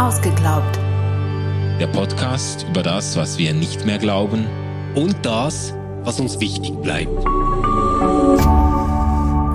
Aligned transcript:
Ausgeglaubt. 0.00 0.78
Der 1.78 1.86
Podcast 1.88 2.64
über 2.70 2.82
das, 2.82 3.18
was 3.18 3.36
wir 3.36 3.52
nicht 3.52 3.84
mehr 3.84 3.98
glauben 3.98 4.46
und 4.94 5.14
das, 5.26 5.74
was 6.04 6.18
uns 6.18 6.40
wichtig 6.40 6.72
bleibt. 6.80 7.12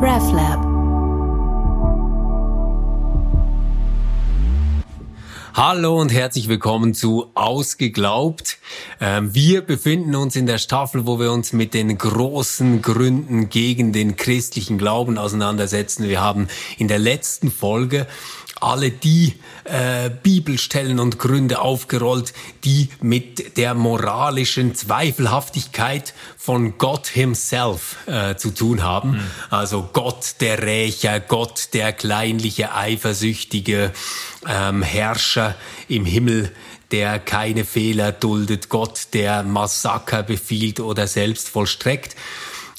RefLab. 0.04 0.64
Hallo 5.56 6.00
und 6.00 6.14
herzlich 6.14 6.48
willkommen 6.48 6.94
zu 6.94 7.32
Ausgeglaubt. 7.34 8.58
Ähm, 9.00 9.34
wir 9.34 9.62
befinden 9.62 10.14
uns 10.14 10.36
in 10.36 10.46
der 10.46 10.58
Staffel, 10.58 11.08
wo 11.08 11.18
wir 11.18 11.32
uns 11.32 11.54
mit 11.54 11.74
den 11.74 11.98
großen 11.98 12.84
Gründen 12.84 13.50
gegen 13.50 13.94
den 13.94 14.16
christlichen 14.16 14.78
Glauben 14.78 15.18
auseinandersetzen. 15.18 16.08
Wir 16.08 16.22
haben 16.22 16.50
in 16.78 16.88
der 16.88 17.00
letzten 17.00 17.50
Folge 17.52 18.06
alle 18.66 18.92
die 18.92 19.34
äh, 19.64 20.10
Bibelstellen 20.10 21.00
und 21.00 21.20
Gründe 21.20 21.60
aufgerollt, 21.60 22.34
die 22.64 22.90
mit 23.02 23.58
der 23.58 23.74
moralischen 23.74 24.76
Zweifelhaftigkeit 24.76 26.14
von 26.38 26.78
Gott 26.78 27.08
himself 27.08 27.98
äh, 28.08 28.36
zu 28.36 28.52
tun 28.52 28.84
haben. 28.84 29.12
Mhm. 29.12 29.22
Also 29.50 29.90
Gott 29.94 30.36
der 30.42 30.64
Rächer, 30.64 31.20
Gott 31.20 31.70
der 31.74 31.94
kleinliche, 31.94 32.74
eifersüchtige 32.74 33.92
ähm, 34.48 34.82
Herrscher 34.82 35.56
im 35.88 36.06
Himmel, 36.06 36.52
der 36.92 37.20
keine 37.20 37.66
Fehler 37.66 38.12
duldet, 38.12 38.70
Gott 38.70 39.08
der 39.14 39.44
Massaker 39.44 40.24
befiehlt 40.24 40.80
oder 40.80 41.08
selbst 41.08 41.50
vollstreckt 41.50 42.16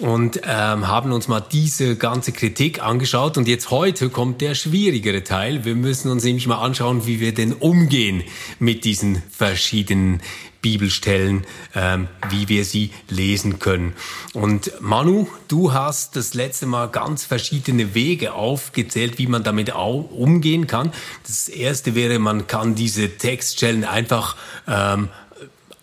und 0.03 0.43
ähm, 0.45 0.89
haben 0.89 1.13
uns 1.13 1.27
mal 1.27 1.41
diese 1.41 1.97
ganze 1.97 2.33
Kritik 2.33 2.83
angeschaut. 2.83 3.39
Und 3.39 3.49
jetzt 3.49 3.71
heute 3.71 4.11
kommt 4.11 4.43
der 4.43 4.55
schwierigere 4.55 5.25
Teil. 5.25 5.65
Wir 5.65 5.75
müssen 5.75 6.11
uns 6.11 6.25
nämlich 6.25 6.47
mal 6.47 6.59
anschauen, 6.59 7.07
wie 7.07 7.19
wir 7.19 7.33
denn 7.33 7.55
umgehen 7.55 8.23
mit 8.59 8.85
diesen 8.85 9.23
verschiedenen 9.31 10.21
Bibelstellen, 10.61 11.47
ähm, 11.75 12.09
wie 12.29 12.49
wir 12.49 12.65
sie 12.65 12.91
lesen 13.09 13.59
können. 13.59 13.95
Und 14.35 14.73
Manu, 14.81 15.29
du 15.49 15.73
hast 15.73 16.17
das 16.17 16.35
letzte 16.35 16.67
Mal 16.67 16.89
ganz 16.89 17.25
verschiedene 17.25 17.95
Wege 17.95 18.35
aufgezählt, 18.35 19.19
wie 19.19 19.29
man 19.29 19.45
damit 19.45 19.73
auch 19.73 20.11
umgehen 20.11 20.67
kann. 20.67 20.93
Das 21.27 21.49
erste 21.49 21.95
wäre, 21.95 22.19
man 22.19 22.47
kann 22.49 22.75
diese 22.75 23.17
Textstellen 23.17 23.85
einfach 23.85 24.37
ähm, 24.67 25.09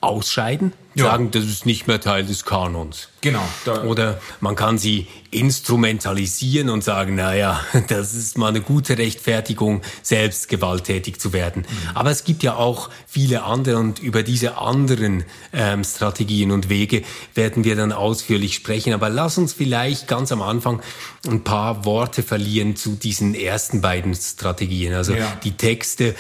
ausscheiden, 0.02 0.74
ja. 0.96 1.06
sagen, 1.06 1.32
das 1.32 1.46
ist 1.46 1.66
nicht 1.66 1.88
mehr 1.88 2.00
Teil 2.00 2.26
des 2.26 2.46
Kanons. 2.46 3.10
Genau. 3.24 3.42
Oder 3.88 4.20
man 4.42 4.56
kann 4.56 4.78
sie 4.78 5.08
instrumentalisieren 5.32 6.70
und 6.70 6.84
sagen, 6.84 7.16
naja, 7.16 7.62
das 7.88 8.14
ist 8.14 8.38
mal 8.38 8.50
eine 8.50 8.60
gute 8.60 8.98
Rechtfertigung, 8.98 9.82
selbst 10.02 10.50
gewalttätig 10.50 11.22
zu 11.22 11.32
werden. 11.32 11.62
Mhm. 11.62 11.90
Aber 11.96 12.12
es 12.12 12.26
gibt 12.26 12.44
ja 12.44 12.56
auch 12.56 12.90
viele 13.08 13.44
andere 13.44 13.78
und 13.78 14.00
über 14.00 14.24
diese 14.24 14.58
anderen 14.58 15.24
ähm, 15.54 15.86
Strategien 15.86 16.52
und 16.52 16.68
Wege 16.68 17.04
werden 17.34 17.64
wir 17.64 17.78
dann 17.78 17.94
ausführlich 17.94 18.56
sprechen. 18.56 18.94
Aber 18.94 19.10
lass 19.10 19.38
uns 19.38 19.54
vielleicht 19.54 20.10
ganz 20.10 20.34
am 20.34 20.42
Anfang 20.42 20.82
ein 21.26 21.46
paar 21.46 21.86
Worte 21.86 22.24
verlieren 22.24 22.76
zu 22.76 22.92
diesen 22.92 23.36
ersten 23.36 23.80
beiden 23.80 24.14
Strategien. 24.16 24.94
Also 24.94 25.14
ja. 25.14 25.38
die 25.44 25.54
Texte 25.54 26.14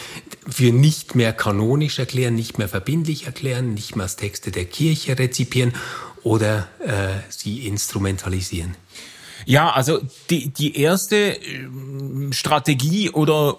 für 0.47 0.71
nicht 0.71 1.15
mehr 1.15 1.33
kanonisch 1.33 1.99
erklären, 1.99 2.35
nicht 2.35 2.57
mehr 2.57 2.69
verbindlich 2.69 3.25
erklären, 3.25 3.73
nicht 3.73 3.97
mehr 3.97 4.03
als 4.03 4.15
Texte 4.15 4.51
der 4.51 4.62
Kirche 4.65 5.17
rezipieren 5.17 5.73
oder 6.23 6.67
äh, 6.79 7.19
sie 7.29 7.67
instrumentalisieren? 7.67 8.75
Ja, 9.45 9.71
also 9.71 9.99
die, 10.29 10.49
die 10.49 10.77
erste 10.77 11.37
äh, 11.37 12.31
Strategie 12.31 13.09
oder 13.09 13.57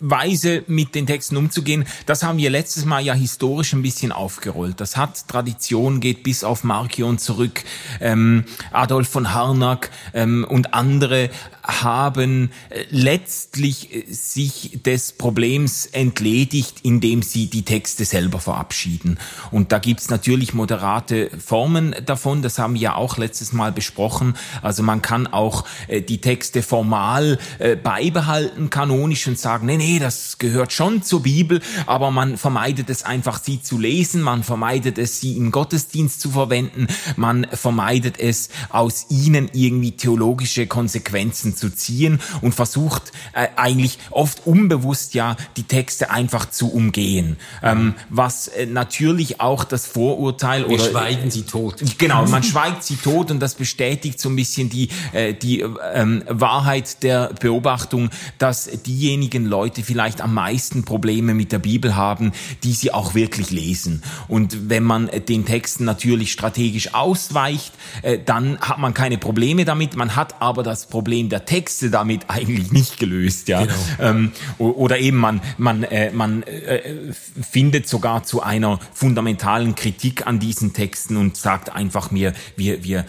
Weise 0.00 0.64
mit 0.66 0.94
den 0.94 1.06
Texten 1.06 1.36
umzugehen, 1.36 1.86
das 2.04 2.22
haben 2.22 2.38
wir 2.38 2.50
letztes 2.50 2.84
Mal 2.84 3.02
ja 3.02 3.14
historisch 3.14 3.72
ein 3.72 3.82
bisschen 3.82 4.12
aufgerollt. 4.12 4.80
Das 4.80 4.96
hat 4.96 5.28
Tradition, 5.28 6.00
geht 6.00 6.22
bis 6.22 6.44
auf 6.44 6.64
Markion 6.64 7.18
zurück. 7.18 7.62
Ähm, 8.00 8.44
Adolf 8.72 9.08
von 9.08 9.32
Harnack 9.32 9.90
ähm, 10.12 10.44
und 10.48 10.74
andere 10.74 11.30
haben 11.64 12.50
äh, 12.68 12.84
letztlich 12.90 13.94
äh, 13.94 14.04
sich 14.12 14.82
des 14.84 15.12
Problems 15.12 15.86
entledigt, 15.86 16.80
indem 16.82 17.22
sie 17.22 17.46
die 17.46 17.62
Texte 17.62 18.04
selber 18.04 18.38
verabschieden. 18.38 19.18
Und 19.50 19.72
da 19.72 19.78
gibt's 19.78 20.10
natürlich 20.10 20.52
moderate 20.52 21.30
Formen 21.38 21.94
davon, 22.04 22.42
das 22.42 22.58
haben 22.58 22.74
wir 22.74 22.80
ja 22.80 22.94
auch 22.96 23.16
letztes 23.16 23.52
Mal 23.52 23.72
besprochen. 23.72 24.34
Also 24.60 24.82
man 24.82 25.00
kann 25.00 25.26
auch 25.26 25.64
äh, 25.88 26.02
die 26.02 26.20
Texte 26.20 26.62
formal 26.62 27.38
beibehalten, 27.82 28.70
kanonisch 28.70 29.26
und 29.26 29.38
sagen, 29.38 29.66
nee, 29.66 29.76
nee, 29.76 29.98
das 29.98 30.38
gehört 30.38 30.72
schon 30.72 31.02
zur 31.02 31.22
Bibel, 31.22 31.60
aber 31.86 32.10
man 32.10 32.36
vermeidet 32.36 32.90
es 32.90 33.02
einfach, 33.02 33.42
sie 33.42 33.62
zu 33.62 33.78
lesen, 33.78 34.22
man 34.22 34.42
vermeidet 34.42 34.98
es, 34.98 35.20
sie 35.20 35.36
im 35.36 35.50
Gottesdienst 35.50 36.20
zu 36.20 36.30
verwenden, 36.30 36.88
man 37.16 37.46
vermeidet 37.52 38.18
es, 38.18 38.50
aus 38.70 39.06
ihnen 39.08 39.48
irgendwie 39.52 39.92
theologische 39.92 40.66
Konsequenzen 40.66 41.53
zu 41.54 41.70
ziehen 41.70 42.20
und 42.40 42.54
versucht 42.54 43.12
äh, 43.32 43.48
eigentlich 43.56 43.98
oft 44.10 44.46
unbewusst 44.46 45.14
ja 45.14 45.36
die 45.56 45.64
Texte 45.64 46.10
einfach 46.10 46.50
zu 46.50 46.72
umgehen. 46.72 47.36
Ähm, 47.62 47.94
was 48.10 48.48
äh, 48.48 48.66
natürlich 48.66 49.40
auch 49.40 49.64
das 49.64 49.86
Vorurteil 49.86 50.68
Wir 50.68 50.74
oder 50.74 50.90
schweigen 50.90 51.30
sie 51.30 51.42
tot. 51.42 51.82
Genau, 51.98 52.26
man 52.26 52.42
schweigt 52.42 52.84
sie 52.84 52.96
tot 52.96 53.30
und 53.30 53.40
das 53.40 53.54
bestätigt 53.54 54.20
so 54.20 54.28
ein 54.28 54.36
bisschen 54.36 54.68
die 54.68 54.88
äh, 55.12 55.34
die 55.34 55.64
ähm, 55.94 56.24
Wahrheit 56.28 57.02
der 57.02 57.32
Beobachtung, 57.40 58.10
dass 58.38 58.68
diejenigen 58.86 59.46
Leute 59.46 59.82
vielleicht 59.82 60.20
am 60.20 60.34
meisten 60.34 60.84
Probleme 60.84 61.34
mit 61.34 61.52
der 61.52 61.58
Bibel 61.58 61.96
haben, 61.96 62.32
die 62.62 62.72
sie 62.72 62.92
auch 62.92 63.14
wirklich 63.14 63.50
lesen. 63.50 64.02
Und 64.28 64.68
wenn 64.70 64.82
man 64.82 65.10
den 65.28 65.44
Texten 65.44 65.84
natürlich 65.84 66.32
strategisch 66.32 66.94
ausweicht, 66.94 67.72
äh, 68.02 68.18
dann 68.24 68.58
hat 68.60 68.78
man 68.78 68.94
keine 68.94 69.18
Probleme 69.18 69.64
damit. 69.64 69.96
Man 69.96 70.16
hat 70.16 70.40
aber 70.40 70.62
das 70.62 70.86
Problem 70.86 71.28
der 71.28 71.43
Texte 71.44 71.90
damit 71.90 72.28
eigentlich 72.28 72.72
nicht 72.72 72.98
gelöst, 72.98 73.48
ja. 73.48 73.64
Genau. 73.64 73.74
Ähm, 74.00 74.32
oder 74.58 74.98
eben 74.98 75.18
man 75.18 75.40
man 75.58 75.82
äh, 75.82 76.10
man 76.12 76.42
äh, 76.44 77.12
findet 77.40 77.88
sogar 77.88 78.24
zu 78.24 78.42
einer 78.42 78.78
fundamentalen 78.92 79.74
Kritik 79.74 80.26
an 80.26 80.38
diesen 80.38 80.72
Texten 80.72 81.16
und 81.16 81.36
sagt 81.36 81.70
einfach 81.70 82.10
mir, 82.10 82.34
wir 82.56 82.84
wir 82.84 83.04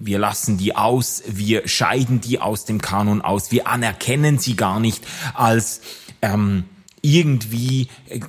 wir 0.00 0.18
lassen 0.18 0.58
die 0.58 0.74
aus, 0.74 1.22
wir 1.26 1.68
scheiden 1.68 2.20
die 2.20 2.40
aus 2.40 2.64
dem 2.64 2.80
Kanon 2.80 3.22
aus, 3.22 3.52
wir 3.52 3.66
anerkennen 3.66 4.38
sie 4.38 4.56
gar 4.56 4.80
nicht 4.80 5.06
als 5.34 5.80
ähm, 6.22 6.64
irgendwie 7.02 7.88
äh, 8.08 8.20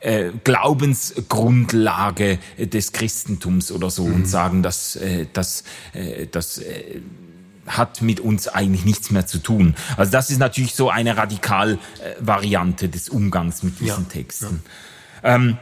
äh, 0.00 0.30
Glaubensgrundlage 0.44 2.38
des 2.56 2.92
Christentums 2.92 3.72
oder 3.72 3.90
so 3.90 4.04
mhm. 4.04 4.14
und 4.14 4.28
sagen, 4.28 4.62
dass 4.62 4.94
äh, 4.96 5.26
das, 5.32 5.64
äh, 5.92 6.26
das 6.26 6.58
äh, 6.58 7.00
hat 7.68 8.02
mit 8.02 8.20
uns 8.20 8.48
eigentlich 8.48 8.84
nichts 8.84 9.10
mehr 9.10 9.26
zu 9.26 9.38
tun. 9.38 9.74
Also 9.96 10.12
das 10.12 10.30
ist 10.30 10.38
natürlich 10.38 10.74
so 10.74 10.90
eine 10.90 11.16
Radikalvariante 11.16 12.88
des 12.88 13.08
Umgangs 13.08 13.62
mit 13.62 13.80
diesen 13.80 14.04
ja, 14.04 14.10
Texten. 14.10 14.62
Ja. 15.22 15.34
Ähm, 15.34 15.58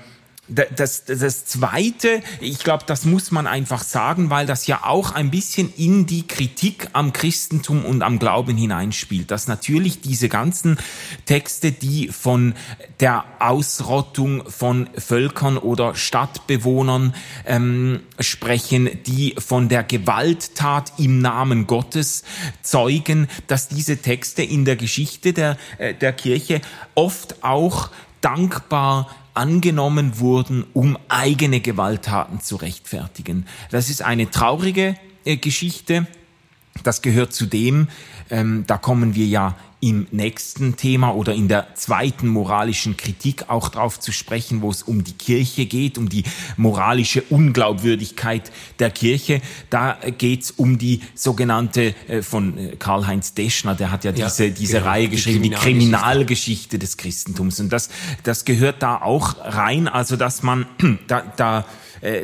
das, 0.49 1.05
das 1.05 1.45
Zweite, 1.45 2.23
ich 2.41 2.61
glaube, 2.61 2.85
das 2.87 3.05
muss 3.05 3.33
man 3.33 3.47
einfach 3.47 3.83
sagen, 3.83 4.31
weil 4.31 4.47
das 4.47 4.67
ja 4.67 4.85
auch 4.85 5.13
ein 5.13 5.31
bisschen 5.31 5.73
in 5.77 6.07
die 6.07 6.27
Kritik 6.27 6.89
am 6.93 7.13
Christentum 7.13 7.85
und 7.85 8.03
am 8.03 8.19
Glauben 8.19 8.57
hineinspielt, 8.57 9.31
dass 9.31 9.49
natürlich 9.49 10.01
diese 10.01 10.29
ganzen 10.29 10.79
Texte, 11.25 11.73
die 11.73 12.09
von 12.09 12.55
der 13.01 13.25
Ausrottung 13.41 14.49
von 14.49 14.89
Völkern 14.97 15.59
oder 15.59 15.97
Stadtbewohnern 15.97 17.15
ähm, 17.45 18.01
sprechen, 18.21 18.89
die 19.07 19.35
von 19.39 19.69
der 19.69 19.83
Gewalttat 19.83 20.93
im 20.99 21.21
Namen 21.21 21.67
Gottes 21.67 22.23
zeugen, 22.63 23.29
dass 23.49 23.69
diese 23.69 23.97
Texte 23.97 24.43
in 24.43 24.65
der 24.65 24.77
Geschichte 24.77 25.33
der, 25.33 25.57
äh, 25.79 25.95
der 25.95 26.13
Kirche 26.13 26.61
oft 26.95 27.43
auch 27.43 27.91
dankbar 28.21 29.09
angenommen 29.37 30.19
wurden, 30.19 30.65
um 30.73 30.99
eigene 31.09 31.61
Gewalttaten 31.61 32.41
zu 32.41 32.57
rechtfertigen. 32.57 33.47
Das 33.71 33.91
ist 33.91 34.03
eine 34.03 34.31
traurige 34.31 34.97
äh, 35.25 35.37
Geschichte. 35.37 36.07
Das 36.83 37.03
gehört 37.03 37.33
zu 37.33 37.47
dem, 37.47 37.89
ähm, 38.31 38.65
da 38.67 38.79
kommen 38.79 39.15
wir 39.15 39.27
ja 39.27 39.57
im 39.81 40.07
nächsten 40.11 40.77
Thema 40.77 41.15
oder 41.15 41.35
in 41.35 41.49
der 41.49 41.75
zweiten 41.75 42.29
moralischen 42.29 42.97
Kritik 42.97 43.51
auch 43.51 43.69
drauf 43.69 44.01
zu 44.01 44.11
sprechen, 44.11 44.63
wo 44.63 44.71
es 44.71 44.83
um 44.83 45.05
die 45.05 45.13
Kirche 45.13 45.67
geht, 45.67 45.99
um 45.99 46.09
die 46.09 46.25
moralische 46.57 47.23
Unglaubwürdigkeit 47.29 48.51
der 48.79 48.91
Kirche. 48.91 49.43
Da 49.69 49.99
geht 50.17 50.45
es 50.45 50.51
um 50.51 50.79
die 50.79 51.03
sogenannte 51.15 51.95
äh, 52.09 52.23
von 52.23 52.57
äh, 52.57 52.77
Karl-Heinz 52.77 53.35
Deschner, 53.35 53.75
der 53.75 53.91
hat 53.91 54.05
ja, 54.05 54.13
ja 54.13 54.27
diese, 54.27 54.51
diese 54.51 54.79
genau, 54.79 54.87
Reihe 54.87 55.09
geschrieben, 55.09 55.43
die 55.43 55.51
Kriminalgeschichte. 55.51 55.69
die 55.69 55.89
Kriminalgeschichte 55.91 56.79
des 56.79 56.97
Christentums. 56.97 57.61
Und 57.61 57.71
das, 57.71 57.91
das 58.23 58.47
gehört 58.47 58.83
da 58.83 59.03
auch 59.03 59.37
rein, 59.41 59.89
also 59.89 60.17
dass 60.17 60.43
man 60.43 60.67
da, 61.07 61.21
da 61.37 61.67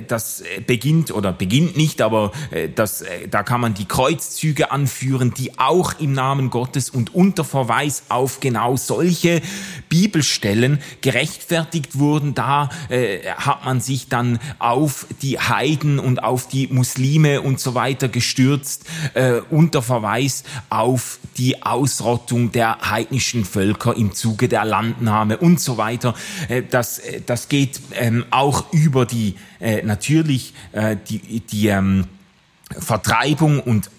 das 0.09 0.43
beginnt 0.67 1.13
oder 1.13 1.33
beginnt 1.33 1.77
nicht, 1.77 2.03
aber 2.03 2.33
äh, 2.51 2.69
das, 2.69 3.03
äh, 3.03 3.29
da 3.29 3.43
kann 3.43 3.61
man 3.61 3.75
die 3.75 3.85
Kreuzzüge 3.85 4.71
anführen, 4.71 5.35
die 5.37 5.59
auch 5.59 5.99
im 5.99 6.13
Namen 6.13 6.51
Gottes 6.51 6.91
und 6.91 7.15
unter 7.15 7.45
Verweis 7.45 8.05
auf 8.09 8.41
genau 8.41 8.77
solche 8.77 9.41
Bibelstellen 9.89 10.81
gerechtfertigt 11.01 11.99
wurden. 11.99 12.35
Da 12.35 12.71
äh, 12.89 13.21
hat 13.37 13.65
man 13.65 13.81
sich 13.81 14.09
dann 14.09 14.39
auf 14.59 15.07
die 15.23 15.39
Heiden 15.39 15.99
und 15.99 16.23
auf 16.23 16.49
die 16.49 16.67
Muslime 16.69 17.41
und 17.41 17.61
so 17.61 17.75
weiter 17.75 18.09
gestürzt, 18.09 18.85
äh, 19.15 19.41
unter 19.51 19.83
Verweis 19.83 20.45
auf 20.71 21.19
die 21.37 21.63
Ausrottung 21.63 22.53
der 22.53 22.79
heidnischen 22.91 23.45
Völker 23.45 23.97
im 23.97 24.13
Zuge 24.13 24.49
der 24.49 24.65
Landnahme 24.65 25.39
und 25.39 25.61
so 25.61 25.77
weiter. 25.77 26.15
Äh, 26.49 26.63
das, 26.69 26.99
äh, 26.99 27.21
das 27.25 27.49
geht 27.49 27.81
ähm, 27.95 28.25
auch 28.31 28.73
über 28.73 29.07
die 29.07 29.37
äh, 29.62 29.62
natürlich 29.83 30.55
äh, 30.73 30.97
die, 31.09 31.41
die 31.41 31.69
ähm, 31.69 32.07
Vertreibung 32.79 33.61
und 33.61 33.91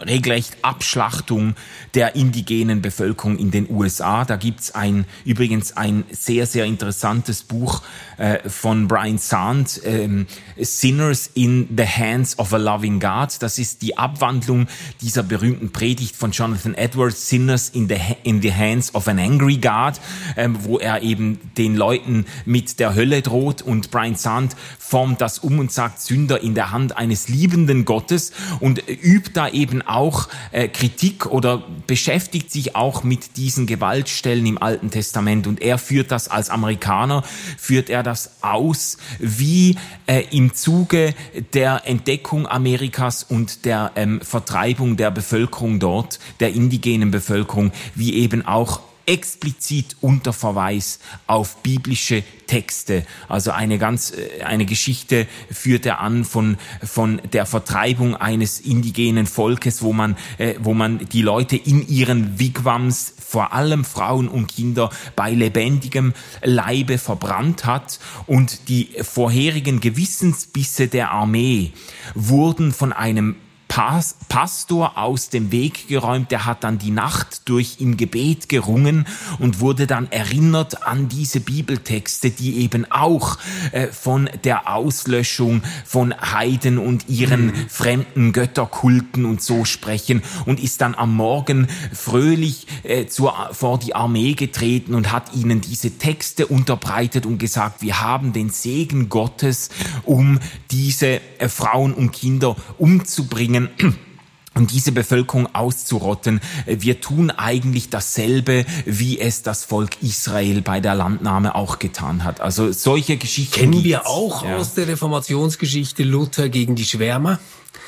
regelrecht 0.00 0.56
Abschlachtung 0.62 1.54
der 1.94 2.14
indigenen 2.16 2.82
Bevölkerung 2.82 3.38
in 3.38 3.50
den 3.50 3.70
USA. 3.70 4.24
Da 4.24 4.36
gibt's 4.36 4.74
ein, 4.74 5.04
übrigens 5.24 5.76
ein 5.76 6.04
sehr, 6.10 6.46
sehr 6.46 6.64
interessantes 6.64 7.42
Buch 7.42 7.82
äh, 8.18 8.48
von 8.48 8.88
Brian 8.88 9.18
Sand, 9.18 9.80
ähm, 9.84 10.26
Sinners 10.56 11.30
in 11.34 11.68
the 11.76 11.86
Hands 11.86 12.38
of 12.38 12.52
a 12.52 12.56
Loving 12.56 13.00
God. 13.00 13.40
Das 13.40 13.58
ist 13.58 13.82
die 13.82 13.96
Abwandlung 13.96 14.68
dieser 15.00 15.22
berühmten 15.22 15.70
Predigt 15.70 16.16
von 16.16 16.32
Jonathan 16.32 16.74
Edwards, 16.74 17.28
Sinners 17.28 17.68
in 17.70 17.88
the, 17.88 17.96
in 18.22 18.42
the 18.42 18.52
Hands 18.52 18.94
of 18.94 19.08
an 19.08 19.18
Angry 19.18 19.56
God, 19.56 20.00
ähm, 20.36 20.58
wo 20.64 20.78
er 20.78 21.02
eben 21.02 21.38
den 21.56 21.76
Leuten 21.76 22.26
mit 22.44 22.80
der 22.80 22.94
Hölle 22.94 23.22
droht 23.22 23.62
und 23.62 23.90
Brian 23.90 24.16
Sand 24.16 24.56
formt 24.88 25.20
das 25.20 25.38
um 25.38 25.58
und 25.58 25.70
sagt 25.70 26.00
Sünder 26.00 26.40
in 26.40 26.54
der 26.54 26.70
Hand 26.70 26.96
eines 26.96 27.28
liebenden 27.28 27.84
Gottes 27.84 28.32
und 28.60 28.82
übt 28.88 29.32
da 29.34 29.48
eben 29.48 29.82
auch 29.82 30.28
äh, 30.50 30.68
Kritik 30.68 31.26
oder 31.26 31.62
beschäftigt 31.86 32.50
sich 32.50 32.74
auch 32.74 33.04
mit 33.04 33.36
diesen 33.36 33.66
Gewaltstellen 33.66 34.46
im 34.46 34.60
Alten 34.60 34.90
Testament. 34.90 35.46
Und 35.46 35.60
er 35.60 35.76
führt 35.76 36.10
das 36.10 36.28
als 36.28 36.48
Amerikaner, 36.48 37.22
führt 37.58 37.90
er 37.90 38.02
das 38.02 38.42
aus, 38.42 38.96
wie 39.18 39.76
äh, 40.06 40.24
im 40.30 40.54
Zuge 40.54 41.14
der 41.52 41.82
Entdeckung 41.84 42.46
Amerikas 42.46 43.24
und 43.24 43.66
der 43.66 43.92
ähm, 43.94 44.22
Vertreibung 44.22 44.96
der 44.96 45.10
Bevölkerung 45.10 45.80
dort, 45.80 46.18
der 46.40 46.54
indigenen 46.54 47.10
Bevölkerung, 47.10 47.72
wie 47.94 48.14
eben 48.14 48.46
auch 48.46 48.80
explizit 49.08 49.96
unter 50.02 50.34
Verweis 50.34 51.00
auf 51.26 51.56
biblische 51.62 52.22
Texte. 52.46 53.06
Also 53.26 53.52
eine 53.52 53.78
ganz, 53.78 54.12
äh, 54.12 54.42
eine 54.42 54.66
Geschichte 54.66 55.26
führt 55.50 55.86
er 55.86 56.00
an 56.00 56.24
von, 56.24 56.58
von 56.84 57.20
der 57.32 57.46
Vertreibung 57.46 58.14
eines 58.16 58.60
indigenen 58.60 59.26
Volkes, 59.26 59.82
wo 59.82 59.92
man, 59.92 60.16
äh, 60.36 60.54
wo 60.60 60.74
man 60.74 60.98
die 61.08 61.22
Leute 61.22 61.56
in 61.56 61.86
ihren 61.88 62.38
Wigwams, 62.38 63.14
vor 63.18 63.52
allem 63.52 63.84
Frauen 63.84 64.28
und 64.28 64.48
Kinder, 64.48 64.90
bei 65.16 65.32
lebendigem 65.32 66.12
Leibe 66.42 66.98
verbrannt 66.98 67.64
hat 67.64 68.00
und 68.26 68.68
die 68.68 68.90
vorherigen 69.02 69.80
Gewissensbisse 69.80 70.88
der 70.88 71.10
Armee 71.12 71.72
wurden 72.14 72.72
von 72.72 72.92
einem 72.92 73.36
Pas 73.78 74.16
Pastor 74.28 74.98
aus 74.98 75.28
dem 75.28 75.52
Weg 75.52 75.86
geräumt. 75.86 76.32
Der 76.32 76.46
hat 76.46 76.64
dann 76.64 76.78
die 76.78 76.90
Nacht 76.90 77.48
durch 77.48 77.76
im 77.78 77.96
Gebet 77.96 78.48
gerungen 78.48 79.06
und 79.38 79.60
wurde 79.60 79.86
dann 79.86 80.10
erinnert 80.10 80.84
an 80.84 81.08
diese 81.08 81.38
Bibeltexte, 81.38 82.30
die 82.30 82.58
eben 82.58 82.90
auch 82.90 83.38
äh, 83.70 83.86
von 83.86 84.28
der 84.42 84.68
Auslöschung 84.68 85.62
von 85.84 86.12
Heiden 86.12 86.78
und 86.78 87.08
ihren 87.08 87.46
mhm. 87.46 87.68
fremden 87.68 88.32
Götterkulten 88.32 89.24
und 89.24 89.42
so 89.42 89.64
sprechen 89.64 90.22
und 90.44 90.58
ist 90.58 90.80
dann 90.80 90.96
am 90.96 91.14
Morgen 91.14 91.68
fröhlich 91.92 92.66
äh, 92.82 93.06
zur, 93.06 93.32
vor 93.52 93.78
die 93.78 93.94
Armee 93.94 94.34
getreten 94.34 94.94
und 94.94 95.12
hat 95.12 95.34
ihnen 95.34 95.60
diese 95.60 95.98
Texte 95.98 96.48
unterbreitet 96.48 97.26
und 97.26 97.38
gesagt, 97.38 97.80
wir 97.82 98.00
haben 98.00 98.32
den 98.32 98.50
Segen 98.50 99.08
Gottes, 99.08 99.70
um 100.02 100.40
diese 100.72 101.20
äh, 101.38 101.48
Frauen 101.48 101.94
und 101.94 102.10
Kinder 102.10 102.56
umzubringen 102.76 103.67
um 104.54 104.66
diese 104.66 104.92
Bevölkerung 104.92 105.54
auszurotten. 105.54 106.40
Wir 106.66 107.00
tun 107.00 107.30
eigentlich 107.30 107.90
dasselbe, 107.90 108.66
wie 108.84 109.18
es 109.20 109.42
das 109.42 109.64
Volk 109.64 110.02
Israel 110.02 110.62
bei 110.62 110.80
der 110.80 110.94
Landnahme 110.94 111.54
auch 111.54 111.78
getan 111.78 112.24
hat. 112.24 112.40
Also 112.40 112.72
solche 112.72 113.16
Geschichten 113.16 113.54
kennen 113.54 113.84
wir 113.84 114.06
auch 114.06 114.44
ja. 114.44 114.56
aus 114.56 114.74
der 114.74 114.88
Reformationsgeschichte 114.88 116.02
Luther 116.02 116.48
gegen 116.48 116.74
die 116.74 116.84
Schwärmer. 116.84 117.38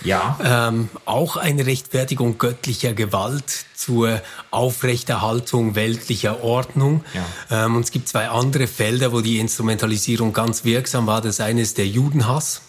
Ja. 0.02 0.38
Ähm, 0.42 0.88
auch 1.04 1.36
eine 1.36 1.66
Rechtfertigung 1.66 2.38
göttlicher 2.38 2.94
Gewalt 2.94 3.66
zur 3.74 4.22
Aufrechterhaltung 4.50 5.74
weltlicher 5.74 6.42
Ordnung. 6.42 7.04
Ja. 7.12 7.66
Ähm, 7.66 7.76
und 7.76 7.82
es 7.82 7.90
gibt 7.90 8.08
zwei 8.08 8.28
andere 8.28 8.66
Felder, 8.66 9.12
wo 9.12 9.20
die 9.20 9.38
Instrumentalisierung 9.38 10.32
ganz 10.32 10.64
wirksam 10.64 11.06
war. 11.06 11.20
Das 11.20 11.40
eine 11.40 11.60
ist 11.60 11.76
der 11.76 11.86
Judenhass, 11.86 12.62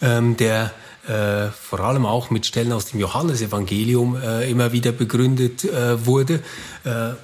ähm, 0.00 0.36
der 0.36 0.72
äh, 1.08 1.48
vor 1.48 1.80
allem 1.80 2.06
auch 2.06 2.30
mit 2.30 2.46
Stellen 2.46 2.72
aus 2.72 2.86
dem 2.86 3.00
Johannesevangelium 3.00 4.16
äh, 4.16 4.50
immer 4.50 4.72
wieder 4.72 4.92
begründet 4.92 5.64
äh, 5.64 6.06
wurde 6.06 6.40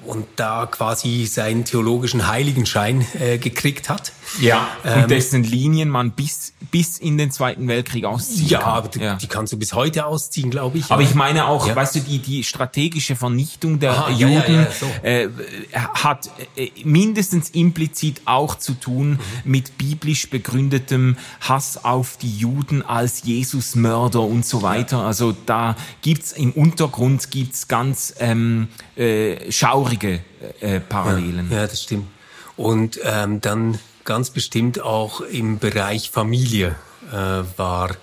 und 0.05 0.25
da 0.37 0.65
quasi 0.65 1.25
seinen 1.25 1.65
theologischen 1.65 2.27
Heiligenschein 2.27 3.05
äh, 3.19 3.37
gekriegt 3.37 3.89
hat. 3.89 4.13
Ja, 4.39 4.67
ähm, 4.85 5.03
und 5.03 5.11
dessen 5.11 5.43
Linien 5.43 5.89
man 5.89 6.11
bis, 6.11 6.53
bis 6.71 6.97
in 6.97 7.17
den 7.17 7.31
Zweiten 7.31 7.67
Weltkrieg 7.67 8.05
ausziehen 8.05 8.47
ja, 8.47 8.59
kann. 8.59 8.73
Aber 8.73 9.01
ja, 9.01 9.15
die 9.15 9.27
kannst 9.27 9.51
du 9.53 9.57
bis 9.57 9.73
heute 9.73 10.05
ausziehen, 10.05 10.49
glaube 10.49 10.77
ich. 10.77 10.91
Aber 10.91 11.01
ja. 11.01 11.09
ich 11.09 11.15
meine 11.15 11.47
auch, 11.47 11.67
ja. 11.67 11.75
weißt 11.75 11.95
du, 11.95 11.99
die, 12.01 12.19
die 12.19 12.43
strategische 12.43 13.15
Vernichtung 13.15 13.79
der 13.79 13.91
Aha, 13.91 14.11
Juden 14.11 14.67
so. 14.79 14.85
äh, 15.03 15.29
hat 15.73 16.29
äh, 16.55 16.69
mindestens 16.83 17.49
implizit 17.49 18.21
auch 18.25 18.55
zu 18.55 18.73
tun 18.73 19.11
mhm. 19.11 19.51
mit 19.51 19.77
biblisch 19.77 20.29
begründetem 20.29 21.17
Hass 21.41 21.83
auf 21.83 22.17
die 22.17 22.37
Juden 22.37 22.81
als 22.81 23.23
Jesusmörder 23.23 24.21
und 24.21 24.45
so 24.45 24.61
weiter. 24.61 24.99
Also 24.99 25.35
da 25.45 25.75
gibt's 26.01 26.31
im 26.31 26.51
Untergrund 26.51 27.31
gibt's 27.31 27.67
ganz 27.67 28.13
ähm, 28.19 28.67
äh, 28.95 29.48
schaurige 29.49 30.21
äh, 30.61 30.79
Parallelen. 30.79 31.49
Ja, 31.51 31.57
ja, 31.57 31.67
das 31.67 31.83
stimmt. 31.83 32.07
Und 32.55 32.99
ähm, 33.03 33.41
dann 33.41 33.79
ganz 34.03 34.29
bestimmt 34.31 34.81
auch 34.81 35.21
im 35.21 35.59
Bereich 35.59 36.09
Familie 36.11 36.75
äh, 37.11 37.43
war 37.57 37.95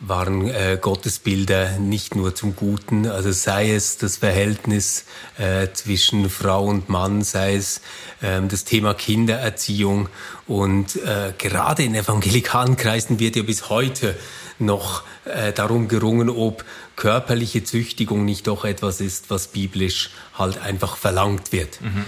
waren 0.00 0.48
äh, 0.48 0.78
Gottesbilder 0.80 1.78
nicht 1.78 2.14
nur 2.14 2.34
zum 2.34 2.54
Guten, 2.54 3.06
also 3.06 3.32
sei 3.32 3.72
es 3.72 3.98
das 3.98 4.18
Verhältnis 4.18 5.04
äh, 5.38 5.68
zwischen 5.72 6.30
Frau 6.30 6.66
und 6.66 6.88
Mann, 6.88 7.22
sei 7.22 7.56
es 7.56 7.80
äh, 8.20 8.40
das 8.46 8.64
Thema 8.64 8.94
Kindererziehung 8.94 10.08
und 10.46 10.96
äh, 10.96 11.32
gerade 11.36 11.82
in 11.82 11.94
evangelikalen 11.94 12.76
Kreisen 12.76 13.18
wird 13.18 13.34
ja 13.34 13.42
bis 13.42 13.70
heute 13.70 14.16
noch 14.60 15.02
äh, 15.24 15.52
darum 15.52 15.88
gerungen, 15.88 16.30
ob 16.30 16.64
körperliche 16.98 17.62
Züchtigung 17.62 18.24
nicht 18.24 18.48
doch 18.48 18.64
etwas 18.64 19.00
ist, 19.00 19.30
was 19.30 19.46
biblisch 19.46 20.10
halt 20.34 20.58
einfach 20.58 20.96
verlangt 20.96 21.52
wird. 21.52 21.80
Mhm. 21.80 22.04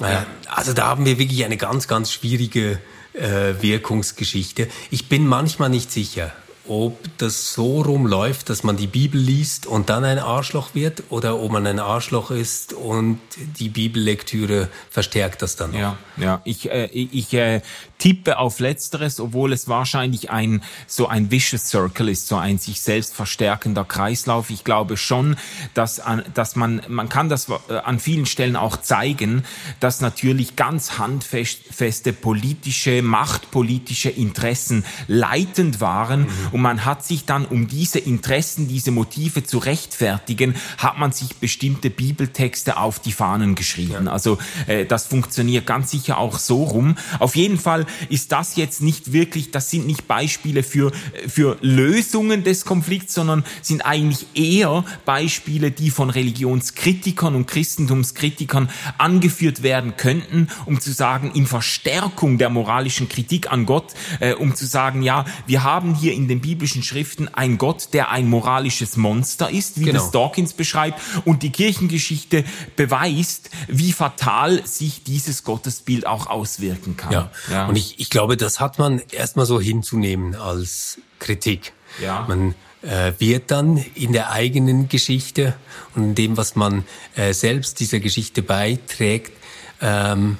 Ja. 0.00 0.26
Also 0.48 0.72
da 0.72 0.88
haben 0.88 1.06
wir 1.06 1.20
wirklich 1.20 1.44
eine 1.44 1.56
ganz, 1.56 1.86
ganz 1.86 2.12
schwierige 2.12 2.80
äh, 3.12 3.54
Wirkungsgeschichte. 3.60 4.68
Ich 4.90 5.08
bin 5.08 5.24
manchmal 5.28 5.70
nicht 5.70 5.92
sicher, 5.92 6.32
ob 6.66 6.98
das 7.18 7.52
so 7.52 7.82
rumläuft, 7.82 8.48
dass 8.48 8.62
man 8.62 8.76
die 8.76 8.86
Bibel 8.86 9.20
liest 9.20 9.66
und 9.66 9.90
dann 9.90 10.04
ein 10.04 10.18
Arschloch 10.18 10.74
wird 10.74 11.04
oder 11.10 11.38
ob 11.38 11.52
man 11.52 11.66
ein 11.66 11.78
Arschloch 11.78 12.30
ist 12.30 12.72
und 12.72 13.20
die 13.58 13.68
Bibellektüre 13.68 14.68
verstärkt 14.88 15.42
das 15.42 15.56
dann. 15.56 15.72
Noch. 15.72 15.78
Ja, 15.78 15.98
ja. 16.16 16.40
Ich, 16.44 16.70
äh, 16.70 16.86
ich 16.86 17.34
äh, 17.34 17.60
tippe 17.98 18.38
auf 18.38 18.60
Letzteres, 18.60 19.20
obwohl 19.20 19.52
es 19.52 19.68
wahrscheinlich 19.68 20.30
ein 20.30 20.62
so 20.86 21.06
ein 21.06 21.30
vicious 21.30 21.68
Circle 21.68 22.08
ist, 22.08 22.28
so 22.28 22.36
ein 22.36 22.58
sich 22.58 22.80
selbst 22.80 23.14
verstärkender 23.14 23.84
Kreislauf. 23.84 24.48
Ich 24.48 24.64
glaube 24.64 24.96
schon, 24.96 25.36
dass, 25.74 26.00
an, 26.00 26.22
dass 26.32 26.56
man 26.56 26.80
man 26.88 27.10
kann 27.10 27.28
das 27.28 27.48
äh, 27.68 27.74
an 27.84 28.00
vielen 28.00 28.24
Stellen 28.24 28.56
auch 28.56 28.78
zeigen, 28.78 29.44
dass 29.80 30.00
natürlich 30.00 30.56
ganz 30.56 30.98
handfeste 30.98 32.14
politische, 32.14 33.02
machtpolitische 33.02 34.08
Interessen 34.08 34.84
leitend 35.08 35.82
waren. 35.82 36.22
Mhm 36.22 36.53
und 36.54 36.60
man 36.60 36.84
hat 36.84 37.04
sich 37.04 37.24
dann, 37.24 37.46
um 37.46 37.66
diese 37.66 37.98
Interessen, 37.98 38.68
diese 38.68 38.92
Motive 38.92 39.42
zu 39.42 39.58
rechtfertigen, 39.58 40.54
hat 40.78 41.00
man 41.00 41.10
sich 41.10 41.34
bestimmte 41.34 41.90
Bibeltexte 41.90 42.76
auf 42.76 43.00
die 43.00 43.10
Fahnen 43.10 43.56
geschrieben. 43.56 44.06
Ja. 44.06 44.12
Also 44.12 44.38
äh, 44.68 44.86
das 44.86 45.08
funktioniert 45.08 45.66
ganz 45.66 45.90
sicher 45.90 46.16
auch 46.16 46.38
so 46.38 46.62
rum. 46.62 46.94
Auf 47.18 47.34
jeden 47.34 47.58
Fall 47.58 47.86
ist 48.08 48.30
das 48.30 48.54
jetzt 48.54 48.82
nicht 48.82 49.12
wirklich, 49.12 49.50
das 49.50 49.68
sind 49.68 49.88
nicht 49.88 50.06
Beispiele 50.06 50.62
für, 50.62 50.92
für 51.26 51.56
Lösungen 51.60 52.44
des 52.44 52.64
Konflikts, 52.64 53.14
sondern 53.14 53.42
sind 53.60 53.84
eigentlich 53.84 54.24
eher 54.34 54.84
Beispiele, 55.04 55.72
die 55.72 55.90
von 55.90 56.08
Religionskritikern 56.08 57.34
und 57.34 57.48
Christentumskritikern 57.48 58.70
angeführt 58.96 59.64
werden 59.64 59.96
könnten, 59.96 60.46
um 60.66 60.80
zu 60.80 60.92
sagen, 60.92 61.32
in 61.34 61.48
Verstärkung 61.48 62.38
der 62.38 62.48
moralischen 62.48 63.08
Kritik 63.08 63.50
an 63.50 63.66
Gott, 63.66 63.92
äh, 64.20 64.34
um 64.34 64.54
zu 64.54 64.66
sagen, 64.66 65.02
ja, 65.02 65.24
wir 65.48 65.64
haben 65.64 65.96
hier 65.96 66.12
in 66.12 66.28
den 66.28 66.43
biblischen 66.48 66.82
Schriften 66.82 67.28
ein 67.32 67.56
Gott, 67.56 67.88
der 67.94 68.10
ein 68.10 68.28
moralisches 68.28 68.96
Monster 68.98 69.50
ist, 69.50 69.80
wie 69.80 69.86
Genau. 69.86 69.98
das 70.00 70.10
Dawkins 70.10 70.52
beschreibt. 70.52 71.00
Und 71.24 71.42
die 71.42 71.50
Kirchengeschichte 71.50 72.44
beweist, 72.76 73.48
wie 73.66 73.92
fatal 73.92 74.64
sich 74.66 75.02
dieses 75.04 75.42
Gottesbild 75.44 76.06
auch 76.06 76.26
auswirken 76.26 76.96
kann. 76.98 77.30
Ja. 77.50 77.66
Und 77.66 77.76
ich, 77.76 77.98
ich 77.98 78.10
glaube, 78.10 78.36
das 78.36 78.60
hat 78.60 78.78
man 78.78 79.00
erstmal 79.10 79.46
so 79.46 79.58
hinzunehmen 79.60 80.34
als 80.34 80.98
Kritik. 81.18 81.72
Ja. 82.02 82.26
Man 82.28 82.54
äh, 82.82 83.12
wird 83.18 83.50
dann 83.50 83.78
in 83.94 84.12
der 84.12 84.30
eigenen 84.30 84.88
Geschichte 84.90 85.54
und 85.94 86.02
in 86.02 86.14
dem, 86.14 86.36
was 86.36 86.56
man 86.56 86.84
äh, 87.16 87.32
selbst 87.32 87.80
dieser 87.80 88.00
Geschichte 88.00 88.42
beiträgt, 88.42 89.32
ähm, 89.80 90.36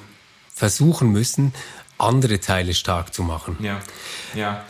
versuchen 0.53 1.11
müssen, 1.11 1.53
andere 1.97 2.39
Teile 2.39 2.73
stark 2.73 3.13
zu 3.13 3.23
machen. 3.23 3.57
ja, 3.61 3.79
ja. 4.35 4.63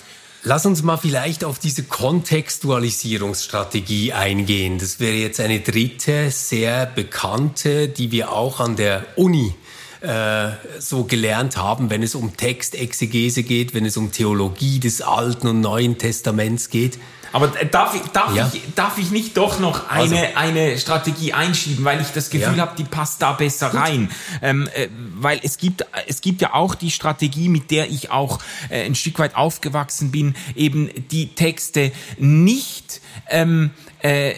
Lass 0.48 0.68
uns 0.68 0.84
mal 0.84 0.98
vielleicht 0.98 1.44
auf 1.44 1.58
diese 1.58 1.82
Kontextualisierungsstrategie 1.82 4.14
eingehen. 4.14 4.78
Das 4.78 5.00
wäre 5.00 5.16
jetzt 5.16 5.40
eine 5.40 5.60
dritte, 5.60 6.30
sehr 6.30 6.86
bekannte, 6.86 7.88
die 7.88 8.12
wir 8.12 8.32
auch 8.32 8.60
an 8.60 8.76
der 8.76 9.08
Uni 9.16 9.56
äh, 10.02 10.50
so 10.78 11.06
gelernt 11.06 11.58
haben, 11.58 11.90
wenn 11.90 12.04
es 12.04 12.14
um 12.14 12.38
Textexegese 12.38 13.42
geht, 13.42 13.74
wenn 13.74 13.88
es 13.88 13.98
um 13.98 14.12
Theologie 14.12 14.80
des 14.80 15.02
Alten 15.02 15.48
und 15.48 15.62
Neuen 15.62 15.98
Testaments 15.98 16.70
geht. 16.70 17.00
Aber 17.36 17.48
darf 17.50 17.94
ich, 17.94 18.02
darf, 18.14 18.34
Ja. 18.34 18.50
ich, 18.54 18.62
darf 18.76 18.98
ich 18.98 19.12
nicht 19.12 19.36
doch 19.36 19.60
noch 19.60 19.90
eine, 19.90 20.38
eine 20.38 20.78
Strategie 20.78 21.34
einschieben, 21.34 21.84
weil 21.84 22.00
ich 22.00 22.08
das 22.14 22.30
Gefühl 22.30 22.56
Ja. 22.56 22.62
habe, 22.62 22.78
die 22.78 22.86
passt 22.86 23.22
da 23.22 23.34
besser 23.34 23.74
rein. 23.74 24.10
Ähm, 24.42 24.70
äh, 24.74 24.88
weil 25.18 25.42
es 25.44 25.58
gibt, 25.58 25.86
es 26.08 26.22
gibt 26.22 26.42
ja 26.42 26.54
auch 26.54 26.76
die 26.76 26.92
Strategie, 26.92 27.50
mit 27.50 27.72
der 27.72 27.90
ich 27.90 28.10
auch 28.10 28.40
äh, 28.70 28.86
ein 28.86 28.96
Stück 28.96 29.20
weit 29.20 29.36
aufgewachsen 29.36 30.12
bin, 30.12 30.34
eben 30.56 30.90
die 31.12 31.28
Texte 31.36 31.92
nicht 32.18 33.02
ähm, 33.30 33.72
äh, 34.02 34.34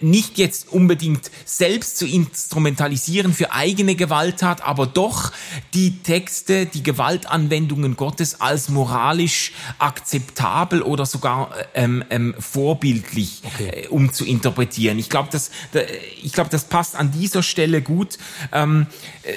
nicht 0.00 0.38
jetzt 0.38 0.68
unbedingt 0.68 1.30
selbst 1.44 1.98
zu 1.98 2.06
instrumentalisieren 2.06 3.32
für 3.34 3.52
eigene 3.52 3.94
Gewalttat, 3.96 4.62
aber 4.62 4.86
doch 4.86 5.32
die 5.74 5.98
Texte, 6.02 6.66
die 6.66 6.82
Gewaltanwendungen 6.82 7.96
Gottes 7.96 8.40
als 8.40 8.68
moralisch 8.68 9.52
akzeptabel 9.78 10.82
oder 10.82 11.06
sogar 11.06 11.50
ähm, 11.74 12.04
ähm, 12.10 12.34
vorbildlich 12.38 13.42
Okay. 13.44 13.84
äh, 13.84 13.88
um 13.88 14.12
zu 14.12 14.24
interpretieren. 14.24 14.98
Ich 14.98 15.08
glaube, 15.10 15.28
das, 15.32 15.50
da- 15.72 15.80
ich 16.22 16.32
glaube, 16.32 16.50
das 16.50 16.64
passt 16.64 16.94
an 16.96 17.10
dieser 17.12 17.42
Stelle 17.42 17.82
gut. 17.82 18.18
Ähm, 18.52 18.86
äh, 19.22 19.32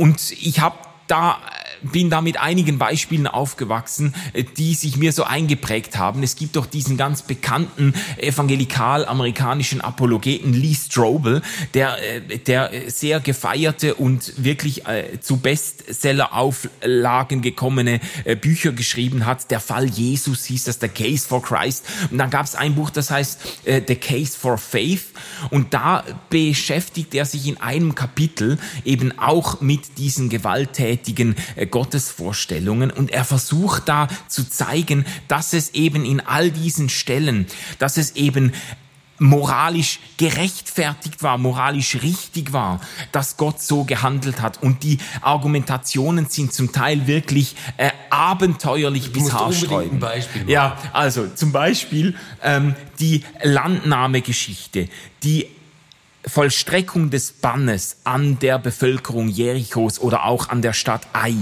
und 0.00 0.32
ich 0.32 0.60
habe 0.60 0.76
da 1.06 1.38
bin 1.82 2.10
da 2.10 2.20
mit 2.20 2.40
einigen 2.40 2.78
Beispielen 2.78 3.26
aufgewachsen, 3.26 4.14
äh, 4.32 4.44
die 4.44 4.74
sich 4.74 4.96
mir 4.96 5.12
so 5.12 5.24
eingeprägt 5.24 5.98
haben. 5.98 6.22
Es 6.22 6.36
gibt 6.36 6.56
doch 6.56 6.66
diesen 6.66 6.96
ganz 6.96 7.22
bekannten 7.22 7.94
evangelikal-amerikanischen 8.16 9.80
Apologeten 9.80 10.52
Lee 10.52 10.74
Strobel, 10.74 11.42
der, 11.74 11.98
äh, 12.02 12.38
der 12.38 12.72
äh, 12.72 12.90
sehr 12.90 13.20
gefeierte 13.20 13.94
und 13.94 14.32
wirklich 14.42 14.82
zu 15.20 15.38
Bestseller-Auflagen 15.38 17.42
gekommene 17.42 18.00
Bücher 18.40 18.72
geschrieben 18.72 19.26
hat. 19.26 19.50
Der 19.50 19.60
Fall 19.60 19.86
Jesus 19.86 20.44
hieß 20.44 20.64
das, 20.64 20.78
The 20.80 20.88
Case 20.88 21.26
for 21.26 21.42
Christ. 21.42 21.84
Und 22.10 22.18
dann 22.18 22.30
gab 22.30 22.46
es 22.46 22.54
ein 22.54 22.74
Buch, 22.74 22.90
das 22.90 23.10
heißt 23.10 23.40
The 23.64 23.96
Case 23.96 24.38
for 24.38 24.58
Faith. 24.58 25.06
Und 25.50 25.74
da 25.74 26.04
beschäftigt 26.30 27.14
er 27.14 27.24
sich 27.24 27.46
in 27.46 27.60
einem 27.60 27.94
Kapitel 27.94 28.58
eben 28.84 29.18
auch 29.18 29.60
mit 29.60 29.98
diesen 29.98 30.28
gewalttätigen 30.28 31.36
Gottesvorstellungen. 31.74 32.92
Und 32.92 33.10
er 33.10 33.24
versucht 33.24 33.88
da 33.88 34.06
zu 34.28 34.48
zeigen, 34.48 35.04
dass 35.26 35.52
es 35.52 35.70
eben 35.70 36.04
in 36.04 36.20
all 36.20 36.52
diesen 36.52 36.88
Stellen, 36.88 37.48
dass 37.80 37.96
es 37.96 38.14
eben 38.14 38.52
moralisch 39.18 39.98
gerechtfertigt 40.16 41.24
war, 41.24 41.36
moralisch 41.36 41.96
richtig 41.96 42.52
war, 42.52 42.80
dass 43.10 43.36
Gott 43.36 43.60
so 43.60 43.82
gehandelt 43.82 44.40
hat. 44.40 44.62
Und 44.62 44.84
die 44.84 44.98
Argumentationen 45.20 46.26
sind 46.28 46.52
zum 46.52 46.70
Teil 46.70 47.08
wirklich 47.08 47.56
äh, 47.76 47.90
abenteuerlich 48.08 49.12
bis 49.12 49.32
haarsträubend. 49.32 50.04
Ja, 50.46 50.78
also 50.92 51.26
zum 51.26 51.50
Beispiel 51.50 52.14
ähm, 52.40 52.76
die 53.00 53.24
Landnahmegeschichte, 53.42 54.88
die 55.24 55.48
Vollstreckung 56.26 57.10
des 57.10 57.32
Bannes 57.32 57.98
an 58.04 58.38
der 58.38 58.58
Bevölkerung 58.58 59.28
Jerichos 59.28 59.98
oder 59.98 60.24
auch 60.24 60.48
an 60.48 60.62
der 60.62 60.72
Stadt 60.72 61.06
Ai. 61.12 61.34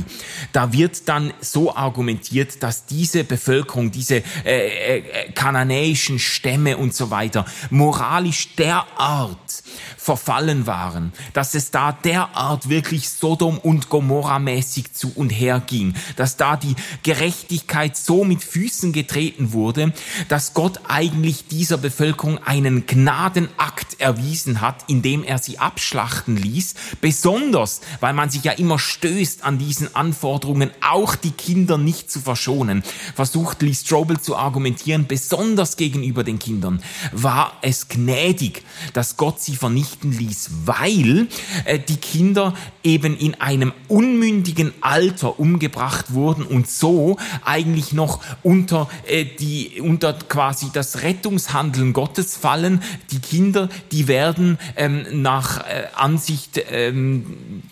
Da 0.53 0.73
wird 0.73 1.09
dann 1.09 1.33
so 1.41 1.75
argumentiert, 1.75 2.63
dass 2.63 2.87
diese 2.87 3.25
Bevölkerung, 3.25 3.93
diese 3.93 4.23
äh, 4.45 4.99
äh, 4.99 5.33
kananäischen 5.33 6.19
Stämme 6.19 6.77
und 6.77 6.95
so 6.95 7.11
weiter 7.11 7.45
moralisch 7.71 8.55
derart 8.57 9.63
verfallen 9.97 10.67
waren, 10.67 11.13
dass 11.33 11.55
es 11.55 11.71
da 11.71 11.93
derart 11.93 12.69
wirklich 12.69 13.09
Sodom 13.09 13.59
und 13.59 13.89
Gomorra 13.89 14.41
mäßig 14.41 14.93
zu 14.93 15.13
und 15.15 15.31
her 15.31 15.63
ging, 15.65 15.95
dass 16.17 16.37
da 16.37 16.57
die 16.57 16.75
Gerechtigkeit 17.05 17.97
so 17.97 18.25
mit 18.25 18.43
Füßen 18.43 18.93
getreten 18.93 19.53
wurde, 19.53 19.93
dass 20.29 20.55
Gott 20.55 20.81
eigentlich 20.89 21.47
dieser 21.47 21.79
Bevölkerung 21.79 22.39
einen 22.45 22.87
Gnadenakt 22.87 24.01
erwiesen 24.01 24.61
hat, 24.61 24.72
indem 24.89 25.25
er 25.25 25.39
sie 25.39 25.59
abschlachten 25.59 26.37
ließ, 26.37 26.75
besonders, 27.01 27.81
weil 28.01 28.13
man 28.13 28.31
sich 28.31 28.45
ja 28.45 28.53
immer 28.53 28.79
stößt 28.79 29.45
an 29.45 29.59
diesen 29.59 29.95
Anforderungen, 29.95 30.71
auch 30.87 31.15
die 31.15 31.31
Kinder 31.31 31.79
nicht 31.79 32.11
zu 32.11 32.21
verschonen, 32.21 32.83
versucht 33.15 33.63
Lee 33.63 33.75
Strobel 33.75 34.21
zu 34.21 34.37
argumentieren, 34.37 35.07
besonders 35.07 35.77
gegenüber 35.77 36.25
den 36.25 36.39
Kindern, 36.39 36.83
war 37.13 37.59
es 37.63 37.89
gnädig, 37.89 38.63
dass 38.93 39.17
Gott 39.17 39.41
sie 39.41 39.57
vernichten 39.57 40.13
ließ, 40.13 40.51
weil 40.65 41.29
äh, 41.65 41.79
die 41.79 41.97
Kinder 41.97 42.55
eben 42.83 43.17
in 43.17 43.41
einem 43.41 43.73
unmündigen 43.89 44.73
Alter 44.81 45.39
umgebracht 45.39 46.13
wurden 46.13 46.45
und 46.45 46.69
so 46.69 47.17
eigentlich 47.45 47.93
noch 47.93 48.21
unter 48.43 48.89
äh, 49.07 49.25
die 49.25 49.81
unter 49.81 50.13
quasi 50.15 50.71
das 50.73 51.03
Rettungshandeln 51.03 51.93
Gottes 51.93 52.37
fallen. 52.37 52.83
Die 53.11 53.21
Kinder, 53.21 53.69
die 53.91 54.09
werden 54.09 54.59
ähm, 54.77 55.23
nach 55.23 55.61
äh, 55.61 55.87
Ansicht 55.95 56.61
ähm, 56.71 57.63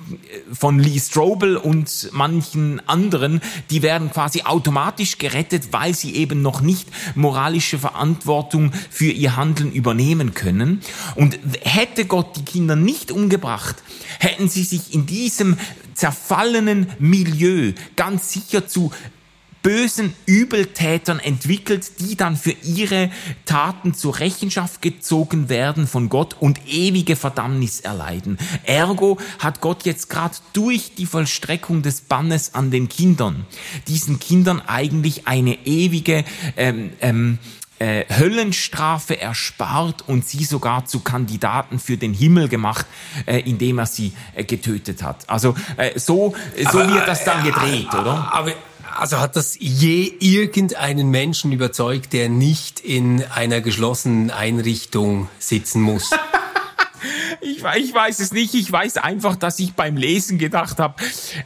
von 0.53 0.79
Lee 0.79 0.99
Strobel 0.99 1.57
und 1.57 2.11
manchen 2.13 2.87
anderen, 2.89 3.41
die 3.71 3.83
werden 3.83 4.11
quasi 4.11 4.43
automatisch 4.43 5.19
gerettet, 5.19 5.73
weil 5.73 5.95
sie 5.95 6.15
eben 6.15 6.43
noch 6.43 6.61
nicht 6.61 6.89
moralische 7.15 7.79
Verantwortung 7.79 8.73
für 8.91 9.11
ihr 9.11 9.37
Handeln 9.37 9.73
übernehmen 9.73 10.35
können. 10.35 10.81
Und 11.15 11.39
hätte 11.63 12.05
Gott 12.05 12.37
die 12.37 12.45
Kinder 12.45 12.77
nicht 12.77 13.13
umgebracht, 13.13 13.77
hätten 14.19 14.49
sie 14.49 14.65
sich 14.65 14.95
in 14.95 15.07
diesem 15.07 15.57
zerfallenen 15.95 16.87
Milieu 16.99 17.73
ganz 17.97 18.33
sicher 18.33 18.67
zu 18.67 18.93
bösen 19.63 20.15
Übeltätern 20.27 21.19
entwickelt, 21.19 22.01
die 22.01 22.17
dann 22.17 22.37
für 22.37 22.55
ihre 22.63 23.11
Taten 23.45 23.95
zur 23.95 24.19
Rechenschaft 24.19 24.83
gezogen 24.83 25.49
werden 25.49 25.87
von 25.87 26.09
Gott 26.09 26.37
und 26.41 26.61
ewige 26.67 27.17
Verdammnis 27.17 27.81
erleiden. 27.81 28.39
Ergo 28.65 29.19
hat 29.39 29.61
Gott 29.61 29.85
jetzt 29.85 30.09
gerade 30.09 30.37
durch 30.53 30.95
die 30.95 31.07
Vollstreckung 31.07 31.83
des 31.83 32.01
Bannes 32.03 32.55
an 32.55 32.71
den 32.71 32.89
Kindern 32.89 33.47
diesen 33.89 34.19
Kindern 34.19 34.61
eigentlich 34.67 35.27
eine 35.27 35.67
ewige 35.67 36.25
ähm, 36.57 36.93
ähm, 37.01 37.39
äh, 37.79 38.05
Höllenstrafe 38.15 39.21
erspart 39.21 40.07
und 40.07 40.27
sie 40.27 40.45
sogar 40.45 40.85
zu 40.85 41.01
Kandidaten 41.01 41.79
für 41.79 41.97
den 41.97 42.13
Himmel 42.13 42.49
gemacht, 42.49 42.87
äh, 43.27 43.41
indem 43.41 43.79
er 43.79 43.87
sie 43.87 44.13
äh, 44.35 44.45
getötet 44.45 45.03
hat. 45.03 45.29
Also 45.29 45.55
äh, 45.77 45.99
so, 45.99 46.35
so 46.71 46.79
wird 46.79 47.09
das 47.09 47.25
dann 47.25 47.43
gedreht, 47.43 47.89
oder? 47.95 48.33
Aber 48.33 48.53
also 48.97 49.19
hat 49.19 49.37
das 49.37 49.57
je 49.59 50.13
irgendeinen 50.21 51.09
Menschen 51.11 51.53
überzeugt, 51.53 52.13
der 52.13 52.29
nicht 52.29 52.81
in 52.81 53.25
einer 53.25 53.61
geschlossenen 53.61 54.31
Einrichtung 54.31 55.29
sitzen 55.39 55.81
muss? 55.83 56.11
Ich, 57.43 57.65
ich 57.65 57.95
weiß 57.95 58.21
es 58.21 58.33
nicht. 58.33 58.53
Ich 58.55 58.71
weiß 58.71 58.99
einfach, 58.99 59.35
dass 59.35 59.59
ich 59.59 59.73
beim 59.73 59.97
Lesen 59.97 60.37
gedacht 60.37 60.79
habe, 60.79 61.03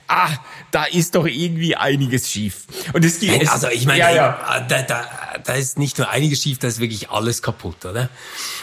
ah, 0.08 0.30
da 0.72 0.84
ist 0.84 1.14
doch 1.14 1.26
irgendwie 1.26 1.76
einiges 1.76 2.28
schief. 2.28 2.64
Und 2.92 3.04
es 3.04 3.22
es- 3.22 3.48
Also 3.48 3.68
ich 3.68 3.86
meine, 3.86 4.00
ja, 4.00 4.10
ja. 4.10 4.60
Da, 4.68 4.82
da, 4.82 5.06
da 5.44 5.52
ist 5.54 5.78
nicht 5.78 5.98
nur 5.98 6.08
einiges 6.10 6.42
schief, 6.42 6.58
da 6.58 6.66
ist 6.66 6.80
wirklich 6.80 7.10
alles 7.10 7.42
kaputt, 7.42 7.84
oder? 7.84 8.08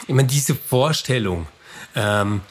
Ich 0.08 0.14
meine, 0.14 0.28
diese 0.28 0.54
Vorstellung, 0.56 1.48
ähm, 1.96 2.42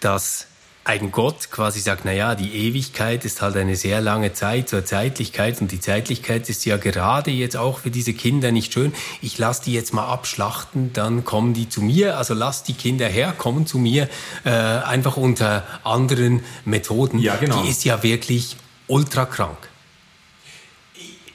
dass 0.00 0.46
ein 0.88 1.12
Gott 1.12 1.50
quasi 1.50 1.80
sagt, 1.80 2.06
na 2.06 2.12
ja, 2.12 2.34
die 2.34 2.50
Ewigkeit 2.66 3.26
ist 3.26 3.42
halt 3.42 3.56
eine 3.56 3.76
sehr 3.76 4.00
lange 4.00 4.32
Zeit 4.32 4.70
zur 4.70 4.86
Zeitlichkeit 4.86 5.60
und 5.60 5.70
die 5.70 5.80
Zeitlichkeit 5.80 6.48
ist 6.48 6.64
ja 6.64 6.78
gerade 6.78 7.30
jetzt 7.30 7.58
auch 7.58 7.80
für 7.80 7.90
diese 7.90 8.14
Kinder 8.14 8.52
nicht 8.52 8.72
schön. 8.72 8.94
Ich 9.20 9.36
lasse 9.36 9.64
die 9.64 9.74
jetzt 9.74 9.92
mal 9.92 10.06
abschlachten, 10.06 10.94
dann 10.94 11.26
kommen 11.26 11.52
die 11.52 11.68
zu 11.68 11.82
mir. 11.82 12.16
Also 12.16 12.32
lass 12.32 12.62
die 12.62 12.72
Kinder 12.72 13.06
her, 13.06 13.34
kommen 13.36 13.66
zu 13.66 13.78
mir, 13.78 14.08
äh, 14.44 14.48
einfach 14.48 15.18
unter 15.18 15.62
anderen 15.84 16.42
Methoden. 16.64 17.18
Ja, 17.18 17.36
genau. 17.36 17.62
Die 17.62 17.68
ist 17.68 17.84
ja 17.84 18.02
wirklich 18.02 18.56
ultra 18.86 19.26
krank. 19.26 19.58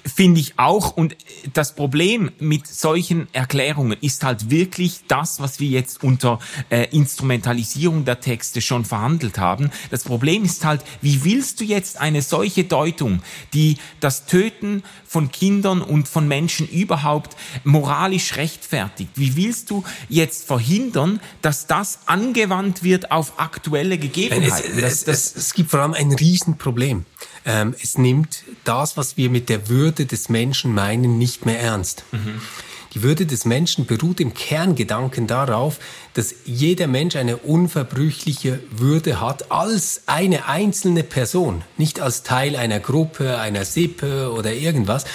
Finde 0.05 0.41
ich 0.41 0.59
auch. 0.59 0.97
Und 0.97 1.15
das 1.53 1.75
Problem 1.75 2.31
mit 2.39 2.67
solchen 2.67 3.27
Erklärungen 3.33 3.97
ist 4.01 4.23
halt 4.23 4.49
wirklich 4.49 5.01
das, 5.07 5.39
was 5.39 5.59
wir 5.59 5.69
jetzt 5.69 6.03
unter 6.03 6.39
äh, 6.69 6.87
Instrumentalisierung 6.91 8.03
der 8.03 8.19
Texte 8.19 8.61
schon 8.61 8.83
verhandelt 8.83 9.37
haben. 9.37 9.71
Das 9.91 10.03
Problem 10.03 10.43
ist 10.43 10.65
halt, 10.65 10.81
wie 11.01 11.23
willst 11.23 11.61
du 11.61 11.63
jetzt 11.63 12.01
eine 12.01 12.21
solche 12.21 12.65
Deutung, 12.65 13.21
die 13.53 13.77
das 14.01 14.25
Töten 14.25 14.83
von 15.05 15.31
Kindern 15.31 15.81
und 15.81 16.07
von 16.07 16.27
Menschen 16.27 16.67
überhaupt 16.67 17.37
moralisch 17.63 18.35
rechtfertigt, 18.35 19.11
wie 19.15 19.35
willst 19.35 19.69
du 19.69 19.83
jetzt 20.09 20.45
verhindern, 20.45 21.21
dass 21.41 21.67
das 21.67 21.99
angewandt 22.07 22.83
wird 22.83 23.11
auf 23.11 23.39
aktuelle 23.39 23.97
Gegebenheiten? 23.97 24.77
Es, 24.77 25.03
es, 25.03 25.07
es, 25.07 25.35
es 25.35 25.53
gibt 25.53 25.71
vor 25.71 25.79
allem 25.79 25.93
ein 25.93 26.11
Riesenproblem. 26.11 27.05
Ähm, 27.45 27.75
es 27.81 27.97
nimmt 27.97 28.43
das, 28.63 28.97
was 28.97 29.17
wir 29.17 29.29
mit 29.29 29.49
der 29.49 29.69
Würde 29.69 30.05
des 30.05 30.29
Menschen 30.29 30.73
meinen, 30.73 31.17
nicht 31.17 31.45
mehr 31.45 31.59
ernst. 31.59 32.03
Mhm. 32.11 32.41
Die 32.93 33.01
Würde 33.01 33.25
des 33.25 33.45
Menschen 33.45 33.87
beruht 33.87 34.19
im 34.19 34.35
Kerngedanken 34.35 35.25
darauf, 35.25 35.79
dass 36.13 36.35
jeder 36.45 36.85
Mensch 36.85 37.15
eine 37.15 37.37
unverbrüchliche 37.37 38.59
Würde 38.69 39.19
hat 39.19 39.51
als 39.51 40.03
eine 40.05 40.47
einzelne 40.47 41.03
Person, 41.03 41.63
nicht 41.77 41.99
als 41.99 42.21
Teil 42.21 42.55
einer 42.55 42.79
Gruppe, 42.79 43.39
einer 43.39 43.65
Sippe 43.65 44.31
oder 44.31 44.53
irgendwas. 44.53 45.05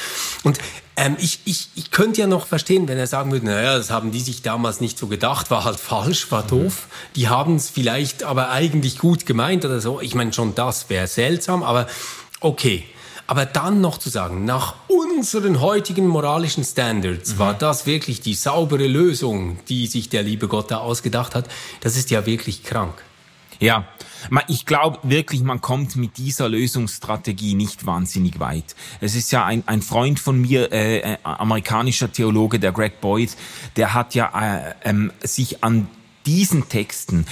Und 0.43 0.59
ähm, 0.99 1.17
ich, 1.21 1.39
ich, 1.45 1.69
ich 1.77 1.93
könnte 1.93 2.21
ja 2.21 2.27
noch 2.27 2.47
verstehen, 2.47 2.89
wenn 2.89 2.99
er 2.99 3.07
sagen 3.07 3.31
würde, 3.31 3.47
naja, 3.47 3.79
das 3.79 3.91
haben 3.91 4.11
die 4.11 4.21
sich 4.21 4.43
damals 4.43 4.81
nicht 4.81 4.99
so 4.99 5.07
gedacht, 5.07 5.49
war 5.49 5.63
halt 5.63 5.79
falsch, 5.79 6.33
war 6.33 6.43
doof. 6.43 6.89
Die 7.15 7.29
haben 7.29 7.55
es 7.55 7.71
vielleicht 7.71 8.25
aber 8.25 8.51
eigentlich 8.51 8.99
gut 8.99 9.25
gemeint 9.25 9.65
oder 9.65 9.81
so. 9.81 10.01
Ich 10.01 10.17
meine, 10.17 10.33
schon 10.33 10.57
das 10.57 10.91
wäre 10.91 11.07
seltsam, 11.07 11.63
aber 11.63 11.87
okay. 12.41 12.85
Aber 13.29 13.47
dann 13.47 13.81
noch 13.81 13.99
zu 13.99 14.09
sagen, 14.09 14.45
nach 14.45 14.75
unseren 14.89 15.61
heutigen 15.61 16.09
moralischen 16.09 16.65
Standards 16.65 17.35
mhm. 17.35 17.39
war 17.39 17.55
das 17.55 17.87
wirklich 17.87 18.21
die 18.21 18.35
saubere 18.35 18.89
Lösung, 18.89 19.59
die 19.69 19.87
sich 19.87 20.09
der 20.09 20.25
liebe 20.25 20.49
Gott 20.49 20.71
da 20.73 20.79
ausgedacht 20.79 21.37
hat, 21.37 21.47
das 21.81 21.97
ist 21.97 22.11
ja 22.11 22.27
wirklich 22.27 22.65
krank. 22.65 22.95
Ja, 23.61 23.89
ich 24.47 24.67
glaube 24.67 24.99
wirklich, 25.03 25.43
man 25.43 25.61
kommt 25.61 25.97
mit 25.97 26.17
dieser 26.17 26.49
Lösungsstrategie 26.49 27.55
nicht 27.55 27.87
wahnsinnig 27.87 28.39
weit. 28.39 28.77
Es 29.01 29.15
ist 29.15 29.33
ja 29.33 29.45
ein, 29.45 29.65
ein 29.67 29.83
Freund 29.83 30.21
von 30.21 30.41
mir, 30.41 30.73
äh, 30.73 30.99
äh 30.99 31.17
amerikanischer 31.23 32.13
Theologe, 32.13 32.61
der 32.61 32.73
Greg 32.73 33.01
Boyd, 33.01 33.37
der 33.77 33.95
hat 33.95 34.15
ja 34.15 34.31
äh, 34.35 34.75
ähm, 34.85 35.13
sich 35.23 35.65
an 35.65 35.89
diesen 36.29 36.69
Texten 36.69 37.25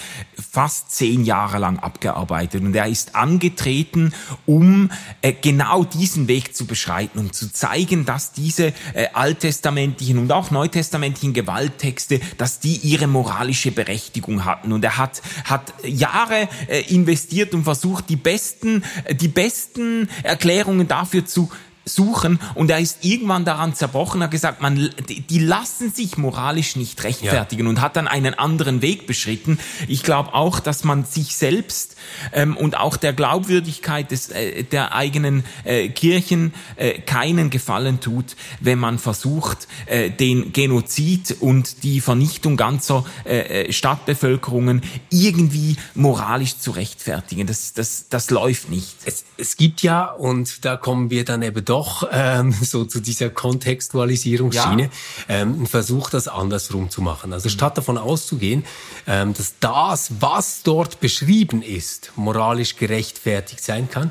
fast 0.51 0.91
zehn 0.91 1.25
Jahre 1.25 1.59
lang 1.59 1.79
abgearbeitet. 1.79 2.63
Und 2.63 2.75
er 2.75 2.87
ist 2.87 3.15
angetreten, 3.15 4.15
um 4.47 4.91
äh, 5.21 5.35
genau 5.35 5.85
diesen 5.85 6.29
Weg 6.29 6.57
zu 6.57 6.65
beschreiten 6.65 7.19
und 7.19 7.35
zu 7.35 7.53
zeigen, 7.53 8.07
dass 8.07 8.33
diese 8.33 8.73
äh, 8.95 9.09
alttestamentlichen 9.13 10.19
und 10.19 10.33
auch 10.33 10.51
neutestamentlichen 10.51 11.35
Gewalttexte, 11.35 12.21
dass 12.39 12.59
die 12.59 12.77
ihre 12.77 13.07
moralische 13.07 13.71
Berechtigung 13.71 14.47
hatten. 14.47 14.73
Und 14.73 14.83
er 14.83 14.97
hat 14.97 15.21
hat 15.45 15.75
Jahre 15.85 16.49
äh, 16.69 16.81
investiert 16.93 17.53
und 17.53 17.65
versucht 17.65 18.09
die 18.09 18.17
besten 18.17 18.83
äh, 19.05 19.15
die 19.15 19.29
besten 19.29 20.09
Erklärungen 20.23 20.89
dafür 20.89 21.27
zu 21.27 21.51
suchen 21.89 22.41
und 22.55 22.71
er 22.71 22.81
ist 22.81 23.05
irgendwann 23.05 23.45
daran 23.45 23.75
zerbrochen, 23.75 24.23
hat 24.23 24.33
gesagt, 24.33 24.61
man, 24.61 24.91
die, 25.09 25.39
lassen 25.39 25.93
sich 25.93 26.19
moralisch 26.19 26.75
nicht 26.75 27.03
rechtfertigen 27.05 27.65
ja. 27.65 27.71
und 27.71 27.81
hat 27.81 27.95
dann 27.95 28.09
einen 28.09 28.35
anderen 28.35 28.83
Weg 28.83 29.07
beschritten. 29.07 29.59
Ich 29.87 30.03
glaube 30.03 30.35
auch, 30.35 30.59
dass 30.59 30.83
man 30.83 31.05
sich 31.05 31.37
selbst 31.37 31.97
ähm, 32.33 32.57
und 32.57 32.77
auch 32.77 32.97
der 32.97 33.13
Glaubwürdigkeit 33.13 34.11
des, 34.11 34.31
äh, 34.31 34.65
der 34.65 34.95
eigenen 34.95 35.45
äh, 35.65 35.89
Kirchen 35.89 36.53
äh, 36.75 36.99
keinen 37.01 37.51
Gefallen 37.51 38.01
tut, 38.01 38.35
wenn 38.61 38.81
man 38.81 38.99
versucht, 38.99 39.69
äh, 39.87 40.11
den 40.11 40.53
Genozid 40.53 41.37
und 41.39 41.85
die 41.85 42.01
Vernichtung 42.01 42.57
ganzer 42.57 43.05
äh, 43.25 43.67
äh 43.67 43.73
Stadtbevölkerungen 43.73 44.83
irgendwie 45.11 45.77
moralisch 45.95 46.59
zu 46.59 46.73
rechtfertigen. 46.73 47.47
Das, 47.47 47.75
das, 47.75 48.09
das 48.09 48.31
läuft 48.31 48.71
nicht. 48.71 48.97
Es, 49.05 49.25
es 49.37 49.57
gibt 49.57 49.83
ja, 49.83 50.07
und 50.07 50.65
da 50.65 50.77
kommen 50.77 51.11
wir 51.11 51.25
dann 51.25 51.43
eben 51.43 51.65
doch 51.65 51.76
doch 51.77 52.09
ähm, 52.11 52.53
so 52.63 52.85
zu 52.85 53.01
dieser 53.01 53.31
Kontextualisierungsschiene 53.31 54.85
ja. 54.85 54.91
ähm, 55.29 55.55
einen 55.55 55.67
Versuch, 55.67 56.11
das 56.11 56.27
andersrum 56.27 56.91
zu 56.91 57.03
machen. 57.03 57.33
Also 57.33 57.49
statt 57.49 57.77
davon 57.77 57.99
auszugehen, 57.99 58.65
ähm, 59.07 59.35
dass 59.35 59.55
das, 59.61 60.13
was 60.21 60.63
dort 60.63 61.01
beschrieben 61.01 61.63
ist, 61.63 62.13
moralisch 62.17 62.77
gerechtfertigt 62.77 63.63
sein 63.63 63.91
kann, 63.91 64.11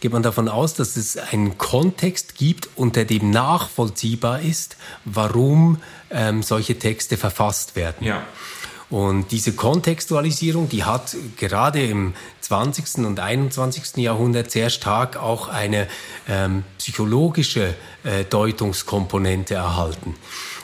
geht 0.00 0.12
man 0.12 0.22
davon 0.22 0.48
aus, 0.48 0.74
dass 0.74 0.96
es 0.96 1.16
einen 1.16 1.58
Kontext 1.58 2.34
gibt, 2.36 2.68
unter 2.76 3.04
dem 3.04 3.30
nachvollziehbar 3.30 4.40
ist, 4.42 4.76
warum 5.04 5.80
ähm, 6.10 6.42
solche 6.42 6.78
Texte 6.78 7.16
verfasst 7.16 7.74
werden. 7.74 8.06
Ja. 8.06 8.22
Und 8.90 9.32
diese 9.32 9.52
Kontextualisierung, 9.52 10.68
die 10.70 10.84
hat 10.84 11.14
gerade 11.36 11.84
im 11.84 12.14
20. 12.48 13.04
und 13.04 13.20
21. 13.20 13.98
Jahrhundert 13.98 14.50
sehr 14.50 14.70
stark 14.70 15.16
auch 15.18 15.48
eine 15.48 15.86
ähm, 16.26 16.64
psychologische 16.78 17.74
äh, 18.04 18.24
Deutungskomponente 18.24 19.52
erhalten. 19.52 20.14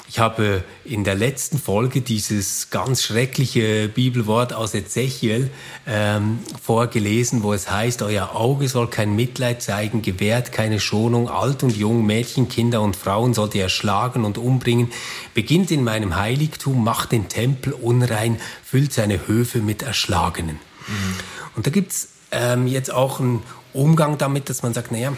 Ich 0.08 0.18
habe 0.18 0.64
in 0.86 1.04
der 1.04 1.14
letzten 1.14 1.58
Folge 1.58 2.00
dieses 2.00 2.70
ganz 2.70 3.02
schreckliche 3.02 3.88
Bibelwort 3.88 4.54
aus 4.54 4.72
Ezechiel 4.72 5.50
ähm, 5.86 6.38
vorgelesen, 6.62 7.42
wo 7.42 7.52
es 7.52 7.70
heißt, 7.70 8.00
euer 8.00 8.34
Auge 8.34 8.68
soll 8.68 8.88
kein 8.88 9.14
Mitleid 9.14 9.60
zeigen, 9.60 10.00
gewährt 10.00 10.52
keine 10.52 10.80
Schonung, 10.80 11.28
alt 11.28 11.62
und 11.62 11.76
jung, 11.76 12.06
Mädchen, 12.06 12.48
Kinder 12.48 12.80
und 12.80 12.96
Frauen 12.96 13.34
sollt 13.34 13.54
ihr 13.54 13.64
erschlagen 13.64 14.24
und 14.24 14.38
umbringen, 14.38 14.90
beginnt 15.34 15.70
in 15.70 15.84
meinem 15.84 16.16
Heiligtum, 16.16 16.82
macht 16.82 17.12
den 17.12 17.28
Tempel 17.28 17.74
unrein, 17.74 18.40
füllt 18.64 18.94
seine 18.94 19.26
Höfe 19.26 19.58
mit 19.58 19.82
Erschlagenen. 19.82 20.60
Mhm. 20.86 21.14
Und 21.56 21.66
da 21.66 21.70
gibt's 21.70 22.08
ähm, 22.30 22.66
jetzt 22.66 22.92
auch 22.92 23.20
einen 23.20 23.42
Umgang 23.72 24.18
damit, 24.18 24.48
dass 24.50 24.62
man 24.62 24.74
sagt, 24.74 24.92
naja, 24.92 25.16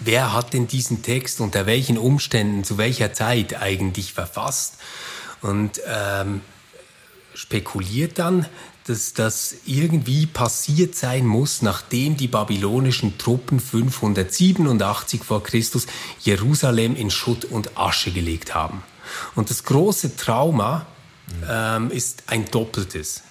wer 0.00 0.32
hat 0.32 0.52
denn 0.52 0.66
diesen 0.66 1.02
Text 1.02 1.40
unter 1.40 1.66
welchen 1.66 1.98
Umständen, 1.98 2.64
zu 2.64 2.78
welcher 2.78 3.12
Zeit 3.12 3.60
eigentlich 3.60 4.12
verfasst 4.12 4.78
und 5.42 5.80
ähm, 5.86 6.42
spekuliert 7.34 8.18
dann, 8.18 8.46
dass 8.86 9.12
das 9.12 9.54
irgendwie 9.66 10.26
passiert 10.26 10.94
sein 10.94 11.26
muss, 11.26 11.62
nachdem 11.62 12.16
die 12.16 12.28
babylonischen 12.28 13.18
Truppen 13.18 13.60
587 13.60 15.22
vor 15.22 15.42
Christus 15.42 15.86
Jerusalem 16.20 16.96
in 16.96 17.10
Schutt 17.10 17.44
und 17.44 17.76
Asche 17.78 18.10
gelegt 18.10 18.54
haben. 18.54 18.82
Und 19.34 19.50
das 19.50 19.64
große 19.64 20.16
Trauma 20.16 20.86
ähm, 21.48 21.90
ist 21.90 22.24
ein 22.26 22.50
doppeltes. 22.50 23.22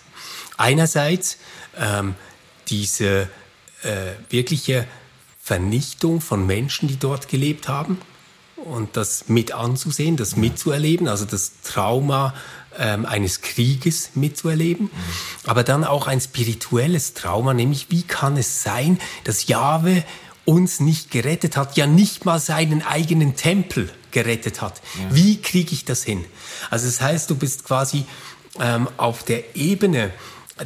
Einerseits 0.58 1.38
ähm, 1.79 2.15
diese 2.67 3.29
äh, 3.83 4.13
wirkliche 4.29 4.87
Vernichtung 5.41 6.21
von 6.21 6.45
Menschen, 6.45 6.87
die 6.87 6.97
dort 6.97 7.27
gelebt 7.27 7.67
haben 7.67 7.99
und 8.55 8.97
das 8.97 9.29
mit 9.29 9.51
anzusehen, 9.51 10.17
das 10.17 10.35
mitzuerleben, 10.35 11.07
also 11.07 11.25
das 11.25 11.61
Trauma 11.63 12.33
ähm, 12.77 13.05
eines 13.05 13.41
Krieges 13.41 14.11
mitzuerleben, 14.15 14.85
mhm. 14.85 15.49
aber 15.49 15.63
dann 15.63 15.83
auch 15.83 16.07
ein 16.07 16.21
spirituelles 16.21 17.13
Trauma, 17.13 17.53
nämlich 17.53 17.87
wie 17.89 18.03
kann 18.03 18.37
es 18.37 18.63
sein, 18.63 18.99
dass 19.23 19.47
Jahwe 19.47 20.03
uns 20.45 20.79
nicht 20.79 21.11
gerettet 21.11 21.57
hat, 21.57 21.77
ja 21.77 21.87
nicht 21.87 22.25
mal 22.25 22.39
seinen 22.39 22.81
eigenen 22.81 23.35
Tempel 23.35 23.89
gerettet 24.11 24.61
hat. 24.61 24.81
Ja. 24.99 25.15
Wie 25.15 25.41
kriege 25.41 25.73
ich 25.73 25.85
das 25.85 26.03
hin? 26.03 26.25
Also 26.69 26.87
das 26.87 27.01
heißt, 27.01 27.29
du 27.29 27.35
bist 27.35 27.65
quasi 27.65 28.05
ähm, 28.59 28.87
auf 28.97 29.23
der 29.23 29.55
Ebene 29.55 30.11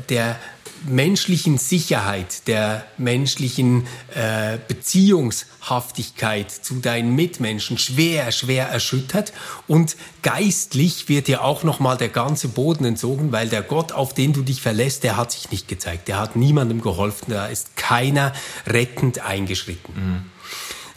der 0.10 0.40
menschlichen 0.86 1.58
Sicherheit, 1.58 2.48
der 2.48 2.86
menschlichen 2.98 3.88
äh, 4.14 4.58
Beziehungshaftigkeit 4.68 6.52
zu 6.52 6.76
deinen 6.76 7.16
Mitmenschen 7.16 7.78
schwer, 7.78 8.32
schwer 8.32 8.68
erschüttert 8.68 9.34
und 9.68 9.96
geistlich 10.22 11.10
wird 11.10 11.28
dir 11.28 11.44
auch 11.44 11.64
nochmal 11.64 11.98
der 11.98 12.10
ganze 12.10 12.48
Boden 12.48 12.86
entzogen, 12.86 13.32
weil 13.32 13.50
der 13.50 13.62
Gott, 13.62 13.92
auf 13.92 14.14
den 14.14 14.34
du 14.34 14.42
dich 14.42 14.62
verlässt, 14.62 15.04
der 15.04 15.18
hat 15.18 15.32
sich 15.32 15.52
nicht 15.52 15.68
gezeigt, 15.68 16.08
der 16.08 16.20
hat 16.20 16.36
niemandem 16.36 16.82
geholfen, 16.82 17.32
da 17.32 17.48
ist 17.48 17.76
keiner 17.76 18.34
rettend 18.68 19.20
eingeschritten. 19.20 19.94
Mhm. 19.96 20.32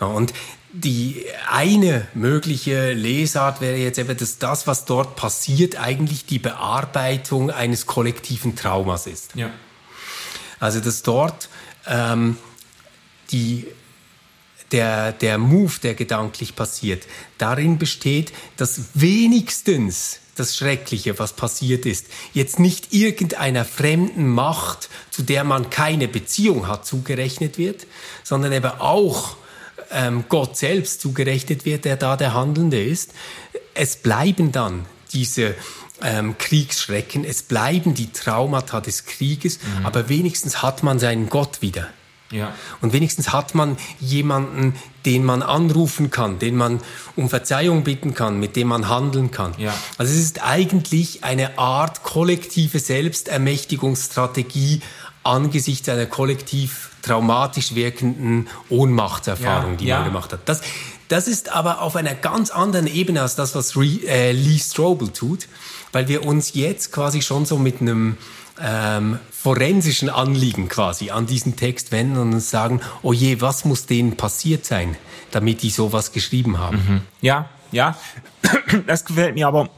Ja, 0.00 0.06
und 0.08 0.32
die 0.72 1.24
eine 1.48 2.06
mögliche 2.12 2.92
Lesart 2.92 3.60
wäre 3.60 3.76
jetzt 3.76 3.98
eben, 3.98 4.16
dass 4.16 4.38
das, 4.38 4.66
was 4.66 4.84
dort 4.84 5.16
passiert, 5.16 5.80
eigentlich 5.80 6.26
die 6.26 6.38
Bearbeitung 6.38 7.50
eines 7.50 7.86
kollektiven 7.86 8.56
Traumas 8.56 9.06
ist. 9.06 9.34
Ja. 9.36 9.50
Also 10.60 10.80
dass 10.80 11.02
dort 11.02 11.48
ähm, 11.86 12.36
die, 13.30 13.66
der, 14.72 15.12
der 15.12 15.38
Move, 15.38 15.74
der 15.82 15.94
gedanklich 15.94 16.56
passiert, 16.56 17.06
darin 17.38 17.78
besteht, 17.78 18.32
dass 18.56 18.80
wenigstens 18.94 20.20
das 20.36 20.56
Schreckliche, 20.56 21.18
was 21.18 21.32
passiert 21.32 21.86
ist, 21.86 22.06
jetzt 22.34 22.58
nicht 22.58 22.92
irgendeiner 22.92 23.64
fremden 23.64 24.28
Macht, 24.28 24.90
zu 25.10 25.22
der 25.22 25.44
man 25.44 25.70
keine 25.70 26.08
Beziehung 26.08 26.68
hat, 26.68 26.86
zugerechnet 26.86 27.58
wird, 27.58 27.86
sondern 28.22 28.52
eben 28.52 28.70
auch 28.78 29.36
ähm, 29.90 30.24
Gott 30.28 30.56
selbst 30.56 31.00
zugerechnet 31.00 31.64
wird, 31.64 31.84
der 31.84 31.96
da 31.96 32.16
der 32.16 32.34
Handelnde 32.34 32.82
ist. 32.82 33.12
Es 33.74 33.96
bleiben 33.96 34.52
dann 34.52 34.84
diese 35.12 35.54
ähm, 36.02 36.36
Kriegsschrecken, 36.38 37.24
es 37.24 37.42
bleiben 37.42 37.94
die 37.94 38.12
Traumata 38.12 38.80
des 38.80 39.06
Krieges, 39.06 39.58
mhm. 39.58 39.86
aber 39.86 40.08
wenigstens 40.08 40.62
hat 40.62 40.82
man 40.82 40.98
seinen 40.98 41.28
Gott 41.28 41.62
wieder. 41.62 41.88
Ja. 42.32 42.52
Und 42.80 42.92
wenigstens 42.92 43.32
hat 43.32 43.54
man 43.54 43.76
jemanden, 44.00 44.74
den 45.04 45.24
man 45.24 45.42
anrufen 45.42 46.10
kann, 46.10 46.40
den 46.40 46.56
man 46.56 46.80
um 47.14 47.28
Verzeihung 47.28 47.84
bitten 47.84 48.14
kann, 48.14 48.40
mit 48.40 48.56
dem 48.56 48.68
man 48.68 48.88
handeln 48.88 49.30
kann. 49.30 49.54
Ja. 49.58 49.72
Also 49.96 50.12
es 50.12 50.18
ist 50.18 50.42
eigentlich 50.42 51.22
eine 51.22 51.58
Art 51.58 52.02
kollektive 52.02 52.80
Selbstermächtigungsstrategie 52.80 54.80
angesichts 55.22 55.88
einer 55.88 56.06
kollektiv 56.06 56.90
traumatisch 57.02 57.74
wirkenden 57.74 58.48
Ohnmachtserfahrung, 58.68 59.72
ja. 59.72 59.78
die 59.78 59.90
man 59.90 60.04
gemacht 60.04 60.32
hat. 60.32 60.40
Das, 60.46 60.62
das 61.08 61.28
ist 61.28 61.50
aber 61.50 61.82
auf 61.82 61.94
einer 61.94 62.14
ganz 62.14 62.50
anderen 62.50 62.88
Ebene 62.88 63.22
als 63.22 63.36
das, 63.36 63.54
was 63.54 63.76
äh, 63.76 64.32
Lee 64.32 64.58
Strobel 64.58 65.12
tut, 65.12 65.46
weil 65.96 66.08
wir 66.08 66.26
uns 66.26 66.52
jetzt 66.52 66.92
quasi 66.92 67.22
schon 67.22 67.46
so 67.46 67.56
mit 67.56 67.80
einem 67.80 68.18
ähm, 68.62 69.18
forensischen 69.30 70.10
Anliegen 70.10 70.68
quasi 70.68 71.08
an 71.08 71.24
diesen 71.24 71.56
Text 71.56 71.90
wenden 71.90 72.18
und 72.18 72.38
sagen, 72.40 72.82
oh 73.00 73.14
je, 73.14 73.40
was 73.40 73.64
muss 73.64 73.86
denen 73.86 74.14
passiert 74.14 74.66
sein, 74.66 74.94
damit 75.30 75.62
die 75.62 75.70
sowas 75.70 76.12
geschrieben 76.12 76.58
haben. 76.58 76.76
Mhm. 76.76 77.00
Ja, 77.22 77.48
ja, 77.72 77.96
das 78.86 79.06
gefällt 79.06 79.36
mir 79.36 79.48
aber 79.48 79.70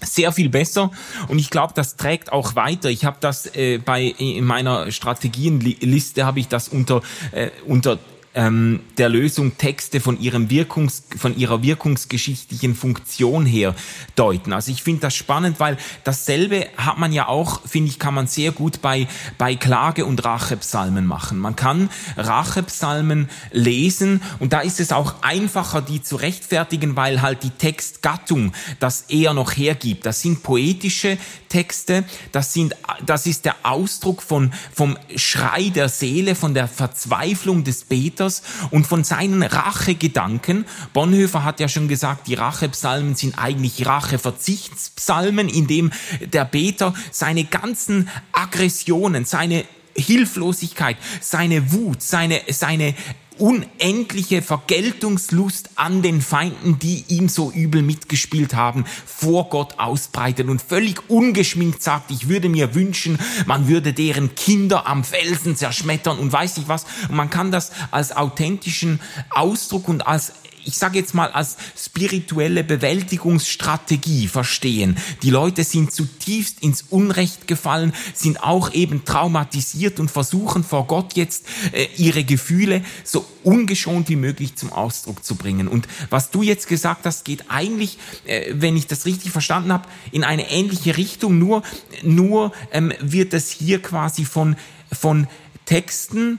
sehr 0.00 0.30
viel 0.30 0.48
besser 0.48 0.92
und 1.26 1.40
ich 1.40 1.50
glaube, 1.50 1.72
das 1.74 1.96
trägt 1.96 2.30
auch 2.30 2.54
weiter. 2.54 2.88
Ich 2.88 3.04
habe 3.04 3.16
das 3.18 3.52
äh, 3.56 3.78
bei 3.78 4.14
in 4.16 4.44
meiner 4.44 4.92
Strategienliste 4.92 6.24
habe 6.24 6.38
ich 6.38 6.46
das 6.46 6.68
unter 6.68 7.02
äh, 7.32 7.50
unter 7.66 7.98
ähm, 8.38 8.78
der 8.98 9.08
Lösung 9.08 9.58
Texte 9.58 9.98
von 9.98 10.20
ihrem 10.20 10.48
Wirkungs, 10.48 11.02
von 11.16 11.36
ihrer 11.36 11.64
wirkungsgeschichtlichen 11.64 12.76
Funktion 12.76 13.44
her 13.44 13.74
deuten. 14.14 14.52
Also 14.52 14.70
ich 14.70 14.84
finde 14.84 15.00
das 15.00 15.16
spannend, 15.16 15.58
weil 15.58 15.76
dasselbe 16.04 16.68
hat 16.76 16.98
man 16.98 17.12
ja 17.12 17.26
auch, 17.26 17.62
finde 17.66 17.90
ich, 17.90 17.98
kann 17.98 18.14
man 18.14 18.28
sehr 18.28 18.52
gut 18.52 18.80
bei, 18.80 19.08
bei 19.38 19.56
Klage- 19.56 20.06
und 20.06 20.24
Rachepsalmen 20.24 21.04
machen. 21.04 21.40
Man 21.40 21.56
kann 21.56 21.90
Rachepsalmen 22.16 23.28
lesen 23.50 24.22
und 24.38 24.52
da 24.52 24.60
ist 24.60 24.78
es 24.78 24.92
auch 24.92 25.16
einfacher, 25.22 25.82
die 25.82 26.00
zu 26.00 26.14
rechtfertigen, 26.14 26.94
weil 26.94 27.20
halt 27.20 27.42
die 27.42 27.50
Textgattung 27.50 28.52
das 28.78 29.06
eher 29.08 29.34
noch 29.34 29.56
hergibt. 29.56 30.06
Das 30.06 30.22
sind 30.22 30.44
poetische 30.44 31.18
Texte, 31.48 32.04
das 32.30 32.52
sind, 32.52 32.76
das 33.04 33.26
ist 33.26 33.46
der 33.46 33.56
Ausdruck 33.64 34.22
von, 34.22 34.52
vom 34.72 34.96
Schrei 35.16 35.70
der 35.70 35.88
Seele, 35.88 36.36
von 36.36 36.54
der 36.54 36.68
Verzweiflung 36.68 37.64
des 37.64 37.82
Beters 37.84 38.27
Peters 38.28 38.42
und 38.70 38.86
von 38.86 39.04
seinen 39.04 39.42
Rachegedanken. 39.42 40.66
Bonhoeffer 40.92 41.44
hat 41.44 41.60
ja 41.60 41.68
schon 41.68 41.88
gesagt, 41.88 42.26
die 42.26 42.34
Rachepsalmen 42.34 43.14
sind 43.14 43.38
eigentlich 43.38 43.86
Racheverzichtspsalmen, 43.86 45.48
in 45.48 45.66
dem 45.66 45.90
der 46.20 46.44
Beter 46.44 46.94
seine 47.10 47.44
ganzen 47.44 48.08
Aggressionen, 48.32 49.24
seine 49.24 49.64
Hilflosigkeit, 49.96 50.96
seine 51.20 51.72
Wut, 51.72 52.02
seine, 52.02 52.42
seine 52.50 52.94
unendliche 53.40 54.42
Vergeltungslust 54.42 55.70
an 55.76 56.02
den 56.02 56.20
Feinden, 56.20 56.78
die 56.78 57.04
ihm 57.08 57.28
so 57.28 57.50
übel 57.50 57.82
mitgespielt 57.82 58.54
haben, 58.54 58.84
vor 59.06 59.48
Gott 59.48 59.78
ausbreitet 59.78 60.48
und 60.48 60.62
völlig 60.62 61.08
ungeschminkt 61.08 61.82
sagt, 61.82 62.10
ich 62.10 62.28
würde 62.28 62.48
mir 62.48 62.74
wünschen, 62.74 63.18
man 63.46 63.68
würde 63.68 63.92
deren 63.92 64.34
Kinder 64.34 64.86
am 64.86 65.04
Felsen 65.04 65.56
zerschmettern 65.56 66.18
und 66.18 66.32
weiß 66.32 66.56
nicht 66.56 66.68
was. 66.68 66.84
Und 67.08 67.16
man 67.16 67.30
kann 67.30 67.50
das 67.50 67.72
als 67.90 68.16
authentischen 68.16 69.00
Ausdruck 69.30 69.88
und 69.88 70.06
als 70.06 70.32
ich 70.68 70.76
sage 70.76 70.98
jetzt 70.98 71.14
mal, 71.14 71.30
als 71.30 71.56
spirituelle 71.76 72.62
Bewältigungsstrategie 72.62 74.28
verstehen. 74.28 74.96
Die 75.22 75.30
Leute 75.30 75.64
sind 75.64 75.92
zutiefst 75.92 76.62
ins 76.62 76.84
Unrecht 76.90 77.48
gefallen, 77.48 77.94
sind 78.14 78.42
auch 78.42 78.74
eben 78.74 79.06
traumatisiert 79.06 79.98
und 79.98 80.10
versuchen 80.10 80.62
vor 80.62 80.86
Gott 80.86 81.14
jetzt 81.14 81.46
äh, 81.72 81.86
ihre 81.96 82.22
Gefühle 82.22 82.84
so 83.02 83.24
ungeschont 83.44 84.10
wie 84.10 84.16
möglich 84.16 84.56
zum 84.56 84.70
Ausdruck 84.70 85.24
zu 85.24 85.36
bringen. 85.36 85.68
Und 85.68 85.88
was 86.10 86.30
du 86.30 86.42
jetzt 86.42 86.68
gesagt 86.68 87.06
hast, 87.06 87.24
geht 87.24 87.46
eigentlich, 87.48 87.96
äh, 88.26 88.52
wenn 88.52 88.76
ich 88.76 88.86
das 88.86 89.06
richtig 89.06 89.32
verstanden 89.32 89.72
habe, 89.72 89.88
in 90.12 90.22
eine 90.22 90.50
ähnliche 90.50 90.98
Richtung. 90.98 91.38
Nur, 91.38 91.62
nur 92.02 92.52
ähm, 92.72 92.92
wird 93.00 93.32
es 93.32 93.50
hier 93.50 93.80
quasi 93.80 94.26
von 94.26 94.56
von 94.92 95.26
Texten 95.64 96.38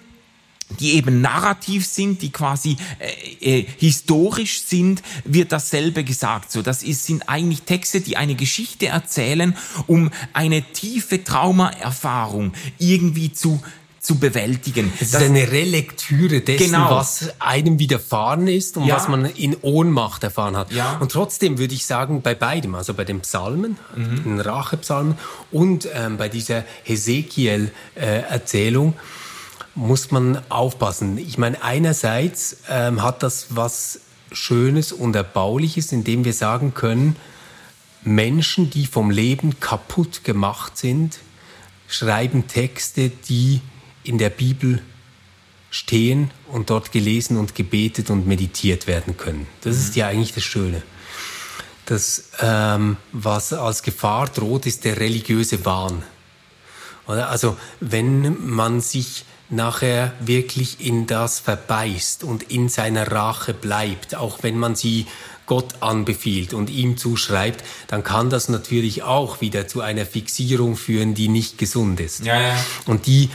die 0.80 0.94
eben 0.94 1.22
narrativ 1.22 1.86
sind, 1.86 2.22
die 2.22 2.32
quasi 2.32 2.78
äh, 3.42 3.60
äh, 3.60 3.66
historisch 3.78 4.64
sind, 4.64 5.02
wird 5.24 5.52
dasselbe 5.52 6.04
gesagt. 6.04 6.52
So, 6.52 6.62
das 6.62 6.84
ist, 6.84 7.06
sind 7.06 7.28
eigentlich 7.28 7.64
Texte, 7.64 8.02
die 8.02 8.18
eine 8.18 8.36
Geschichte 8.36 8.88
erzählen, 8.88 9.56
um 9.88 10.12
eine 10.34 10.62
tiefe 10.62 11.24
Traumaerfahrung 11.24 12.54
irgendwie 12.78 13.34
zu 13.34 13.62
zu 14.00 14.18
bewältigen. 14.18 14.94
Es 15.00 15.10
ist 15.10 15.22
eine 15.22 15.52
Relektüre 15.52 16.42
dessen, 16.42 16.72
genau. 16.72 16.90
was 16.92 17.32
einem 17.40 17.78
widerfahren 17.80 18.48
ist 18.48 18.78
und 18.78 18.86
ja. 18.86 18.96
was 18.96 19.10
man 19.10 19.26
in 19.26 19.58
Ohnmacht 19.62 20.24
erfahren 20.24 20.56
hat. 20.56 20.72
Ja. 20.72 20.96
Und 21.00 21.12
trotzdem 21.12 21.58
würde 21.58 21.74
ich 21.74 21.86
sagen, 21.86 22.22
bei 22.22 22.34
beidem, 22.34 22.76
also 22.76 22.94
bei 22.94 23.04
den 23.04 23.20
Psalmen, 23.20 23.76
mhm. 23.96 24.24
den 24.24 24.40
Rachepsalmen 24.40 25.18
und 25.52 25.90
ähm, 25.94 26.16
bei 26.18 26.30
dieser 26.30 26.64
Hesekiel-Erzählung, 26.84 28.94
äh, 28.94 28.96
muss 29.76 30.12
man 30.12 30.42
aufpassen. 30.50 31.18
Ich 31.18 31.38
meine, 31.38 31.62
einerseits 31.64 32.58
ähm, 32.70 33.02
hat 33.02 33.24
das 33.24 33.48
was 33.50 34.02
Schönes 34.32 34.92
und 34.92 35.16
Erbauliches, 35.16 35.92
indem 35.92 36.26
wir 36.26 36.34
sagen 36.34 36.74
können, 36.74 37.16
Menschen, 38.04 38.70
die 38.70 38.86
vom 38.86 39.12
Leben 39.12 39.60
kaputt 39.60 40.24
gemacht 40.24 40.78
sind, 40.78 41.20
schreiben 41.88 42.48
Texte, 42.48 43.10
die 43.10 43.62
in 44.04 44.18
der 44.18 44.30
Bibel 44.30 44.82
stehen 45.72 46.32
und 46.48 46.70
dort 46.70 46.92
gelesen 46.92 47.38
und 47.38 47.56
gebetet 47.56 48.10
und 48.10 48.28
meditiert 48.28 48.88
werden 48.88 49.18
können. 49.18 49.48
Das 49.62 49.76
mhm. 49.76 49.82
ist 49.82 49.96
ja 49.96 50.08
eigentlich 50.08 50.34
das 50.34 50.44
Schöne. 50.44 50.82
Das, 51.86 52.30
ähm, 52.40 52.98
was 53.12 53.54
als 53.54 53.84
Gefahr 53.84 54.28
droht, 54.28 54.66
ist 54.66 54.86
der 54.86 55.00
religiöse 55.00 55.66
Wahn. 55.66 56.04
Also 57.08 57.58
wenn 57.80 58.38
man 58.48 58.82
sich 58.82 59.26
nachher 59.50 60.14
wirklich 60.20 60.86
in 60.86 61.08
das 61.08 61.40
verbeißt 61.40 62.24
und 62.24 62.44
in 62.44 62.70
seiner 62.70 63.12
Rache 63.12 63.54
bleibt, 63.54 64.16
auch 64.16 64.44
wenn 64.44 64.58
man 64.58 64.76
sie 64.76 65.08
Gott 65.46 65.82
anbefiehlt 65.82 66.54
und 66.54 66.70
ihm 66.70 66.98
zuschreibt, 66.98 67.64
dann 67.88 68.04
kann 68.04 68.30
das 68.30 68.50
natürlich 68.50 69.02
auch 69.02 69.42
wieder 69.42 69.68
zu 69.68 69.82
einer 69.82 70.06
Fixierung 70.06 70.76
führen, 70.76 71.16
die 71.16 71.28
nicht 71.28 71.58
gesund 71.58 72.00
ist. 72.00 72.24
Ja, 72.24 72.40
ja. 72.40 72.66
Und 72.86 73.08
die 73.08 73.30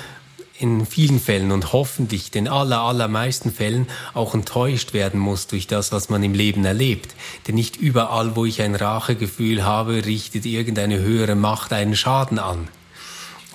in 0.56 0.86
vielen 0.86 1.18
Fällen 1.18 1.50
und 1.50 1.72
hoffentlich 1.72 2.30
den 2.30 2.46
aller, 2.46 2.80
allermeisten 2.80 3.52
Fällen 3.52 3.88
auch 4.14 4.34
enttäuscht 4.34 4.92
werden 4.92 5.18
muss 5.18 5.48
durch 5.48 5.66
das, 5.66 5.90
was 5.90 6.08
man 6.08 6.22
im 6.22 6.32
Leben 6.32 6.64
erlebt. 6.64 7.14
Denn 7.48 7.56
nicht 7.56 7.76
überall, 7.76 8.36
wo 8.36 8.44
ich 8.44 8.62
ein 8.62 8.76
Rachegefühl 8.76 9.64
habe, 9.64 10.06
richtet 10.06 10.46
irgendeine 10.46 11.00
höhere 11.00 11.34
Macht 11.34 11.72
einen 11.72 11.96
Schaden 11.96 12.38
an. 12.38 12.68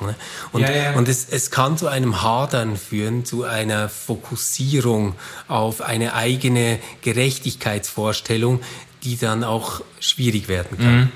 Ne? 0.01 0.15
Und, 0.51 0.62
ja, 0.62 0.71
ja. 0.71 0.93
und 0.93 1.07
es, 1.07 1.27
es 1.29 1.51
kann 1.51 1.77
zu 1.77 1.88
einem 1.88 2.21
Hadern 2.21 2.77
führen, 2.77 3.25
zu 3.25 3.43
einer 3.43 3.89
Fokussierung 3.89 5.15
auf 5.47 5.81
eine 5.81 6.13
eigene 6.13 6.79
Gerechtigkeitsvorstellung, 7.01 8.62
die 9.03 9.17
dann 9.17 9.43
auch 9.43 9.81
schwierig 9.99 10.47
werden 10.47 10.77
kann. 10.77 10.97
Mhm 10.97 11.12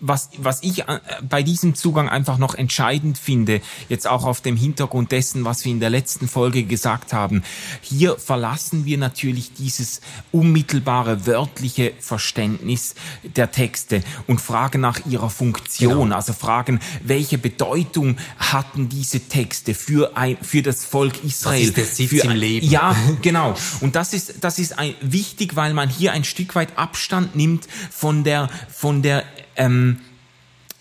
was, 0.00 0.30
was 0.38 0.62
ich 0.62 0.88
äh, 0.88 1.00
bei 1.28 1.42
diesem 1.42 1.74
Zugang 1.74 2.08
einfach 2.08 2.38
noch 2.38 2.54
entscheidend 2.54 3.18
finde, 3.18 3.60
jetzt 3.88 4.06
auch 4.06 4.24
auf 4.24 4.40
dem 4.40 4.56
Hintergrund 4.56 5.12
dessen, 5.12 5.44
was 5.44 5.64
wir 5.64 5.72
in 5.72 5.80
der 5.80 5.90
letzten 5.90 6.28
Folge 6.28 6.64
gesagt 6.64 7.12
haben, 7.12 7.42
hier 7.80 8.18
verlassen 8.18 8.84
wir 8.84 8.98
natürlich 8.98 9.52
dieses 9.54 10.00
unmittelbare 10.32 11.26
wörtliche 11.26 11.92
Verständnis 12.00 12.94
der 13.22 13.50
Texte 13.50 14.02
und 14.26 14.40
fragen 14.40 14.80
nach 14.80 15.06
ihrer 15.06 15.30
Funktion, 15.30 16.04
genau. 16.04 16.16
also 16.16 16.32
fragen, 16.32 16.80
welche 17.02 17.38
Bedeutung 17.38 18.16
hatten 18.38 18.88
diese 18.88 19.20
Texte 19.20 19.74
für 19.74 20.16
ein, 20.16 20.36
für 20.40 20.62
das 20.62 20.84
Volk 20.84 21.24
Israel? 21.24 21.70
Das 21.72 21.98
ist 21.98 22.10
für 22.10 22.24
im 22.24 22.32
Leben. 22.32 22.68
Ja, 22.68 22.96
genau. 23.22 23.54
Und 23.80 23.96
das 23.96 24.12
ist, 24.12 24.34
das 24.40 24.58
ist 24.58 24.78
ein, 24.78 24.94
wichtig, 25.00 25.56
weil 25.56 25.74
man 25.74 25.88
hier 25.88 26.12
ein 26.12 26.24
Stück 26.24 26.54
weit 26.54 26.76
Abstand 26.76 27.36
nimmt 27.36 27.66
von 27.90 28.24
der, 28.24 28.48
von 28.70 29.02
der 29.02 29.24
ähm, 29.56 30.00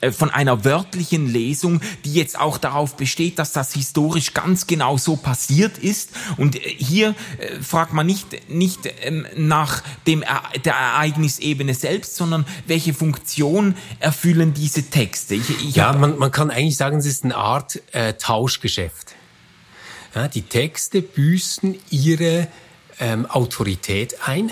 äh, 0.03 0.11
von 0.11 0.29
einer 0.29 0.65
wörtlichen 0.65 1.31
Lesung, 1.31 1.81
die 2.03 2.13
jetzt 2.13 2.37
auch 2.39 2.57
darauf 2.57 2.97
besteht, 2.97 3.39
dass 3.39 3.53
das 3.53 3.73
historisch 3.73 4.33
ganz 4.33 4.67
genau 4.67 4.97
so 4.97 5.15
passiert 5.15 5.77
ist. 5.77 6.11
Und 6.37 6.55
äh, 6.55 6.59
hier 6.59 7.15
äh, 7.37 7.61
fragt 7.61 7.93
man 7.93 8.05
nicht, 8.05 8.49
nicht 8.49 8.79
ähm, 9.01 9.25
nach 9.35 9.81
dem, 10.05 10.23
der 10.65 10.73
Ereignisebene 10.73 11.73
selbst, 11.73 12.15
sondern 12.15 12.45
welche 12.67 12.93
Funktion 12.93 13.75
erfüllen 13.99 14.53
diese 14.53 14.89
Texte. 14.89 15.35
Ich, 15.35 15.49
ich 15.49 15.75
ja, 15.75 15.93
man, 15.93 16.17
man 16.17 16.31
kann 16.31 16.51
eigentlich 16.51 16.77
sagen, 16.77 16.97
es 16.97 17.05
ist 17.05 17.23
eine 17.23 17.35
Art 17.35 17.81
äh, 17.93 18.13
Tauschgeschäft. 18.13 19.15
Ja, 20.15 20.27
die 20.27 20.43
Texte 20.43 21.01
büßen 21.01 21.75
ihre 21.89 22.47
ähm, 22.99 23.25
Autorität 23.25 24.15
ein 24.25 24.51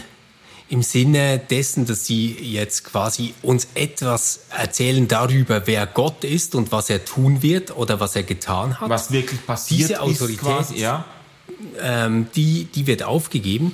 im 0.72 0.84
Sinne 0.84 1.38
dessen, 1.38 1.86
dass 1.86 2.06
Sie 2.06 2.32
jetzt 2.32 2.86
quasi 2.86 3.34
uns 3.42 3.68
etwas 3.76 4.46
erzählen 4.58 5.06
darüber, 5.06 5.68
wer 5.68 5.86
Gott 5.86 6.24
ist 6.24 6.56
und 6.56 6.72
was 6.72 6.90
er 6.90 7.04
tun 7.04 7.44
wird 7.44 7.76
oder 7.76 8.00
was 8.00 8.16
er 8.16 8.24
getan 8.24 8.80
hat. 8.80 8.90
Was 8.90 9.12
wirklich 9.12 9.46
passiert 9.46 9.90
Diese 9.90 10.02
Autorität, 10.02 10.38
ist 10.38 10.40
quasi, 10.40 10.80
ja. 10.80 11.04
ähm, 11.82 12.28
die, 12.36 12.70
die 12.74 12.88
wird 12.88 13.04
aufgegeben 13.04 13.74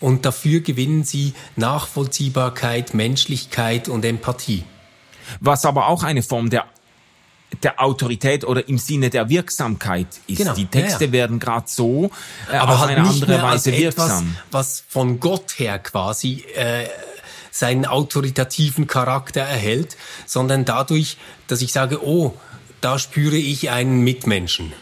und 0.00 0.24
dafür 0.26 0.60
gewinnen 0.60 1.04
Sie 1.04 1.32
Nachvollziehbarkeit, 1.54 2.92
Menschlichkeit 2.92 3.88
und 3.88 4.04
Empathie. 4.04 4.64
Was 5.38 5.64
aber 5.64 5.86
auch 5.86 6.02
eine 6.02 6.24
Form 6.24 6.50
der 6.50 6.66
der 7.62 7.80
Autorität 7.80 8.44
oder 8.44 8.68
im 8.68 8.78
Sinne 8.78 9.10
der 9.10 9.28
Wirksamkeit 9.28 10.06
ist. 10.26 10.38
Genau, 10.38 10.54
Die 10.54 10.66
Texte 10.66 11.04
ja, 11.04 11.08
ja. 11.08 11.12
werden 11.12 11.38
gerade 11.38 11.66
so 11.68 12.10
äh, 12.50 12.56
aber 12.56 12.74
auf 12.74 12.78
halt 12.80 12.90
eine 12.96 13.02
nicht 13.02 13.22
andere 13.22 13.32
mehr 13.32 13.44
als 13.44 13.66
Weise 13.66 13.76
etwas, 13.76 14.08
wirksam. 14.08 14.36
was 14.50 14.84
von 14.88 15.20
Gott 15.20 15.58
her 15.58 15.78
quasi 15.78 16.44
äh, 16.54 16.86
seinen 17.50 17.84
autoritativen 17.84 18.86
Charakter 18.86 19.42
erhält, 19.42 19.96
sondern 20.26 20.64
dadurch, 20.64 21.18
dass 21.48 21.60
ich 21.60 21.72
sage, 21.72 22.04
oh, 22.04 22.34
da 22.80 22.98
spüre 22.98 23.36
ich 23.36 23.70
einen 23.70 24.00
Mitmenschen. 24.00 24.72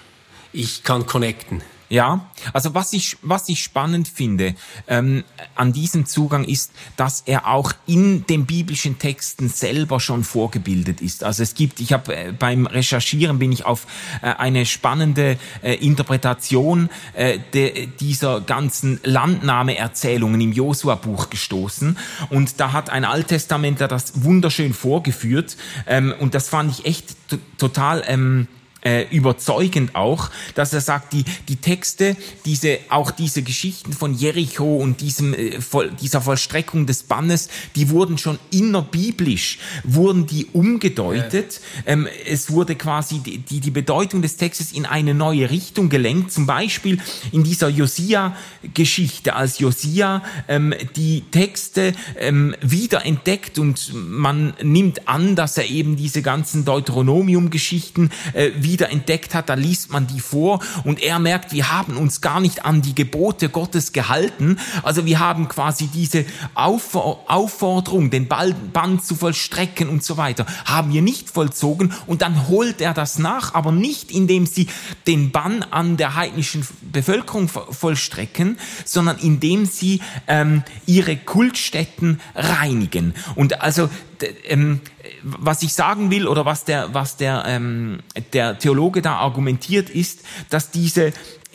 Ich 0.52 0.84
kann 0.84 1.06
connecten. 1.06 1.62
Ja, 1.92 2.30
also 2.52 2.72
was 2.72 2.92
ich, 2.92 3.16
was 3.20 3.48
ich 3.48 3.64
spannend 3.64 4.06
finde 4.06 4.54
ähm, 4.86 5.24
an 5.56 5.72
diesem 5.72 6.06
Zugang 6.06 6.44
ist, 6.44 6.70
dass 6.96 7.24
er 7.26 7.48
auch 7.48 7.72
in 7.84 8.24
den 8.28 8.46
biblischen 8.46 9.00
Texten 9.00 9.48
selber 9.48 9.98
schon 9.98 10.22
vorgebildet 10.22 11.00
ist. 11.00 11.24
Also 11.24 11.42
es 11.42 11.54
gibt, 11.54 11.80
ich 11.80 11.92
habe 11.92 12.14
äh, 12.14 12.32
beim 12.32 12.66
Recherchieren 12.66 13.40
bin 13.40 13.50
ich 13.50 13.66
auf 13.66 13.88
äh, 14.22 14.26
eine 14.26 14.66
spannende 14.66 15.36
äh, 15.64 15.74
Interpretation 15.84 16.90
äh, 17.14 17.40
de, 17.52 17.88
dieser 17.98 18.40
ganzen 18.40 19.00
Landnahmeerzählungen 19.02 20.40
im 20.40 20.52
Josua-Buch 20.52 21.28
gestoßen 21.28 21.98
und 22.28 22.60
da 22.60 22.70
hat 22.70 22.90
ein 22.90 23.04
Alttestamentler 23.04 23.88
das 23.88 24.22
wunderschön 24.22 24.74
vorgeführt 24.74 25.56
ähm, 25.88 26.14
und 26.20 26.36
das 26.36 26.48
fand 26.48 26.70
ich 26.70 26.86
echt 26.86 27.16
total 27.58 28.04
ähm, 28.06 28.46
äh, 28.82 29.06
überzeugend 29.10 29.94
auch, 29.94 30.30
dass 30.54 30.72
er 30.72 30.80
sagt, 30.80 31.12
die, 31.12 31.24
die 31.48 31.56
Texte, 31.56 32.16
diese, 32.44 32.78
auch 32.88 33.10
diese 33.10 33.42
Geschichten 33.42 33.92
von 33.92 34.14
Jericho 34.14 34.76
und 34.76 35.00
diesem, 35.00 35.34
äh, 35.34 35.60
voll, 35.60 35.90
dieser 36.00 36.20
Vollstreckung 36.20 36.86
des 36.86 37.02
Bannes, 37.02 37.48
die 37.76 37.90
wurden 37.90 38.18
schon 38.18 38.38
innerbiblisch, 38.50 39.58
wurden 39.84 40.26
die 40.26 40.46
umgedeutet. 40.46 41.60
Ja. 41.86 41.92
Ähm, 41.92 42.08
es 42.26 42.50
wurde 42.50 42.74
quasi 42.74 43.18
die, 43.18 43.38
die, 43.38 43.60
die 43.60 43.70
Bedeutung 43.70 44.22
des 44.22 44.36
Textes 44.36 44.72
in 44.72 44.86
eine 44.86 45.14
neue 45.14 45.50
Richtung 45.50 45.88
gelenkt. 45.88 46.32
Zum 46.32 46.46
Beispiel 46.46 46.98
in 47.32 47.44
dieser 47.44 47.68
Josia-Geschichte, 47.68 49.34
als 49.34 49.58
Josia 49.58 50.22
ähm, 50.48 50.74
die 50.96 51.22
Texte 51.30 51.92
ähm, 52.18 52.54
wieder 52.60 53.04
entdeckt 53.04 53.58
und 53.58 53.92
man 53.94 54.54
nimmt 54.62 55.08
an, 55.08 55.36
dass 55.36 55.58
er 55.58 55.68
eben 55.68 55.96
diese 55.96 56.22
ganzen 56.22 56.64
Deuteronomium-Geschichten 56.64 58.10
äh, 58.32 58.50
wieder 58.70 58.90
entdeckt 58.90 59.34
hat, 59.34 59.48
da 59.48 59.54
liest 59.54 59.90
man 59.90 60.06
die 60.06 60.20
vor 60.20 60.60
und 60.84 61.02
er 61.02 61.18
merkt, 61.18 61.52
wir 61.52 61.72
haben 61.72 61.96
uns 61.96 62.20
gar 62.20 62.40
nicht 62.40 62.64
an 62.64 62.82
die 62.82 62.94
Gebote 62.94 63.48
Gottes 63.48 63.92
gehalten. 63.92 64.58
Also 64.82 65.04
wir 65.04 65.18
haben 65.18 65.48
quasi 65.48 65.88
diese 65.88 66.24
Aufforderung, 66.54 68.10
den 68.10 68.28
Band 68.28 69.04
zu 69.04 69.16
vollstrecken 69.16 69.88
und 69.88 70.04
so 70.04 70.16
weiter, 70.16 70.46
haben 70.64 70.92
wir 70.92 71.02
nicht 71.02 71.30
vollzogen 71.30 71.92
und 72.06 72.22
dann 72.22 72.48
holt 72.48 72.80
er 72.80 72.94
das 72.94 73.18
nach, 73.18 73.54
aber 73.54 73.72
nicht 73.72 74.12
indem 74.12 74.46
sie 74.46 74.68
den 75.06 75.32
Bann 75.32 75.64
an 75.64 75.96
der 75.96 76.14
heidnischen 76.14 76.66
Bevölkerung 76.80 77.48
vollstrecken, 77.48 78.58
sondern 78.84 79.18
indem 79.18 79.66
sie 79.66 80.00
ähm, 80.28 80.62
ihre 80.86 81.16
Kultstätten 81.16 82.20
reinigen. 82.34 83.14
Und 83.34 83.60
also 83.60 83.90
ähm, 84.44 84.80
was 85.22 85.62
ich 85.62 85.72
sagen 85.72 86.10
will 86.10 86.26
oder 86.26 86.44
was 86.44 86.64
der, 86.64 86.94
was 86.94 87.16
der, 87.16 87.44
ähm, 87.46 88.00
der 88.32 88.58
Theologe 88.58 89.02
da 89.02 89.16
argumentiert 89.16 89.90
ist, 89.90 90.24
dass 90.48 90.70
diese, 90.70 91.12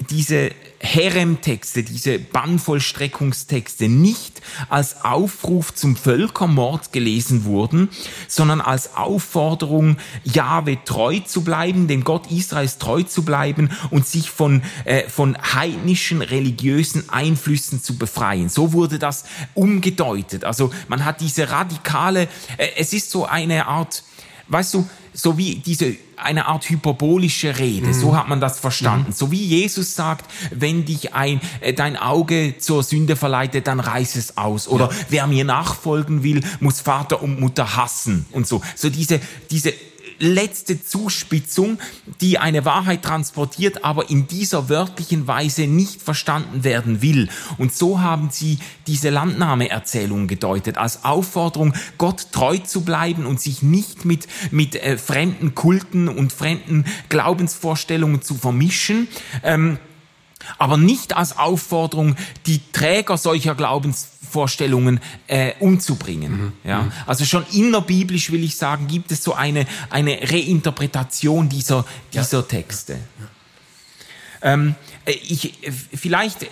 diese 0.09 0.51
Herem-Texte, 0.79 1.83
diese 1.83 2.19
Bannvollstreckungstexte 2.19 3.87
nicht 3.87 4.41
als 4.69 5.03
Aufruf 5.03 5.73
zum 5.73 5.95
Völkermord 5.95 6.91
gelesen 6.91 7.45
wurden, 7.45 7.89
sondern 8.27 8.61
als 8.61 8.95
Aufforderung, 8.95 9.97
Jahwe 10.23 10.77
treu 10.83 11.19
zu 11.19 11.43
bleiben, 11.43 11.87
dem 11.87 12.03
Gott 12.03 12.29
Israels 12.29 12.77
treu 12.77 13.03
zu 13.03 13.23
bleiben 13.23 13.69
und 13.89 14.05
sich 14.05 14.29
von, 14.29 14.61
äh, 14.83 15.07
von 15.07 15.37
heidnischen 15.37 16.21
religiösen 16.21 17.09
Einflüssen 17.09 17.81
zu 17.81 17.97
befreien. 17.97 18.49
So 18.49 18.73
wurde 18.73 18.99
das 18.99 19.25
umgedeutet. 19.53 20.43
Also 20.43 20.71
man 20.87 21.05
hat 21.05 21.21
diese 21.21 21.49
radikale, 21.49 22.27
äh, 22.57 22.67
es 22.77 22.93
ist 22.93 23.11
so 23.11 23.25
eine 23.25 23.65
Art, 23.67 24.03
weißt 24.49 24.73
du, 24.73 24.89
so 25.15 25.37
wie 25.37 25.55
diese 25.55 25.95
eine 26.17 26.45
Art 26.45 26.69
hyperbolische 26.69 27.57
Rede, 27.57 27.87
mhm. 27.87 27.93
so 27.93 28.15
hat 28.15 28.27
man 28.27 28.39
das 28.39 28.59
verstanden. 28.59 29.09
Mhm. 29.09 29.13
So 29.13 29.31
wie 29.31 29.43
Jesus 29.43 29.95
sagt, 29.95 30.25
wenn 30.51 30.85
dich 30.85 31.13
ein 31.13 31.41
äh, 31.61 31.73
dein 31.73 31.97
Auge 31.97 32.55
zur 32.59 32.83
Sünde 32.83 33.15
verleitet, 33.15 33.67
dann 33.67 33.79
reiß 33.79 34.15
es 34.15 34.37
aus. 34.37 34.67
Oder 34.67 34.89
ja. 34.89 34.95
wer 35.09 35.27
mir 35.27 35.45
nachfolgen 35.45 36.23
will, 36.23 36.41
muss 36.59 36.81
Vater 36.81 37.23
und 37.23 37.39
Mutter 37.39 37.75
hassen 37.75 38.25
und 38.31 38.45
so. 38.45 38.61
So 38.75 38.89
diese 38.89 39.19
diese 39.49 39.73
letzte 40.19 40.83
Zuspitzung, 40.83 41.79
die 42.21 42.37
eine 42.37 42.65
Wahrheit 42.65 43.03
transportiert, 43.03 43.83
aber 43.83 44.09
in 44.09 44.27
dieser 44.27 44.69
wörtlichen 44.69 45.27
Weise 45.27 45.67
nicht 45.67 46.01
verstanden 46.01 46.63
werden 46.63 47.01
will. 47.01 47.29
Und 47.57 47.73
so 47.73 47.99
haben 48.01 48.29
sie 48.31 48.59
diese 48.87 49.09
Landnahmeerzählung 49.09 50.27
gedeutet, 50.27 50.77
als 50.77 51.03
Aufforderung, 51.05 51.73
Gott 51.97 52.31
treu 52.31 52.57
zu 52.57 52.81
bleiben 52.81 53.25
und 53.25 53.39
sich 53.39 53.61
nicht 53.61 54.05
mit, 54.05 54.27
mit 54.51 54.75
äh, 54.75 54.97
fremden 54.97 55.55
Kulten 55.55 56.07
und 56.07 56.33
fremden 56.33 56.85
Glaubensvorstellungen 57.09 58.21
zu 58.21 58.35
vermischen. 58.35 59.07
Ähm, 59.43 59.79
aber 60.57 60.77
nicht 60.77 61.15
als 61.17 61.37
Aufforderung, 61.37 62.15
die 62.45 62.61
Träger 62.71 63.17
solcher 63.17 63.55
Glaubensvorstellungen 63.55 64.14
äh, 65.27 65.53
umzubringen. 65.59 66.31
Mhm. 66.31 66.53
Ja? 66.63 66.83
Mhm. 66.83 66.91
Also 67.05 67.25
schon 67.25 67.45
innerbiblisch 67.53 68.31
will 68.31 68.43
ich 68.43 68.57
sagen, 68.57 68.87
gibt 68.87 69.11
es 69.11 69.23
so 69.23 69.33
eine, 69.33 69.65
eine 69.89 70.19
Reinterpretation 70.21 71.49
dieser, 71.49 71.85
dieser 72.13 72.39
ja. 72.39 72.43
Texte. 72.43 72.93
Ja. 72.93 73.27
Ähm, 74.53 74.75
äh, 74.77 74.94
ich, 75.05 75.63
äh, 75.63 75.71
vielleicht, 75.71 76.43
äh, 76.43 76.47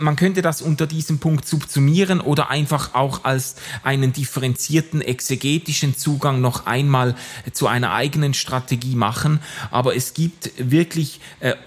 man 0.00 0.16
könnte 0.16 0.42
das 0.42 0.62
unter 0.62 0.86
diesem 0.86 1.18
Punkt 1.18 1.46
subsumieren 1.46 2.20
oder 2.20 2.50
einfach 2.50 2.94
auch 2.94 3.24
als 3.24 3.56
einen 3.82 4.12
differenzierten 4.12 5.02
exegetischen 5.02 5.96
Zugang 5.96 6.40
noch 6.40 6.66
einmal 6.66 7.14
zu 7.52 7.66
einer 7.66 7.92
eigenen 7.92 8.34
Strategie 8.34 8.94
machen. 8.94 9.40
Aber 9.70 9.94
es 9.94 10.14
gibt 10.14 10.52
wirklich, 10.58 11.20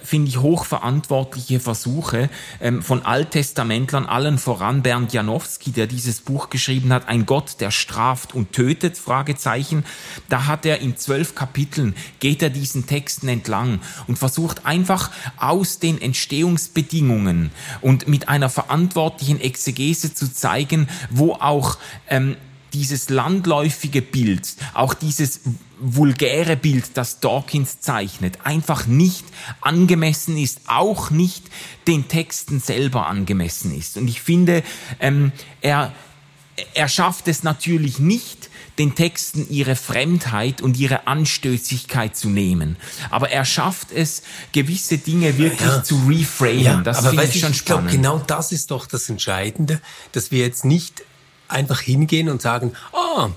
finde 0.04 0.30
ich, 0.30 0.38
hochverantwortliche 0.38 1.60
Versuche 1.60 2.30
ähm, 2.60 2.82
von 2.82 3.06
Alttestamentlern, 3.06 4.06
allen 4.06 4.38
voran 4.38 4.82
Bernd 4.82 5.14
Janowski, 5.14 5.72
der 5.72 5.88
dieses 5.88 6.22
Buch 6.22 6.50
geschrieben 6.50 6.92
hat, 6.94 7.08
ein 7.08 7.26
Gott, 7.26 7.58
der 7.60 7.72
straft 7.72 8.34
und 8.34 8.52
tötet, 8.52 8.98
Fragezeichen. 8.98 9.86
Da 10.30 10.48
hat 10.48 10.66
er 10.66 10.80
in 10.80 10.98
zwölf 10.98 11.36
Kapiteln, 11.36 11.96
geht 12.20 12.42
er 12.42 12.50
diesen 12.50 12.88
Texten 12.88 13.28
entlang 13.28 13.80
und 14.08 14.18
versucht 14.18 14.66
einfach 14.66 15.12
aus 15.38 15.80
den 15.80 16.02
Entstehungen 16.02 16.31
Entstehungsbedingungen 16.32 17.52
und 17.82 18.08
mit 18.08 18.30
einer 18.30 18.50
verantwortlichen 18.50 19.42
Exegese 19.42 20.14
zu 20.14 20.34
zeigen, 20.34 20.88
wo 21.10 21.34
auch 21.34 21.78
ähm, 22.08 22.38
dieses 22.72 23.10
landläufige 23.10 24.02
Bild, 24.02 24.56
auch 24.74 24.94
dieses 24.94 25.42
vulgäre 25.78 26.56
Bild, 26.56 26.92
das 26.94 27.20
Dawkins 27.20 27.82
zeichnet, 27.82 28.40
einfach 28.46 28.88
nicht 28.88 29.26
angemessen 29.60 30.38
ist, 30.38 30.62
auch 30.68 31.10
nicht 31.10 31.44
den 31.86 32.08
Texten 32.08 32.62
selber 32.62 33.08
angemessen 33.08 33.78
ist. 33.78 33.98
Und 33.98 34.08
ich 34.08 34.22
finde, 34.22 34.64
ähm, 35.02 35.34
er, 35.60 35.92
er 36.74 36.88
schafft 36.88 37.28
es 37.28 37.44
natürlich 37.44 38.00
nicht, 38.00 38.50
den 38.78 38.96
Texten 38.96 39.48
ihre 39.50 39.76
Fremdheit 39.76 40.62
und 40.62 40.78
ihre 40.78 41.08
Anstößigkeit 41.08 42.16
zu 42.16 42.30
nehmen. 42.30 42.78
Aber 43.10 43.30
er 43.30 43.46
schafft 43.46 43.92
es, 43.92 44.24
gewisse 44.52 44.98
Dinge 44.98 45.38
wirklich 45.38 45.62
ja. 45.62 45.84
zu 45.84 45.96
reframen. 46.08 46.64
Ja, 46.64 46.82
das 46.82 47.06
finde 47.06 47.24
ich 47.24 47.40
schon 47.40 47.52
ich 47.52 47.58
spannend. 47.58 47.90
Glaub, 47.90 48.02
genau 48.02 48.24
das 48.26 48.52
ist 48.52 48.72
doch 48.72 48.86
das 48.86 49.10
Entscheidende, 49.10 49.82
dass 50.14 50.32
wir 50.32 50.40
jetzt 50.40 50.66
nicht 50.66 51.04
einfach 51.48 51.82
hingehen 51.82 52.30
und 52.30 52.42
sagen, 52.42 52.74
ah, 52.94 53.30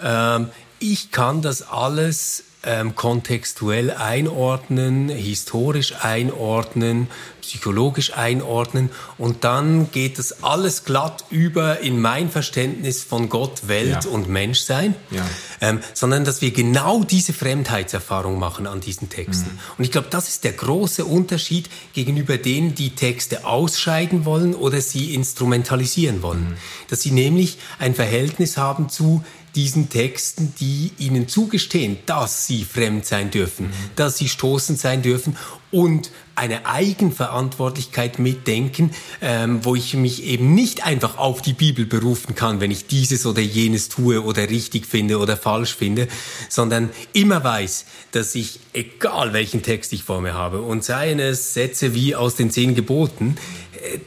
ähm, 0.00 0.48
ich 0.78 1.10
kann 1.10 1.42
das 1.42 1.62
alles 1.62 2.44
ähm, 2.64 2.94
kontextuell 2.94 3.90
einordnen, 3.92 5.08
historisch 5.08 5.94
einordnen, 6.02 7.08
psychologisch 7.40 8.14
einordnen 8.14 8.90
und 9.16 9.42
dann 9.44 9.90
geht 9.90 10.18
das 10.18 10.42
alles 10.42 10.84
glatt 10.84 11.24
über 11.30 11.80
in 11.80 11.98
mein 11.98 12.30
Verständnis 12.30 13.02
von 13.02 13.30
Gott, 13.30 13.68
Welt 13.68 14.04
ja. 14.04 14.10
und 14.10 14.28
Menschsein, 14.28 14.94
ja. 15.10 15.26
ähm, 15.62 15.80
sondern 15.94 16.26
dass 16.26 16.42
wir 16.42 16.50
genau 16.50 17.04
diese 17.04 17.32
Fremdheitserfahrung 17.32 18.38
machen 18.38 18.66
an 18.66 18.80
diesen 18.80 19.08
Texten. 19.08 19.50
Mhm. 19.50 19.60
Und 19.78 19.84
ich 19.84 19.92
glaube, 19.92 20.08
das 20.10 20.28
ist 20.28 20.44
der 20.44 20.52
große 20.52 21.06
Unterschied 21.06 21.70
gegenüber 21.94 22.36
denen, 22.36 22.74
die 22.74 22.90
Texte 22.90 23.46
ausscheiden 23.46 24.26
wollen 24.26 24.54
oder 24.54 24.82
sie 24.82 25.14
instrumentalisieren 25.14 26.22
wollen. 26.22 26.50
Mhm. 26.50 26.56
Dass 26.90 27.00
sie 27.00 27.12
nämlich 27.12 27.58
ein 27.78 27.94
Verhältnis 27.94 28.58
haben 28.58 28.90
zu 28.90 29.24
diesen 29.54 29.88
Texten, 29.88 30.54
die 30.60 30.92
ihnen 30.98 31.28
zugestehen, 31.28 31.98
dass 32.06 32.46
sie 32.46 32.64
fremd 32.64 33.06
sein 33.06 33.30
dürfen, 33.30 33.66
mhm. 33.66 33.72
dass 33.96 34.18
sie 34.18 34.28
stoßend 34.28 34.78
sein 34.78 35.02
dürfen 35.02 35.36
und 35.70 36.10
eine 36.34 36.66
Eigenverantwortlichkeit 36.66 38.20
mitdenken, 38.20 38.92
ähm, 39.20 39.64
wo 39.64 39.74
ich 39.74 39.94
mich 39.94 40.22
eben 40.22 40.54
nicht 40.54 40.86
einfach 40.86 41.18
auf 41.18 41.42
die 41.42 41.52
Bibel 41.52 41.84
berufen 41.84 42.36
kann, 42.36 42.60
wenn 42.60 42.70
ich 42.70 42.86
dieses 42.86 43.26
oder 43.26 43.40
jenes 43.40 43.88
tue 43.88 44.22
oder 44.22 44.48
richtig 44.48 44.86
finde 44.86 45.18
oder 45.18 45.36
falsch 45.36 45.74
finde, 45.74 46.06
sondern 46.48 46.90
immer 47.12 47.42
weiß, 47.42 47.86
dass 48.12 48.36
ich, 48.36 48.60
egal 48.72 49.32
welchen 49.32 49.62
Text 49.62 49.92
ich 49.92 50.04
vor 50.04 50.20
mir 50.20 50.34
habe, 50.34 50.62
und 50.62 50.84
seien 50.84 51.18
es 51.18 51.54
Sätze 51.54 51.92
wie 51.92 52.14
aus 52.14 52.36
den 52.36 52.52
zehn 52.52 52.76
Geboten, 52.76 53.36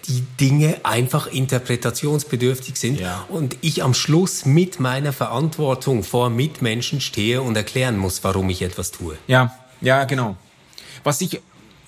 die 0.08 0.24
Dinge 0.40 0.78
einfach 0.84 1.28
interpretationsbedürftig 1.28 2.76
sind 2.78 3.00
ja. 3.00 3.26
und 3.30 3.58
ich 3.62 3.84
am 3.84 3.94
Schluss 3.94 4.46
mit 4.46 4.80
meiner 4.80 5.14
Verantwortung 5.14 6.04
vor 6.04 6.30
Mitmenschen 6.30 7.02
stehe 7.02 7.42
und 7.42 7.56
erklären 7.56 7.98
muss, 7.98 8.24
warum 8.24 8.50
ich 8.50 8.62
etwas 8.62 8.92
tue. 8.92 9.18
Ja, 9.28 9.56
ja, 9.82 10.04
genau. 10.06 10.36
Was 11.04 11.22
ich 11.22 11.42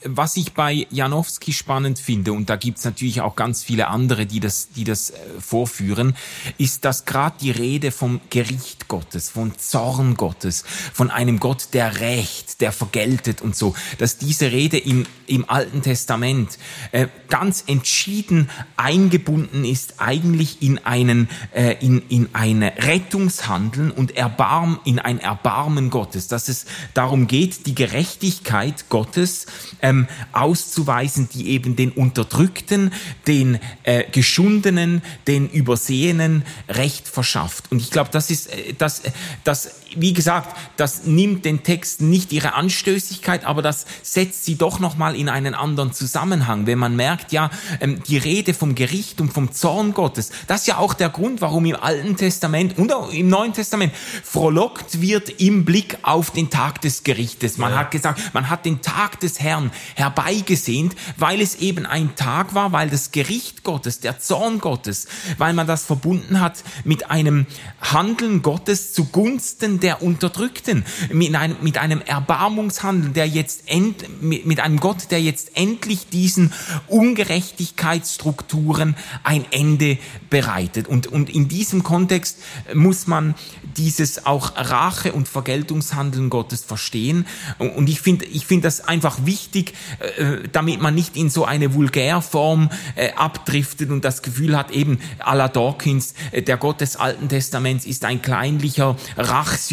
was 0.05 0.37
ich 0.37 0.53
bei 0.53 0.87
Janowski 0.89 1.53
spannend 1.53 1.99
finde, 1.99 2.33
und 2.33 2.49
da 2.49 2.55
gibt's 2.55 2.83
natürlich 2.83 3.21
auch 3.21 3.35
ganz 3.35 3.63
viele 3.63 3.87
andere, 3.87 4.25
die 4.25 4.39
das, 4.39 4.69
die 4.69 4.83
das 4.83 5.11
äh, 5.11 5.15
vorführen, 5.39 6.15
ist, 6.57 6.85
dass 6.85 7.05
gerade 7.05 7.37
die 7.39 7.51
Rede 7.51 7.91
vom 7.91 8.19
Gericht 8.29 8.87
Gottes, 8.87 9.29
von 9.29 9.57
Zorn 9.57 10.15
Gottes, 10.15 10.63
von 10.93 11.09
einem 11.09 11.39
Gott, 11.39 11.69
der 11.73 11.99
rächt, 12.01 12.61
der 12.61 12.71
vergeltet 12.71 13.41
und 13.41 13.55
so, 13.55 13.75
dass 13.97 14.17
diese 14.17 14.51
Rede 14.51 14.77
im, 14.77 15.05
im 15.27 15.49
Alten 15.49 15.81
Testament 15.81 16.57
äh, 16.91 17.07
ganz 17.29 17.63
entschieden 17.67 18.49
eingebunden 18.75 19.65
ist, 19.65 19.95
eigentlich 19.99 20.61
in 20.61 20.79
einen, 20.79 21.29
äh, 21.53 21.75
in, 21.79 22.01
in 22.09 22.29
eine 22.33 22.73
Rettungshandeln 22.77 23.91
und 23.91 24.15
Erbarm, 24.17 24.79
in 24.83 24.99
ein 24.99 25.19
Erbarmen 25.19 25.89
Gottes, 25.89 26.27
dass 26.27 26.49
es 26.49 26.65
darum 26.93 27.27
geht, 27.27 27.65
die 27.65 27.75
Gerechtigkeit 27.75 28.89
Gottes 28.89 29.45
äh, 29.79 29.92
ähm, 29.93 30.07
auszuweisen, 30.31 31.29
die 31.33 31.49
eben 31.49 31.75
den 31.75 31.91
Unterdrückten, 31.91 32.91
den 33.27 33.59
äh, 33.83 34.03
Geschundenen, 34.11 35.01
den 35.27 35.49
Übersehenen 35.49 36.43
Recht 36.67 37.07
verschafft. 37.07 37.71
Und 37.71 37.81
ich 37.81 37.91
glaube, 37.91 38.09
das 38.11 38.29
ist 38.29 38.47
äh, 38.47 38.73
das, 38.77 38.99
äh, 38.99 39.11
das 39.43 39.82
wie 39.97 40.13
gesagt, 40.13 40.55
das 40.77 41.05
nimmt 41.05 41.45
den 41.45 41.63
Texten 41.63 42.09
nicht 42.09 42.31
ihre 42.31 42.53
Anstößigkeit, 42.53 43.45
aber 43.45 43.61
das 43.61 43.85
setzt 44.01 44.45
sie 44.45 44.55
doch 44.55 44.79
nochmal 44.79 45.15
in 45.15 45.29
einen 45.29 45.53
anderen 45.53 45.93
Zusammenhang. 45.93 46.65
Wenn 46.65 46.79
man 46.79 46.95
merkt, 46.95 47.31
ja, 47.31 47.49
ähm, 47.79 48.01
die 48.03 48.17
Rede 48.17 48.53
vom 48.53 48.75
Gericht 48.75 49.21
und 49.21 49.31
vom 49.31 49.51
Zorn 49.51 49.93
Gottes, 49.93 50.31
das 50.47 50.61
ist 50.61 50.67
ja 50.67 50.77
auch 50.77 50.93
der 50.93 51.09
Grund, 51.09 51.41
warum 51.41 51.65
im 51.65 51.75
Alten 51.75 52.15
Testament 52.15 52.77
und 52.77 52.93
auch 52.93 53.11
im 53.11 53.27
Neuen 53.27 53.53
Testament 53.53 53.93
frohlockt 54.23 55.01
wird 55.01 55.41
im 55.41 55.65
Blick 55.65 55.97
auf 56.03 56.31
den 56.31 56.49
Tag 56.49 56.81
des 56.81 57.03
Gerichtes. 57.03 57.57
Man 57.57 57.71
ja. 57.71 57.79
hat 57.79 57.91
gesagt, 57.91 58.33
man 58.33 58.49
hat 58.49 58.65
den 58.65 58.81
Tag 58.81 59.19
des 59.19 59.39
Herrn 59.39 59.71
herbeigesehnt, 59.95 60.95
weil 61.17 61.41
es 61.41 61.55
eben 61.55 61.85
ein 61.85 62.15
Tag 62.15 62.53
war, 62.53 62.71
weil 62.71 62.89
das 62.89 63.11
Gericht 63.11 63.63
Gottes, 63.63 63.99
der 63.99 64.19
Zorn 64.19 64.59
Gottes, 64.59 65.07
weil 65.37 65.53
man 65.53 65.67
das 65.67 65.85
verbunden 65.85 66.39
hat 66.39 66.63
mit 66.83 67.09
einem 67.11 67.45
Handeln 67.81 68.41
Gottes 68.41 68.93
zugunsten 68.93 69.79
der 69.83 70.01
Unterdrückten, 70.01 70.83
mit 71.11 71.35
einem, 71.35 71.57
mit 71.61 71.77
einem 71.77 72.01
Erbarmungshandeln, 72.01 73.13
der 73.13 73.27
jetzt 73.27 73.63
end, 73.67 74.21
mit, 74.21 74.45
mit 74.45 74.59
einem 74.59 74.79
Gott, 74.79 75.11
der 75.11 75.21
jetzt 75.21 75.55
endlich 75.55 76.07
diesen 76.07 76.51
Ungerechtigkeitsstrukturen 76.87 78.95
ein 79.23 79.45
Ende 79.51 79.97
bereitet. 80.29 80.87
Und, 80.87 81.07
und 81.07 81.29
in 81.29 81.47
diesem 81.47 81.83
Kontext 81.83 82.37
muss 82.73 83.07
man 83.07 83.35
dieses 83.77 84.25
auch 84.25 84.55
Rache- 84.55 85.13
und 85.13 85.27
Vergeltungshandeln 85.27 86.29
Gottes 86.29 86.63
verstehen. 86.63 87.25
Und 87.59 87.89
ich 87.89 88.01
finde 88.01 88.25
ich 88.25 88.45
finde 88.45 88.63
das 88.63 88.81
einfach 88.81 89.25
wichtig, 89.25 89.73
äh, 90.17 90.47
damit 90.51 90.81
man 90.81 90.95
nicht 90.95 91.17
in 91.17 91.29
so 91.29 91.45
eine 91.45 91.73
Vulgärform 91.73 92.69
äh, 92.95 93.11
abdriftet 93.13 93.89
und 93.89 94.05
das 94.05 94.21
Gefühl 94.21 94.57
hat, 94.57 94.71
eben 94.71 94.99
à 95.19 95.35
la 95.35 95.47
Dawkins, 95.47 96.13
äh, 96.31 96.41
der 96.41 96.57
Gott 96.57 96.81
des 96.81 96.95
Alten 96.95 97.29
Testaments 97.29 97.85
ist 97.85 98.05
ein 98.05 98.21
kleinlicher, 98.21 98.95
rachsüchtiger, 99.17 99.72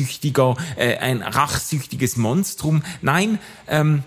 ein 0.99 1.23
rachsüchtiges 1.23 2.17
Monstrum. 2.17 2.83
Nein, 3.03 3.39
ähm, 3.69 4.05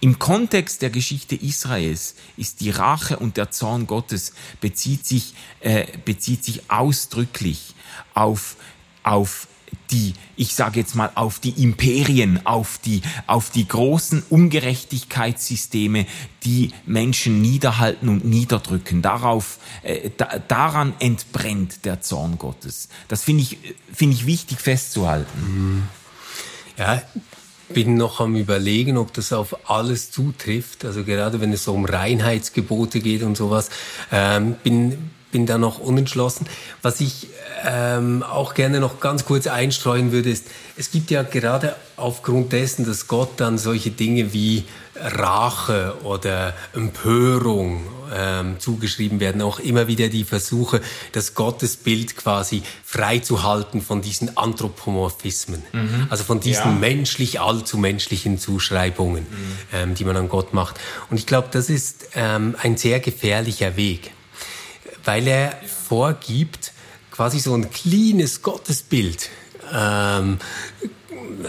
im 0.00 0.18
Kontext 0.18 0.82
der 0.82 0.90
Geschichte 0.90 1.34
Israels 1.34 2.14
ist 2.36 2.60
die 2.60 2.70
Rache 2.70 3.18
und 3.18 3.38
der 3.38 3.50
Zorn 3.50 3.86
Gottes 3.86 4.34
bezieht 4.60 5.06
sich, 5.06 5.34
äh, 5.60 5.86
bezieht 6.04 6.44
sich 6.44 6.70
ausdrücklich 6.70 7.74
auf 8.12 8.56
auf 9.04 9.46
die, 9.90 10.14
ich 10.36 10.54
sage 10.54 10.80
jetzt 10.80 10.94
mal, 10.94 11.10
auf 11.14 11.38
die 11.38 11.62
Imperien, 11.62 12.44
auf 12.44 12.78
die, 12.84 13.02
auf 13.26 13.50
die 13.50 13.66
großen 13.66 14.22
Ungerechtigkeitssysteme, 14.28 16.06
die 16.44 16.72
Menschen 16.86 17.40
niederhalten 17.40 18.08
und 18.08 18.24
niederdrücken. 18.24 19.02
Darauf, 19.02 19.58
äh, 19.82 20.10
da, 20.16 20.38
daran 20.46 20.94
entbrennt 20.98 21.84
der 21.84 22.00
Zorn 22.00 22.38
Gottes. 22.38 22.88
Das 23.08 23.24
finde 23.24 23.42
ich, 23.42 23.58
finde 23.92 24.16
ich 24.16 24.26
wichtig 24.26 24.60
festzuhalten. 24.60 25.38
Mhm. 25.40 25.82
Ja, 26.76 27.02
bin 27.68 27.96
noch 27.96 28.20
am 28.20 28.36
überlegen, 28.36 28.96
ob 28.96 29.12
das 29.14 29.32
auf 29.32 29.70
alles 29.70 30.10
zutrifft. 30.10 30.84
Also 30.84 31.04
gerade 31.04 31.40
wenn 31.40 31.52
es 31.52 31.64
so 31.64 31.74
um 31.74 31.84
Reinheitsgebote 31.84 33.00
geht 33.00 33.22
und 33.22 33.36
sowas, 33.36 33.70
ähm, 34.12 34.56
bin 34.62 35.10
bin 35.34 35.46
da 35.46 35.58
noch 35.58 35.80
unentschlossen. 35.80 36.46
Was 36.80 37.00
ich 37.00 37.26
ähm, 37.66 38.22
auch 38.22 38.54
gerne 38.54 38.78
noch 38.78 39.00
ganz 39.00 39.24
kurz 39.24 39.48
einstreuen 39.48 40.12
würde, 40.12 40.30
ist, 40.30 40.46
es 40.76 40.92
gibt 40.92 41.10
ja 41.10 41.24
gerade 41.24 41.74
aufgrund 41.96 42.52
dessen, 42.52 42.86
dass 42.86 43.08
Gott 43.08 43.30
dann 43.38 43.58
solche 43.58 43.90
Dinge 43.90 44.32
wie 44.32 44.62
Rache 44.94 45.96
oder 46.04 46.54
Empörung 46.72 47.82
ähm, 48.14 48.60
zugeschrieben 48.60 49.18
werden, 49.18 49.42
auch 49.42 49.58
immer 49.58 49.88
wieder 49.88 50.06
die 50.06 50.22
Versuche, 50.22 50.80
das 51.10 51.34
Gottesbild 51.34 52.16
quasi 52.16 52.62
freizuhalten 52.84 53.82
von 53.82 54.02
diesen 54.02 54.36
Anthropomorphismen, 54.36 55.64
mhm. 55.72 56.06
also 56.10 56.22
von 56.22 56.38
diesen 56.38 56.74
ja. 56.74 56.78
menschlich 56.78 57.40
allzu 57.40 57.76
menschlichen 57.76 58.38
Zuschreibungen, 58.38 59.24
mhm. 59.24 59.56
ähm, 59.72 59.94
die 59.96 60.04
man 60.04 60.16
an 60.16 60.28
Gott 60.28 60.54
macht. 60.54 60.78
Und 61.10 61.16
ich 61.16 61.26
glaube, 61.26 61.48
das 61.50 61.70
ist 61.70 62.10
ähm, 62.14 62.54
ein 62.62 62.76
sehr 62.76 63.00
gefährlicher 63.00 63.74
Weg 63.74 64.12
weil 65.04 65.26
er 65.26 65.58
vorgibt, 65.88 66.72
quasi 67.10 67.38
so 67.38 67.54
ein 67.54 67.70
cleanes 67.70 68.42
Gottesbild 68.42 69.30
ähm, 69.72 70.38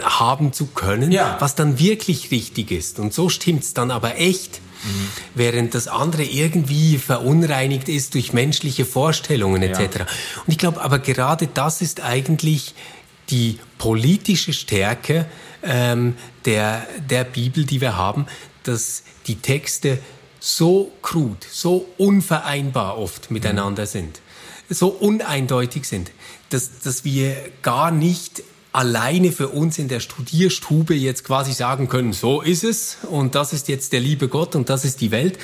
haben 0.02 0.52
zu 0.52 0.66
können, 0.66 1.10
ja. 1.12 1.36
was 1.40 1.54
dann 1.54 1.78
wirklich 1.78 2.30
richtig 2.30 2.70
ist. 2.70 2.98
Und 2.98 3.12
so 3.12 3.28
stimmt's 3.28 3.74
dann 3.74 3.90
aber 3.90 4.18
echt. 4.18 4.60
Mhm. 4.84 5.08
Während 5.34 5.74
das 5.74 5.88
andere 5.88 6.22
irgendwie 6.22 6.98
verunreinigt 6.98 7.88
ist 7.88 8.14
durch 8.14 8.32
menschliche 8.32 8.84
Vorstellungen 8.84 9.62
etc. 9.62 9.78
Ja. 9.98 10.06
Und 10.46 10.52
ich 10.52 10.58
glaube, 10.58 10.80
aber 10.82 10.98
gerade 10.98 11.48
das 11.52 11.82
ist 11.82 12.00
eigentlich 12.02 12.74
die 13.30 13.58
politische 13.78 14.52
Stärke 14.52 15.26
ähm, 15.62 16.14
der, 16.44 16.86
der 17.10 17.24
Bibel, 17.24 17.64
die 17.64 17.80
wir 17.80 17.96
haben, 17.96 18.26
dass 18.62 19.02
die 19.26 19.36
Texte 19.36 19.98
so 20.40 20.92
krud, 21.02 21.44
so 21.50 21.86
unvereinbar 21.98 22.98
oft 22.98 23.30
miteinander 23.30 23.86
sind, 23.86 24.20
so 24.68 24.88
uneindeutig 24.88 25.86
sind, 25.86 26.10
dass, 26.50 26.80
dass 26.80 27.04
wir 27.04 27.36
gar 27.62 27.90
nicht 27.90 28.42
alleine 28.72 29.32
für 29.32 29.48
uns 29.48 29.78
in 29.78 29.88
der 29.88 30.00
Studierstube 30.00 30.94
jetzt 30.94 31.24
quasi 31.24 31.52
sagen 31.52 31.88
können, 31.88 32.12
so 32.12 32.42
ist 32.42 32.62
es 32.62 32.98
und 33.10 33.34
das 33.34 33.52
ist 33.52 33.68
jetzt 33.68 33.92
der 33.92 34.00
liebe 34.00 34.28
Gott 34.28 34.54
und 34.54 34.68
das 34.68 34.84
ist 34.84 35.00
die 35.00 35.10
Welt, 35.10 35.38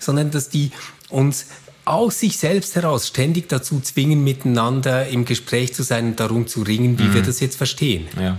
sondern 0.00 0.30
dass 0.30 0.48
die 0.48 0.70
uns 1.10 1.46
aus 1.84 2.20
sich 2.20 2.36
selbst 2.38 2.76
heraus 2.76 3.08
ständig 3.08 3.48
dazu 3.48 3.80
zwingen, 3.80 4.22
miteinander 4.24 5.08
im 5.08 5.24
Gespräch 5.24 5.74
zu 5.74 5.82
sein 5.82 6.06
und 6.06 6.20
darum 6.20 6.46
zu 6.46 6.62
ringen, 6.62 6.98
wie 6.98 7.04
mhm. 7.04 7.14
wir 7.14 7.22
das 7.22 7.40
jetzt 7.40 7.56
verstehen. 7.56 8.08
Ja. 8.18 8.38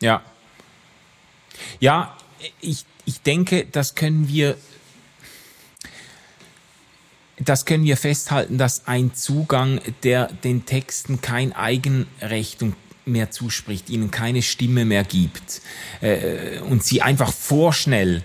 Ja. 0.00 0.22
Ja, 1.78 2.16
ich, 2.60 2.84
ich 3.04 3.20
denke, 3.20 3.66
das 3.70 3.94
können 3.94 4.28
wir 4.28 4.56
das 7.40 7.64
können 7.64 7.84
wir 7.84 7.96
festhalten, 7.96 8.58
dass 8.58 8.86
ein 8.86 9.14
Zugang, 9.14 9.80
der 10.02 10.26
den 10.26 10.66
Texten 10.66 11.20
kein 11.20 11.52
Eigenrecht 11.52 12.64
mehr 13.06 13.30
zuspricht, 13.30 13.90
ihnen 13.90 14.10
keine 14.10 14.42
Stimme 14.42 14.84
mehr 14.84 15.04
gibt 15.04 15.62
äh, 16.00 16.60
und 16.60 16.84
sie 16.84 17.02
einfach 17.02 17.32
vorschnell 17.32 18.22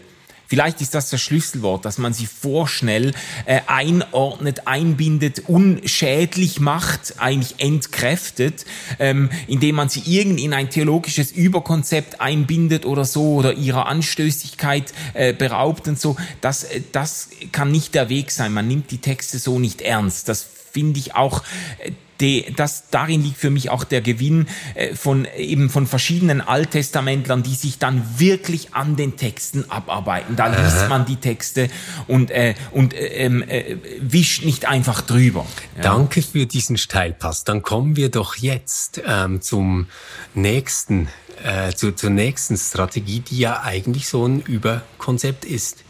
Vielleicht 0.55 0.79
ist 0.79 0.95
das 0.95 1.09
das 1.09 1.21
Schlüsselwort, 1.21 1.83
dass 1.83 1.97
man 1.97 2.13
sie 2.13 2.27
vorschnell 2.27 3.13
äh, 3.43 3.59
einordnet, 3.67 4.67
einbindet, 4.67 5.49
unschädlich 5.49 6.61
macht, 6.61 7.15
eigentlich 7.17 7.55
entkräftet, 7.57 8.63
ähm, 8.97 9.29
indem 9.47 9.75
man 9.75 9.89
sie 9.89 10.03
irgend 10.05 10.39
in 10.39 10.53
ein 10.53 10.69
theologisches 10.69 11.33
Überkonzept 11.33 12.21
einbindet 12.21 12.85
oder 12.85 13.03
so 13.03 13.33
oder 13.33 13.51
ihrer 13.51 13.87
Anstößigkeit 13.87 14.93
äh, 15.13 15.33
beraubt 15.33 15.89
und 15.89 15.99
so. 15.99 16.15
Das, 16.39 16.63
äh, 16.63 16.81
das 16.93 17.31
kann 17.51 17.69
nicht 17.69 17.93
der 17.93 18.07
Weg 18.07 18.31
sein. 18.31 18.53
Man 18.53 18.69
nimmt 18.69 18.91
die 18.91 18.99
Texte 18.99 19.39
so 19.39 19.59
nicht 19.59 19.81
ernst. 19.81 20.29
Das 20.29 20.47
finde 20.71 21.01
ich 21.01 21.15
auch 21.15 21.43
äh, 21.79 21.91
die, 22.19 22.53
das, 22.55 22.85
darin 22.91 23.23
liegt 23.23 23.37
für 23.37 23.49
mich 23.49 23.69
auch 23.69 23.83
der 23.83 24.01
Gewinn 24.01 24.47
äh, 24.75 24.95
von 24.95 25.27
eben 25.37 25.69
von 25.69 25.87
verschiedenen 25.87 26.41
Alttestamentlern, 26.41 27.43
die 27.43 27.55
sich 27.55 27.77
dann 27.77 28.03
wirklich 28.17 28.73
an 28.73 28.95
den 28.95 29.17
Texten 29.17 29.69
abarbeiten. 29.69 30.35
Da 30.35 30.47
liest 30.47 30.77
Aha. 30.77 30.87
man 30.87 31.05
die 31.05 31.17
Texte 31.17 31.69
und, 32.07 32.31
äh, 32.31 32.55
und 32.71 32.93
äh, 32.93 33.07
ähm, 33.07 33.43
äh, 33.43 33.77
wischt 33.99 34.45
nicht 34.45 34.65
einfach 34.67 35.01
drüber. 35.01 35.45
Ja. 35.75 35.83
Danke 35.83 36.21
für 36.21 36.45
diesen 36.45 36.77
Steilpass. 36.77 37.43
Dann 37.43 37.61
kommen 37.61 37.95
wir 37.95 38.09
doch 38.09 38.35
jetzt 38.35 39.01
ähm, 39.05 39.41
zum 39.41 39.87
nächsten, 40.33 41.09
äh, 41.43 41.73
zu, 41.73 41.93
zur 41.93 42.11
nächsten 42.11 42.57
Strategie, 42.57 43.19
die 43.19 43.39
ja 43.39 43.61
eigentlich 43.61 44.07
so 44.07 44.25
ein 44.25 44.41
Überkonzept 44.41 45.43
ist. 45.43 45.83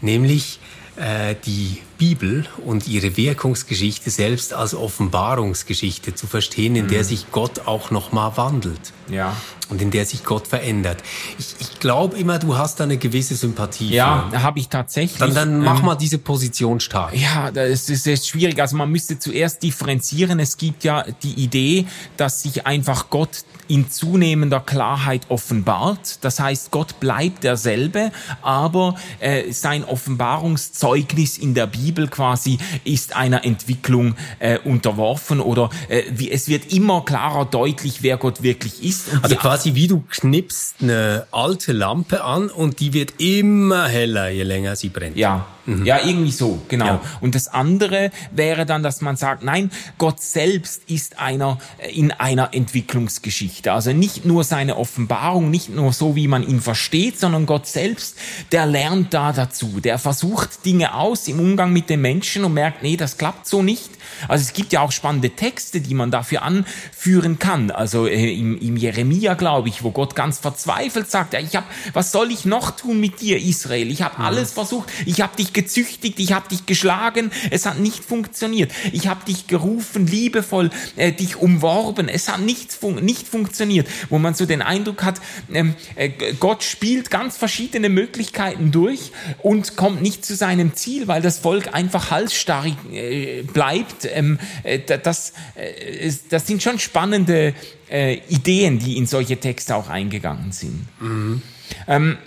Nämlich 0.00 0.58
äh, 0.96 1.34
die 1.46 1.78
Bibel 2.02 2.44
und 2.66 2.88
ihre 2.88 3.16
Wirkungsgeschichte 3.16 4.10
selbst 4.10 4.54
als 4.54 4.74
Offenbarungsgeschichte 4.74 6.16
zu 6.16 6.26
verstehen, 6.26 6.74
in 6.74 6.86
mhm. 6.86 6.90
der 6.90 7.04
sich 7.04 7.30
Gott 7.30 7.68
auch 7.68 7.92
nochmal 7.92 8.36
wandelt. 8.36 8.92
Ja. 9.08 9.36
Und 9.68 9.80
in 9.80 9.92
der 9.92 10.04
sich 10.04 10.24
Gott 10.24 10.48
verändert. 10.48 11.02
Ich, 11.38 11.54
ich 11.60 11.78
glaube 11.78 12.18
immer, 12.18 12.40
du 12.40 12.56
hast 12.56 12.80
da 12.80 12.84
eine 12.84 12.96
gewisse 12.96 13.36
Sympathie. 13.36 13.94
Ja, 13.94 14.30
habe 14.32 14.58
ich 14.58 14.68
tatsächlich. 14.68 15.18
Dann, 15.18 15.34
dann 15.34 15.60
mach 15.60 15.78
ähm, 15.78 15.86
mal 15.86 15.94
diese 15.94 16.18
Position 16.18 16.80
stark. 16.80 17.16
Ja, 17.16 17.50
das 17.52 17.88
ist, 17.88 18.06
das 18.06 18.06
ist 18.06 18.28
schwierig. 18.28 18.60
Also 18.60 18.76
man 18.76 18.90
müsste 18.90 19.18
zuerst 19.18 19.62
differenzieren. 19.62 20.40
Es 20.40 20.56
gibt 20.56 20.84
ja 20.84 21.04
die 21.22 21.34
Idee, 21.34 21.86
dass 22.16 22.42
sich 22.42 22.66
einfach 22.66 23.10
Gott 23.10 23.44
in 23.68 23.90
zunehmender 23.90 24.60
Klarheit 24.60 25.22
offenbart. 25.30 26.18
Das 26.22 26.40
heißt, 26.40 26.70
Gott 26.70 27.00
bleibt 27.00 27.44
derselbe, 27.44 28.12
aber 28.42 28.96
äh, 29.20 29.52
sein 29.52 29.84
Offenbarungszeugnis 29.84 31.38
in 31.38 31.54
der 31.54 31.66
Bibel 31.92 32.08
quasi 32.08 32.56
ist 32.84 33.14
einer 33.14 33.44
Entwicklung 33.44 34.14
äh, 34.38 34.58
unterworfen 34.58 35.40
oder 35.40 35.68
äh, 35.88 36.04
wie, 36.10 36.30
es 36.30 36.48
wird 36.48 36.72
immer 36.72 37.04
klarer 37.04 37.44
deutlich, 37.44 38.02
wer 38.02 38.16
Gott 38.16 38.42
wirklich 38.42 38.82
ist. 38.82 39.08
Also 39.20 39.36
quasi 39.36 39.74
wie 39.74 39.88
du 39.88 40.02
knippst 40.08 40.76
eine 40.80 41.26
alte 41.32 41.72
Lampe 41.72 42.24
an 42.24 42.48
und 42.48 42.80
die 42.80 42.94
wird 42.94 43.14
immer 43.18 43.88
heller, 43.88 44.30
je 44.30 44.42
länger 44.42 44.74
sie 44.74 44.88
brennt. 44.88 45.18
Ja, 45.18 45.46
Mhm. 45.66 45.86
Ja, 45.86 46.04
irgendwie 46.04 46.32
so, 46.32 46.60
genau. 46.68 46.86
Ja. 46.86 47.00
Und 47.20 47.34
das 47.34 47.48
andere 47.48 48.10
wäre 48.32 48.66
dann, 48.66 48.82
dass 48.82 49.00
man 49.00 49.16
sagt, 49.16 49.44
nein, 49.44 49.70
Gott 49.98 50.20
selbst 50.20 50.82
ist 50.88 51.18
einer 51.20 51.58
äh, 51.78 51.92
in 51.92 52.10
einer 52.10 52.52
Entwicklungsgeschichte. 52.52 53.72
Also 53.72 53.92
nicht 53.92 54.24
nur 54.24 54.44
seine 54.44 54.76
Offenbarung, 54.76 55.50
nicht 55.50 55.68
nur 55.68 55.92
so, 55.92 56.16
wie 56.16 56.28
man 56.28 56.46
ihn 56.46 56.60
versteht, 56.60 57.18
sondern 57.18 57.46
Gott 57.46 57.66
selbst, 57.66 58.16
der 58.50 58.66
lernt 58.66 59.14
da 59.14 59.32
dazu. 59.32 59.80
Der 59.80 59.98
versucht 59.98 60.64
Dinge 60.64 60.94
aus 60.94 61.28
im 61.28 61.38
Umgang 61.38 61.72
mit 61.72 61.88
den 61.90 62.00
Menschen 62.00 62.44
und 62.44 62.54
merkt, 62.54 62.82
nee, 62.82 62.96
das 62.96 63.16
klappt 63.16 63.46
so 63.46 63.62
nicht. 63.62 63.90
Also 64.28 64.42
es 64.42 64.52
gibt 64.52 64.72
ja 64.72 64.80
auch 64.80 64.92
spannende 64.92 65.30
Texte, 65.30 65.80
die 65.80 65.94
man 65.94 66.10
dafür 66.10 66.42
anführen 66.42 67.38
kann. 67.38 67.70
Also 67.70 68.06
äh, 68.06 68.32
im, 68.32 68.58
im 68.58 68.76
Jeremia, 68.76 69.34
glaube 69.34 69.68
ich, 69.68 69.82
wo 69.82 69.90
Gott 69.90 70.14
ganz 70.14 70.38
verzweifelt 70.38 71.10
sagt, 71.10 71.34
ja, 71.34 71.40
ich 71.40 71.56
habe, 71.56 71.66
was 71.92 72.12
soll 72.12 72.30
ich 72.30 72.44
noch 72.44 72.72
tun 72.72 73.00
mit 73.00 73.20
dir, 73.20 73.38
Israel? 73.38 73.90
Ich 73.90 74.02
habe 74.02 74.18
mhm. 74.18 74.24
alles 74.24 74.52
versucht. 74.52 74.90
Ich 75.06 75.20
habe 75.20 75.36
dich 75.36 75.51
gezüchtigt, 75.52 76.18
ich 76.20 76.32
habe 76.32 76.48
dich 76.48 76.66
geschlagen. 76.66 77.30
Es 77.50 77.66
hat 77.66 77.78
nicht 77.78 78.04
funktioniert. 78.04 78.72
Ich 78.92 79.08
habe 79.08 79.24
dich 79.24 79.46
gerufen, 79.46 80.06
liebevoll, 80.06 80.70
äh, 80.96 81.12
dich 81.12 81.36
umworben. 81.36 82.08
Es 82.08 82.28
hat 82.28 82.40
nicht, 82.40 82.72
fun 82.72 82.96
nicht 82.96 83.26
funktioniert. 83.26 83.88
Wo 84.08 84.18
man 84.18 84.34
so 84.34 84.46
den 84.46 84.62
Eindruck 84.62 85.02
hat, 85.02 85.20
ähm, 85.52 85.74
äh, 85.96 86.10
Gott 86.38 86.62
spielt 86.62 87.10
ganz 87.10 87.36
verschiedene 87.36 87.88
Möglichkeiten 87.88 88.70
durch 88.70 89.12
und 89.38 89.76
kommt 89.76 90.02
nicht 90.02 90.24
zu 90.24 90.34
seinem 90.34 90.74
Ziel, 90.74 91.08
weil 91.08 91.22
das 91.22 91.38
Volk 91.38 91.74
einfach 91.74 92.10
halsstarrig 92.10 92.74
äh, 92.92 93.42
bleibt 93.42 94.06
ähm, 94.12 94.38
äh, 94.62 94.78
das, 94.78 95.32
äh, 95.54 96.12
das 96.28 96.46
sind 96.46 96.62
schon 96.62 96.78
spannende 96.78 97.54
äh, 97.90 98.14
Ideen, 98.28 98.78
die 98.78 98.96
in 98.96 99.06
solche 99.06 99.38
Texte 99.38 99.74
auch 99.76 99.88
eingegangen 99.88 100.52
sind. 100.52 100.86
Mhm. 101.00 101.42
Ähm, 101.86 102.18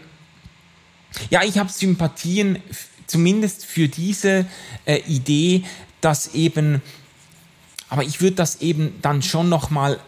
ja, 1.30 1.44
ich 1.44 1.58
habe 1.58 1.72
Sympathien 1.72 2.60
zumindest 3.08 3.66
für 3.66 3.88
diese 3.88 4.46
äh, 4.86 4.98
Idee, 5.08 5.64
dass 6.02 6.34
eben, 6.34 6.82
aber 7.90 8.04
ich 8.04 8.22
würde 8.22 8.36
das 8.36 8.62
eben 8.62 8.96
dann 9.02 9.22
schon 9.22 9.50
noch 9.50 9.70
mal, 9.70 10.00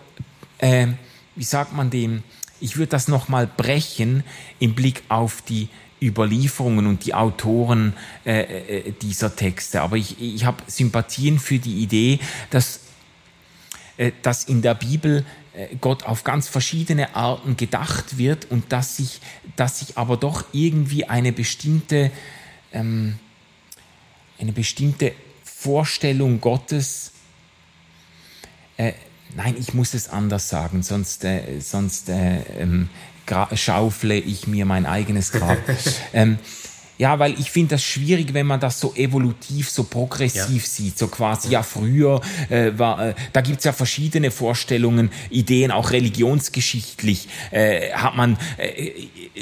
äh, 0.59 0.87
wie 1.35 1.43
sagt 1.43 1.73
man 1.73 1.89
dem, 1.89 2.23
ich 2.59 2.77
würde 2.77 2.89
das 2.89 3.07
noch 3.07 3.29
mal 3.29 3.47
brechen 3.47 4.23
im 4.59 4.73
Blick 4.73 5.03
auf 5.09 5.41
die 5.41 5.69
Überlieferungen 6.01 6.85
und 6.85 7.05
die 7.05 7.13
Autoren 7.13 7.93
äh, 8.25 8.41
äh, 8.41 8.91
dieser 9.01 9.35
Texte. 9.35 9.81
Aber 9.81 9.97
ich, 9.97 10.21
ich 10.21 10.45
habe 10.45 10.63
Sympathien 10.67 11.39
für 11.39 11.59
die 11.59 11.81
Idee, 11.81 12.19
dass, 12.49 12.81
äh, 13.97 14.11
dass 14.21 14.43
in 14.43 14.61
der 14.61 14.75
Bibel 14.75 15.25
äh, 15.53 15.75
Gott 15.81 16.03
auf 16.03 16.23
ganz 16.23 16.47
verschiedene 16.47 17.15
Arten 17.15 17.57
gedacht 17.57 18.17
wird 18.17 18.45
und 18.51 18.71
dass 18.71 18.97
sich, 18.97 19.21
dass 19.55 19.79
sich 19.79 19.97
aber 19.97 20.17
doch 20.17 20.45
irgendwie 20.51 21.05
eine 21.05 21.31
bestimmte, 21.31 22.11
ähm, 22.71 23.19
eine 24.39 24.51
bestimmte 24.51 25.13
Vorstellung 25.43 26.41
Gottes 26.41 27.11
äh, 28.77 28.93
Nein, 29.35 29.55
ich 29.59 29.73
muss 29.73 29.93
es 29.93 30.09
anders 30.09 30.49
sagen, 30.49 30.83
sonst, 30.83 31.23
äh, 31.23 31.59
sonst 31.59 32.09
äh, 32.09 32.39
ähm, 32.59 32.89
schaufle 33.53 34.15
ich 34.15 34.47
mir 34.47 34.65
mein 34.65 34.85
eigenes 34.85 35.31
Grab. 35.31 35.57
ähm, 36.13 36.39
ja, 36.97 37.19
weil 37.19 37.39
ich 37.39 37.51
finde 37.51 37.75
das 37.75 37.83
schwierig, 37.83 38.33
wenn 38.33 38.47
man 38.47 38.59
das 38.59 38.79
so 38.79 38.93
evolutiv, 38.95 39.69
so 39.69 39.83
progressiv 39.83 40.63
ja. 40.63 40.69
sieht. 40.69 40.97
So 40.97 41.07
quasi, 41.07 41.49
ja, 41.49 41.63
früher 41.63 42.21
äh, 42.49 42.71
war, 42.77 43.09
äh, 43.09 43.15
da 43.33 43.41
gibt's 43.41 43.65
ja 43.65 43.73
verschiedene 43.73 44.31
Vorstellungen, 44.31 45.11
Ideen, 45.29 45.71
auch 45.71 45.91
religionsgeschichtlich 45.91 47.27
äh, 47.51 47.91
hat 47.91 48.15
man 48.15 48.37
äh, 48.57 48.91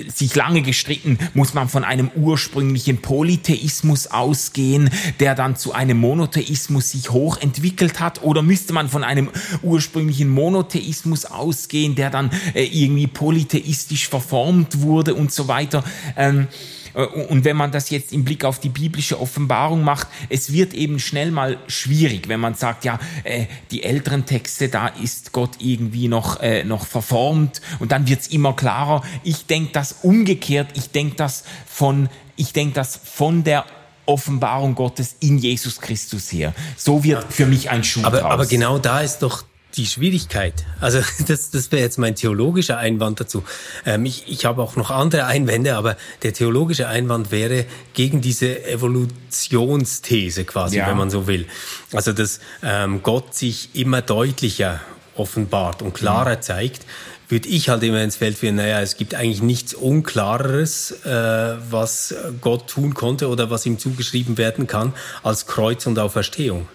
sich 0.10 0.36
lange 0.36 0.62
gestritten, 0.62 1.18
muss 1.34 1.54
man 1.54 1.70
von 1.70 1.84
einem 1.84 2.12
ursprünglichen 2.16 2.98
Polytheismus 2.98 4.08
ausgehen, 4.08 4.90
der 5.20 5.36
dann 5.36 5.56
zu 5.56 5.74
einem 5.74 5.98
Monotheismus 5.98 6.92
sich 6.92 7.12
hochentwickelt 7.12 8.00
hat, 8.00 8.24
oder 8.24 8.42
müsste 8.42 8.74
man 8.74 8.90
von 8.90 9.04
einem 9.04 9.30
ursprünglichen 9.64 10.30
Monotheismus 10.30 11.26
ausgehen, 11.26 11.96
der 11.96 12.10
dann 12.10 12.32
äh, 12.54 12.66
irgendwie 12.66 13.08
polytheistisch 13.08 14.10
verformt 14.10 14.82
wurde 14.82 15.16
und 15.16 15.32
so 15.32 15.48
weiter. 15.48 15.84
Ähm, 16.18 16.48
äh, 16.48 16.85
und 16.96 17.44
wenn 17.44 17.58
man 17.58 17.72
das 17.72 17.90
jetzt 17.90 18.14
im 18.14 18.24
Blick 18.24 18.46
auf 18.46 18.60
die 18.60 18.70
biblische 18.70 19.20
Offenbarung 19.20 19.84
macht, 19.84 20.08
es 20.30 20.54
wird 20.54 20.74
eben 20.74 21.00
schnell 21.00 21.32
mal 21.32 21.58
schwierig, 21.68 22.28
wenn 22.28 22.40
man 22.40 22.56
sagt, 22.56 22.86
ja, 22.86 23.00
äh, 23.24 23.46
die 23.72 23.84
älteren 23.84 24.26
Texte, 24.26 24.70
da 24.70 24.88
ist 24.88 25.32
Gott 25.32 25.52
irgendwie 25.60 26.08
noch, 26.08 26.40
äh, 26.42 26.64
noch 26.64 26.86
verformt 26.86 27.62
und 27.80 27.92
dann 27.92 28.08
wird's 28.08 28.28
immer 28.28 28.56
klarer. 28.56 29.04
Ich 29.24 29.46
denke 29.46 29.72
das 29.74 29.98
umgekehrt, 30.04 30.70
ich 30.76 30.92
denke 30.92 31.16
das 31.16 31.44
von, 31.68 32.10
ich 32.38 32.54
denke 32.54 32.76
das 32.76 33.00
von 33.04 33.44
der 33.44 33.66
Offenbarung 34.06 34.76
Gottes 34.76 35.16
in 35.20 35.38
Jesus 35.38 35.82
Christus 35.82 36.32
her. 36.32 36.54
So 36.78 37.04
wird 37.04 37.34
für 37.34 37.46
mich 37.46 37.70
ein 37.70 37.84
Schuh 37.84 38.04
aber, 38.04 38.20
draus. 38.20 38.32
Aber 38.32 38.46
genau 38.46 38.78
da 38.78 39.02
ist 39.02 39.20
doch 39.20 39.44
die 39.78 39.86
Schwierigkeit, 39.86 40.66
also 40.80 41.00
das, 41.28 41.52
das 41.52 41.72
wäre 41.72 41.82
jetzt 41.82 41.98
mein 41.98 42.16
theologischer 42.16 42.78
Einwand 42.78 43.20
dazu. 43.20 43.44
Ähm, 43.86 44.06
ich 44.06 44.26
ich 44.28 44.46
habe 44.46 44.62
auch 44.62 44.76
noch 44.76 44.92
andere 44.92 45.26
Einwände, 45.26 45.76
aber 45.76 45.98
der 46.24 46.34
theologische 46.34 46.88
Einwand 46.88 47.32
wäre 47.32 47.66
gegen 47.94 48.22
diese 48.22 48.66
Evolutionsthese 48.66 50.46
quasi, 50.46 50.78
ja. 50.78 50.88
wenn 50.88 50.98
man 50.98 51.10
so 51.10 51.28
will. 51.28 51.48
Also 51.94 52.14
dass 52.14 52.40
ähm, 52.64 53.02
Gott 53.04 53.36
sich 53.36 53.70
immer 53.74 54.02
deutlicher 54.02 54.82
offenbart 55.16 55.82
und 55.82 55.94
klarer 55.94 56.38
mhm. 56.38 56.42
zeigt, 56.42 56.86
würde 57.30 57.50
ich 57.50 57.70
halt 57.70 57.84
immer 57.84 58.04
ins 58.04 58.18
Feld 58.18 58.38
führen, 58.38 58.56
naja, 58.56 58.82
es 58.82 58.98
gibt 58.98 59.16
eigentlich 59.16 59.42
nichts 59.42 59.74
Unklareres, 59.74 60.92
äh, 61.06 61.56
was 61.72 62.14
Gott 62.42 62.68
tun 62.68 62.94
konnte 62.94 63.30
oder 63.30 63.50
was 63.50 63.66
ihm 63.66 63.80
zugeschrieben 63.80 64.38
werden 64.38 64.68
kann, 64.68 64.94
als 65.24 65.48
Kreuz 65.48 65.88
und 65.88 65.98
Auferstehung. 65.98 66.68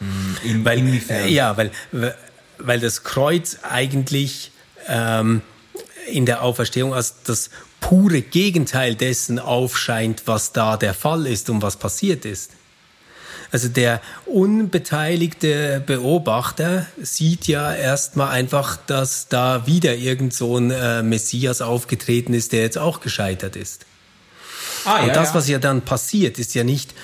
Mhm. 0.00 0.36
In, 0.42 0.64
weil, 0.64 0.78
inwiefern? 0.78 1.28
Ja, 1.28 1.56
weil 1.56 1.70
weil 2.62 2.80
das 2.80 3.02
Kreuz 3.04 3.58
eigentlich 3.62 4.52
ähm, 4.88 5.42
in 6.10 6.26
der 6.26 6.42
Auferstehung 6.42 6.94
als 6.94 7.22
das 7.24 7.50
pure 7.80 8.20
Gegenteil 8.20 8.94
dessen 8.94 9.38
aufscheint, 9.38 10.22
was 10.26 10.52
da 10.52 10.76
der 10.76 10.94
Fall 10.94 11.26
ist 11.26 11.50
und 11.50 11.62
was 11.62 11.76
passiert 11.76 12.24
ist. 12.24 12.52
Also 13.52 13.68
der 13.68 14.00
unbeteiligte 14.26 15.82
Beobachter 15.84 16.86
sieht 17.02 17.48
ja 17.48 17.74
erstmal 17.74 18.30
einfach, 18.30 18.76
dass 18.76 19.28
da 19.28 19.66
wieder 19.66 19.96
irgend 19.96 20.34
so 20.34 20.56
ein 20.56 20.70
äh, 20.70 21.02
Messias 21.02 21.60
aufgetreten 21.60 22.32
ist, 22.32 22.52
der 22.52 22.60
jetzt 22.60 22.78
auch 22.78 23.00
gescheitert 23.00 23.56
ist. 23.56 23.86
Ah, 24.84 25.00
und 25.00 25.08
ja, 25.08 25.14
das, 25.14 25.34
was 25.34 25.48
ja 25.48 25.58
dann 25.58 25.82
passiert, 25.82 26.38
ist 26.38 26.54
ja 26.54 26.62
nicht, 26.62 26.94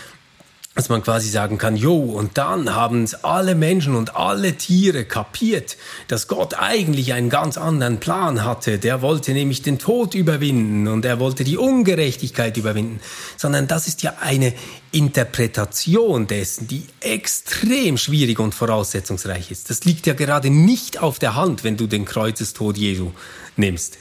dass 0.77 0.91
man 0.91 1.03
quasi 1.03 1.31
sagen 1.31 1.57
kann, 1.57 1.74
jo, 1.74 1.97
und 1.97 2.37
dann 2.37 2.74
haben 2.74 3.03
es 3.03 3.24
alle 3.24 3.55
Menschen 3.55 3.95
und 3.95 4.14
alle 4.14 4.57
Tiere 4.57 5.07
kapiert, 5.07 5.79
dass 6.07 6.29
Gott 6.29 6.53
eigentlich 6.59 7.14
einen 7.14 7.31
ganz 7.31 7.57
anderen 7.57 7.99
Plan 7.99 8.45
hatte. 8.45 8.79
Der 8.79 9.01
wollte 9.01 9.33
nämlich 9.33 9.62
den 9.62 9.79
Tod 9.79 10.14
überwinden 10.14 10.87
und 10.87 11.07
er 11.07 11.18
wollte 11.18 11.45
die 11.45 11.57
Ungerechtigkeit 11.57 12.59
überwinden. 12.59 13.01
Sondern 13.39 13.66
das 13.68 13.89
ist 13.89 14.03
ja 14.03 14.16
eine 14.20 14.53
Interpretation 14.93 16.27
dessen, 16.27 16.68
die 16.68 16.85
extrem 17.01 17.97
schwierig 17.97 18.39
und 18.39 18.55
voraussetzungsreich 18.55 19.51
ist. 19.51 19.70
Das 19.70 19.87
liegt 19.87 20.07
ja 20.07 20.12
gerade 20.12 20.51
nicht 20.51 21.01
auf 21.01 21.18
der 21.18 21.37
Hand, 21.37 21.64
wenn 21.64 21.79
du 21.79 21.87
den 21.87 22.05
Kreuzestod 22.05 22.77
Jesu 22.77 23.12
nimmst. 23.57 23.97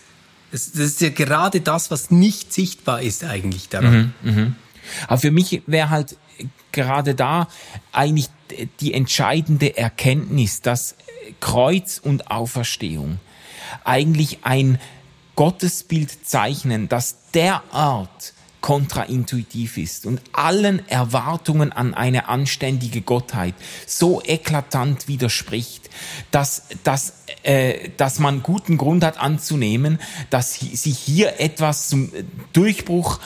Das, 0.51 0.67
ist 0.67 0.99
ja 0.99 1.09
gerade 1.09 1.61
das, 1.61 1.89
was 1.89 2.11
nicht 2.11 2.51
sichtbar 2.51 3.01
ist 3.01 3.23
eigentlich 3.23 3.69
daran. 3.69 4.13
Mhm, 4.21 4.35
mh. 4.35 4.51
Aber 5.07 5.17
für 5.17 5.31
mich 5.31 5.63
wäre 5.67 5.89
halt 5.89 6.17
gerade 6.75 7.15
da 7.15 7.47
eigentlich 7.91 8.29
die 8.79 8.93
entscheidende 8.93 9.75
Erkenntnis, 9.75 10.61
dass 10.61 10.95
Kreuz 11.39 11.97
und 11.97 12.29
Auferstehung 12.29 13.19
eigentlich 13.83 14.39
ein 14.43 14.79
Gottesbild 15.35 16.27
zeichnen, 16.27 16.87
das 16.87 17.31
derart 17.31 18.34
kontraintuitiv 18.65 19.77
ist 19.77 20.07
und 20.07 20.19
allen 20.31 20.81
Erwartungen 20.89 21.71
an 21.71 21.93
eine 21.93 22.27
anständige 22.29 23.01
Gottheit 23.01 23.53
so 23.85 24.23
eklatant 24.25 25.07
widerspricht, 25.07 25.87
dass, 26.31 26.63
dass, 26.83 27.13
äh, 27.43 27.89
dass 27.95 28.17
man 28.17 28.41
guten 28.41 28.77
Grund 28.77 29.03
hat 29.03 29.19
anzunehmen, 29.19 29.99
dass 30.31 30.55
sich 30.55 30.97
hier 30.97 31.39
etwas 31.39 31.89
zum 31.89 32.11
Durchbruch 32.53 33.19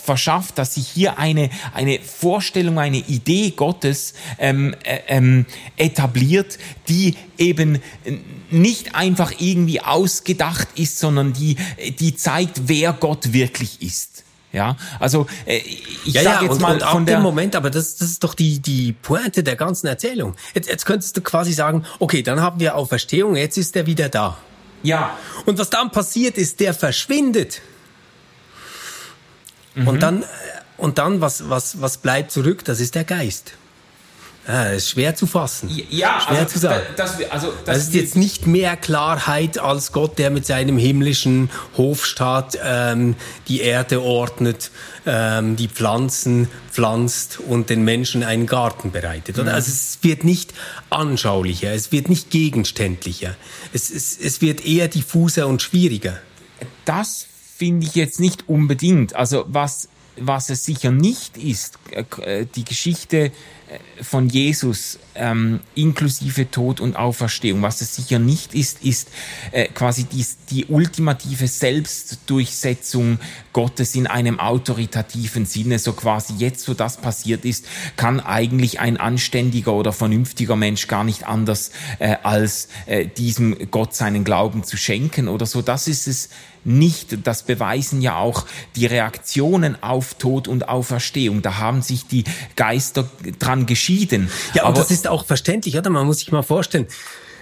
verschafft, 0.00 0.56
dass 0.56 0.74
sich 0.74 0.86
hier 0.86 1.18
eine, 1.18 1.50
eine 1.74 1.98
Vorstellung, 1.98 2.78
eine 2.78 2.98
Idee 2.98 3.50
Gottes 3.50 4.14
ähm, 4.38 4.76
äh, 4.84 5.00
ähm, 5.08 5.46
etabliert, 5.78 6.58
die 6.88 7.16
eben 7.38 7.80
nicht 8.52 8.94
einfach 8.94 9.32
irgendwie 9.40 9.80
ausgedacht 9.80 10.68
ist, 10.76 11.00
sondern 11.00 11.32
die, 11.32 11.56
die 11.98 12.14
zeigt, 12.14 12.68
wer 12.68 12.92
Gott 12.92 13.32
wirklich 13.32 13.82
ist. 13.82 14.22
Ja, 14.52 14.76
also 14.98 15.26
äh, 15.46 15.58
ich 15.58 16.12
ja, 16.12 16.22
sage 16.22 16.46
jetzt 16.46 16.54
und, 16.54 16.60
mal 16.60 16.74
und 16.74 16.82
von 16.82 17.06
dem 17.06 17.22
Moment, 17.22 17.54
aber 17.54 17.70
das, 17.70 17.96
das 17.96 18.08
ist 18.08 18.24
doch 18.24 18.34
die 18.34 18.58
die 18.58 18.92
Pointe 18.92 19.44
der 19.44 19.54
ganzen 19.54 19.86
Erzählung. 19.86 20.34
Jetzt, 20.54 20.68
jetzt 20.68 20.86
könntest 20.86 21.16
du 21.16 21.20
quasi 21.20 21.52
sagen, 21.52 21.84
okay, 22.00 22.22
dann 22.22 22.40
haben 22.40 22.58
wir 22.58 22.74
Auferstehung, 22.74 23.36
jetzt 23.36 23.56
ist 23.58 23.76
er 23.76 23.86
wieder 23.86 24.08
da. 24.08 24.38
Ja. 24.82 25.16
Und 25.46 25.58
was 25.58 25.70
dann 25.70 25.90
passiert 25.92 26.36
ist, 26.36 26.58
der 26.58 26.74
verschwindet. 26.74 27.60
Mhm. 29.74 29.88
Und 29.88 30.02
dann 30.02 30.24
und 30.76 30.98
dann 30.98 31.20
was 31.20 31.48
was 31.48 31.80
was 31.80 31.98
bleibt 31.98 32.32
zurück? 32.32 32.64
Das 32.64 32.80
ist 32.80 32.96
der 32.96 33.04
Geist. 33.04 33.52
Ja, 34.48 34.64
das 34.64 34.76
ist 34.84 34.90
schwer 34.90 35.14
zu 35.14 35.26
fassen. 35.26 35.70
Ja, 35.90 36.20
schwer 36.20 36.38
also, 36.40 36.52
zu 36.52 36.58
sagen. 36.58 36.82
Das, 36.96 37.20
also, 37.30 37.48
das, 37.64 37.76
das 37.76 37.78
ist 37.88 37.94
jetzt 37.94 38.16
nicht 38.16 38.46
mehr 38.46 38.76
Klarheit 38.76 39.58
als 39.58 39.92
Gott, 39.92 40.18
der 40.18 40.30
mit 40.30 40.46
seinem 40.46 40.78
himmlischen 40.78 41.50
Hofstaat 41.76 42.58
ähm, 42.64 43.16
die 43.48 43.60
Erde 43.60 44.02
ordnet, 44.02 44.70
ähm, 45.06 45.56
die 45.56 45.68
Pflanzen 45.68 46.48
pflanzt 46.70 47.38
und 47.38 47.68
den 47.68 47.84
Menschen 47.84 48.22
einen 48.24 48.46
Garten 48.46 48.90
bereitet. 48.92 49.36
Mhm. 49.36 49.48
Also 49.48 49.70
es 49.70 49.98
wird 50.02 50.24
nicht 50.24 50.54
anschaulicher, 50.88 51.72
es 51.72 51.92
wird 51.92 52.08
nicht 52.08 52.30
gegenständlicher, 52.30 53.36
es, 53.72 53.90
es, 53.90 54.18
es 54.18 54.40
wird 54.40 54.64
eher 54.64 54.88
diffuser 54.88 55.48
und 55.48 55.60
schwieriger. 55.60 56.18
Das 56.86 57.26
finde 57.56 57.86
ich 57.86 57.94
jetzt 57.94 58.20
nicht 58.20 58.48
unbedingt. 58.48 59.14
Also 59.14 59.44
was 59.48 59.88
was 60.20 60.50
es 60.50 60.64
sicher 60.64 60.90
nicht 60.90 61.36
ist, 61.36 61.78
äh, 62.20 62.46
die 62.54 62.64
Geschichte 62.64 63.32
von 64.02 64.28
Jesus 64.28 64.98
ähm, 65.14 65.60
inklusive 65.74 66.50
Tod 66.50 66.80
und 66.80 66.96
Auferstehung. 66.96 67.62
Was 67.62 67.80
es 67.80 67.94
sicher 67.94 68.18
nicht 68.18 68.54
ist, 68.54 68.82
ist 68.84 69.08
äh, 69.52 69.66
quasi 69.68 70.04
die, 70.04 70.24
die 70.50 70.66
ultimative 70.66 71.46
Selbstdurchsetzung 71.46 73.18
Gottes 73.52 73.94
in 73.94 74.06
einem 74.06 74.40
autoritativen 74.40 75.46
Sinne. 75.46 75.78
So 75.78 75.92
quasi 75.92 76.34
jetzt, 76.38 76.68
wo 76.68 76.74
das 76.74 76.96
passiert 76.96 77.44
ist, 77.44 77.66
kann 77.96 78.20
eigentlich 78.20 78.80
ein 78.80 78.96
anständiger 78.96 79.72
oder 79.72 79.92
vernünftiger 79.92 80.56
Mensch 80.56 80.88
gar 80.88 81.04
nicht 81.04 81.26
anders 81.26 81.70
äh, 81.98 82.16
als 82.22 82.68
äh, 82.86 83.06
diesem 83.06 83.70
Gott 83.70 83.94
seinen 83.94 84.24
Glauben 84.24 84.64
zu 84.64 84.76
schenken 84.76 85.28
oder 85.28 85.46
so. 85.46 85.62
Das 85.62 85.86
ist 85.86 86.06
es 86.08 86.30
nicht. 86.64 87.26
Das 87.26 87.44
beweisen 87.44 88.02
ja 88.02 88.16
auch 88.16 88.46
die 88.76 88.86
Reaktionen 88.86 89.82
auf 89.82 90.14
Tod 90.14 90.48
und 90.48 90.68
Auferstehung. 90.68 91.42
Da 91.42 91.58
haben 91.58 91.82
sich 91.82 92.06
die 92.06 92.24
Geister 92.56 93.08
dran 93.38 93.59
geschieden. 93.66 94.30
Ja, 94.54 94.62
und 94.62 94.68
Aber 94.68 94.80
das 94.80 94.90
ist 94.90 95.06
auch 95.06 95.24
verständlich, 95.24 95.76
oder? 95.76 95.90
Man 95.90 96.06
muss 96.06 96.18
sich 96.18 96.32
mal 96.32 96.42
vorstellen, 96.42 96.86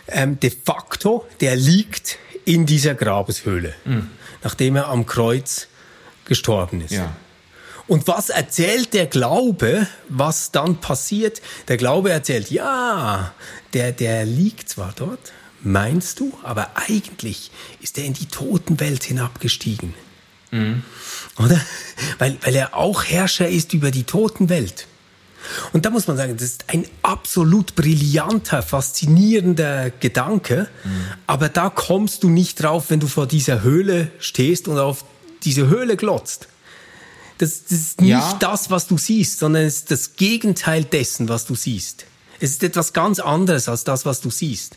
ähm, 0.08 0.40
de 0.40 0.50
facto, 0.50 1.26
der 1.40 1.56
liegt 1.56 2.18
in 2.44 2.66
dieser 2.66 2.94
Grabeshöhle, 2.94 3.74
mhm. 3.84 4.10
nachdem 4.42 4.76
er 4.76 4.88
am 4.88 5.06
Kreuz 5.06 5.68
gestorben 6.24 6.80
ist. 6.80 6.92
Ja. 6.92 7.14
Und 7.86 8.06
was 8.06 8.28
erzählt 8.28 8.92
der 8.92 9.06
Glaube, 9.06 9.86
was 10.08 10.50
dann 10.50 10.76
passiert? 10.76 11.40
Der 11.68 11.78
Glaube 11.78 12.10
erzählt, 12.10 12.50
ja, 12.50 13.32
der, 13.72 13.92
der 13.92 14.26
liegt 14.26 14.68
zwar 14.68 14.92
dort, 14.94 15.32
meinst 15.62 16.20
du, 16.20 16.36
aber 16.42 16.70
eigentlich 16.74 17.50
ist 17.80 17.96
er 17.98 18.04
in 18.04 18.12
die 18.12 18.26
Totenwelt 18.26 19.04
hinabgestiegen. 19.04 19.94
Mhm. 20.50 20.82
Oder? 21.38 21.60
Weil, 22.18 22.36
weil 22.42 22.54
er 22.56 22.74
auch 22.74 23.04
Herrscher 23.04 23.48
ist 23.48 23.72
über 23.74 23.90
die 23.90 24.04
Totenwelt. 24.04 24.86
Und 25.72 25.84
da 25.84 25.90
muss 25.90 26.06
man 26.06 26.16
sagen, 26.16 26.36
das 26.36 26.44
ist 26.44 26.64
ein 26.68 26.86
absolut 27.02 27.74
brillanter, 27.74 28.62
faszinierender 28.62 29.90
Gedanke. 29.90 30.68
Mhm. 30.84 30.90
Aber 31.26 31.48
da 31.48 31.70
kommst 31.70 32.22
du 32.22 32.28
nicht 32.28 32.62
drauf, 32.62 32.90
wenn 32.90 33.00
du 33.00 33.06
vor 33.06 33.26
dieser 33.26 33.62
Höhle 33.62 34.10
stehst 34.18 34.68
und 34.68 34.78
auf 34.78 35.04
diese 35.44 35.68
Höhle 35.68 35.96
glotzt. 35.96 36.48
Das, 37.38 37.64
das 37.64 37.72
ist 37.72 38.00
nicht 38.00 38.10
ja. 38.10 38.36
das, 38.40 38.70
was 38.70 38.88
du 38.88 38.98
siehst, 38.98 39.38
sondern 39.38 39.64
es 39.64 39.76
ist 39.76 39.90
das 39.90 40.16
Gegenteil 40.16 40.84
dessen, 40.84 41.28
was 41.28 41.46
du 41.46 41.54
siehst. 41.54 42.04
Es 42.40 42.50
ist 42.50 42.62
etwas 42.62 42.92
ganz 42.92 43.20
anderes 43.20 43.68
als 43.68 43.84
das, 43.84 44.04
was 44.04 44.20
du 44.20 44.30
siehst. 44.30 44.76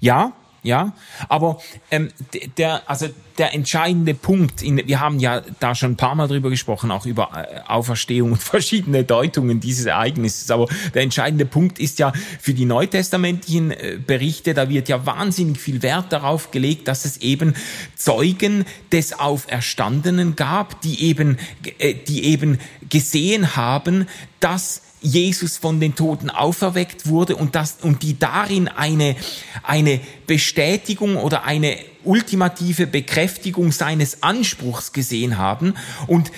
Ja, 0.00 0.32
ja, 0.68 0.92
aber 1.30 1.60
ähm, 1.90 2.10
der, 2.58 2.82
also 2.90 3.08
der 3.38 3.54
entscheidende 3.54 4.12
Punkt, 4.12 4.60
in, 4.60 4.86
wir 4.86 5.00
haben 5.00 5.18
ja 5.18 5.40
da 5.60 5.74
schon 5.74 5.92
ein 5.92 5.96
paar 5.96 6.14
Mal 6.14 6.28
drüber 6.28 6.50
gesprochen, 6.50 6.90
auch 6.90 7.06
über 7.06 7.30
äh, 7.34 7.60
Auferstehung 7.66 8.32
und 8.32 8.42
verschiedene 8.42 9.02
Deutungen 9.02 9.60
dieses 9.60 9.86
Ereignisses, 9.86 10.50
aber 10.50 10.68
der 10.92 11.02
entscheidende 11.02 11.46
Punkt 11.46 11.78
ist 11.78 11.98
ja 11.98 12.12
für 12.38 12.52
die 12.52 12.66
neutestamentlichen 12.66 13.70
äh, 13.70 13.98
Berichte, 14.06 14.52
da 14.52 14.68
wird 14.68 14.90
ja 14.90 15.06
wahnsinnig 15.06 15.58
viel 15.58 15.82
Wert 15.82 16.12
darauf 16.12 16.50
gelegt, 16.50 16.86
dass 16.86 17.06
es 17.06 17.16
eben 17.16 17.54
Zeugen 17.96 18.66
des 18.92 19.18
Auferstandenen 19.18 20.36
gab, 20.36 20.82
die 20.82 21.02
eben, 21.02 21.38
äh, 21.78 21.94
die 21.94 22.24
eben 22.24 22.58
gesehen 22.90 23.56
haben, 23.56 24.06
dass 24.40 24.82
Jesus 25.00 25.56
von 25.56 25.80
den 25.80 25.94
Toten 25.94 26.30
auferweckt 26.30 27.06
wurde 27.06 27.36
und, 27.36 27.54
das, 27.54 27.78
und 27.82 28.02
die 28.02 28.18
darin 28.18 28.68
eine, 28.68 29.16
eine 29.62 30.00
Bestätigung 30.26 31.16
oder 31.16 31.44
eine 31.44 31.76
ultimative 32.04 32.86
Bekräftigung 32.86 33.72
seines 33.72 34.22
Anspruchs 34.22 34.92
gesehen 34.92 35.38
haben. 35.38 35.74
Und 36.06 36.30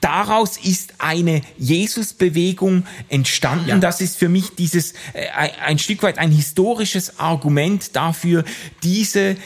daraus 0.00 0.56
ist 0.56 0.94
eine 0.98 1.42
Jesusbewegung 1.58 2.84
entstanden. 3.08 3.68
Ja. 3.68 3.78
Das 3.78 4.00
ist 4.00 4.16
für 4.16 4.28
mich 4.28 4.54
dieses 4.56 4.92
äh, 5.12 5.26
ein 5.64 5.78
Stück 5.78 6.02
weit 6.02 6.18
ein 6.18 6.30
historisches 6.30 7.18
Argument 7.18 7.96
dafür, 7.96 8.44
diese 8.82 9.36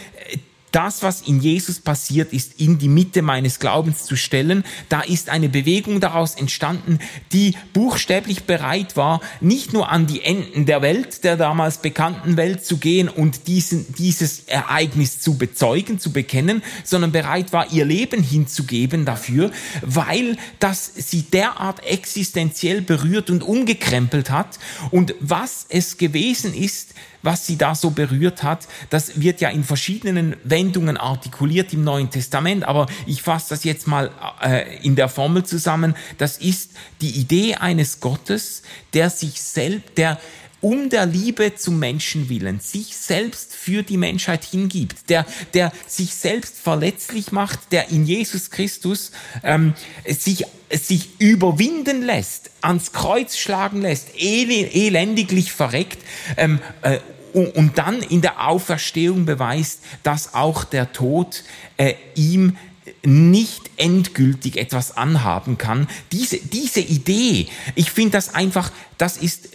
das, 0.72 1.02
was 1.02 1.20
in 1.22 1.40
Jesus 1.40 1.80
passiert 1.80 2.32
ist, 2.32 2.60
in 2.60 2.78
die 2.78 2.88
Mitte 2.88 3.22
meines 3.22 3.60
Glaubens 3.60 4.04
zu 4.04 4.16
stellen. 4.16 4.64
Da 4.88 5.02
ist 5.02 5.28
eine 5.28 5.48
Bewegung 5.48 6.00
daraus 6.00 6.34
entstanden, 6.34 6.98
die 7.32 7.54
buchstäblich 7.72 8.44
bereit 8.44 8.96
war, 8.96 9.20
nicht 9.40 9.72
nur 9.72 9.90
an 9.90 10.06
die 10.06 10.22
Enden 10.22 10.66
der 10.66 10.82
Welt, 10.82 11.24
der 11.24 11.36
damals 11.36 11.78
bekannten 11.78 12.36
Welt 12.36 12.64
zu 12.64 12.78
gehen 12.78 13.08
und 13.08 13.46
diesen, 13.46 13.94
dieses 13.94 14.40
Ereignis 14.40 15.20
zu 15.20 15.36
bezeugen, 15.36 15.98
zu 15.98 16.12
bekennen, 16.12 16.62
sondern 16.84 17.12
bereit 17.12 17.52
war, 17.52 17.70
ihr 17.70 17.84
Leben 17.84 18.22
hinzugeben 18.22 19.04
dafür, 19.04 19.50
weil 19.82 20.36
das 20.58 20.90
sie 20.96 21.22
derart 21.22 21.84
existenziell 21.84 22.80
berührt 22.80 23.30
und 23.30 23.42
umgekrempelt 23.42 24.30
hat. 24.30 24.58
Und 24.90 25.14
was 25.20 25.66
es 25.68 25.98
gewesen 25.98 26.54
ist, 26.54 26.94
was 27.22 27.46
sie 27.46 27.56
da 27.56 27.74
so 27.74 27.90
berührt 27.90 28.42
hat, 28.42 28.68
das 28.90 29.20
wird 29.20 29.40
ja 29.40 29.48
in 29.48 29.64
verschiedenen 29.64 30.36
Wendungen 30.44 30.96
artikuliert 30.96 31.72
im 31.72 31.84
Neuen 31.84 32.10
Testament, 32.10 32.64
aber 32.64 32.86
ich 33.06 33.22
fasse 33.22 33.50
das 33.50 33.64
jetzt 33.64 33.86
mal 33.86 34.10
äh, 34.42 34.84
in 34.84 34.96
der 34.96 35.08
Formel 35.08 35.44
zusammen. 35.44 35.94
Das 36.18 36.38
ist 36.38 36.72
die 37.00 37.10
Idee 37.10 37.56
eines 37.56 38.00
Gottes, 38.00 38.62
der 38.94 39.10
sich 39.10 39.40
selbst, 39.40 39.96
der 39.96 40.18
um 40.62 40.88
der 40.88 41.06
Liebe 41.06 41.56
zum 41.56 41.78
Menschen 41.80 42.28
willen 42.28 42.60
sich 42.60 42.96
selbst 42.96 43.54
für 43.54 43.82
die 43.82 43.96
Menschheit 43.96 44.44
hingibt, 44.44 45.10
der, 45.10 45.26
der 45.54 45.72
sich 45.88 46.14
selbst 46.14 46.56
verletzlich 46.56 47.32
macht, 47.32 47.72
der 47.72 47.90
in 47.90 48.06
Jesus 48.06 48.50
Christus 48.50 49.10
ähm, 49.42 49.74
sich, 50.06 50.44
sich 50.70 51.20
überwinden 51.20 52.02
lässt, 52.02 52.50
ans 52.60 52.92
Kreuz 52.92 53.36
schlagen 53.36 53.82
lässt, 53.82 54.10
elendiglich 54.16 55.52
verreckt 55.52 55.98
ähm, 56.36 56.60
äh, 56.82 57.00
und 57.32 57.78
dann 57.78 58.02
in 58.02 58.20
der 58.20 58.46
Auferstehung 58.46 59.24
beweist, 59.24 59.80
dass 60.02 60.34
auch 60.34 60.64
der 60.64 60.92
Tod 60.92 61.44
äh, 61.76 61.94
ihm 62.14 62.56
nicht 63.04 63.70
endgültig 63.76 64.56
etwas 64.56 64.96
anhaben 64.96 65.58
kann. 65.58 65.88
Diese, 66.12 66.38
diese 66.38 66.80
Idee, 66.80 67.48
ich 67.74 67.90
finde 67.90 68.12
das 68.12 68.34
einfach, 68.34 68.70
das 68.98 69.16
ist 69.16 69.50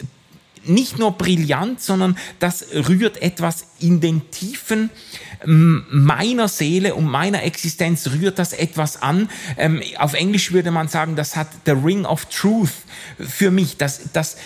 nicht 0.66 1.00
nur 1.00 1.12
brillant, 1.12 1.82
sondern 1.82 2.18
das 2.40 2.66
rührt 2.74 3.22
etwas 3.22 3.68
in 3.80 4.02
den 4.02 4.30
Tiefen 4.32 4.90
meiner 5.46 6.48
Seele 6.48 6.96
und 6.96 7.06
meiner 7.06 7.44
Existenz 7.44 8.08
rührt 8.08 8.40
das 8.40 8.54
etwas 8.54 9.02
an. 9.02 9.30
Ähm, 9.58 9.82
auf 9.98 10.14
Englisch 10.14 10.52
würde 10.52 10.72
man 10.72 10.88
sagen, 10.88 11.16
das 11.16 11.36
hat 11.36 11.48
the 11.66 11.72
ring 11.72 12.06
of 12.06 12.26
truth 12.26 12.72
für 13.20 13.52
mich. 13.52 13.78
Das, 13.78 14.02
das, 14.14 14.38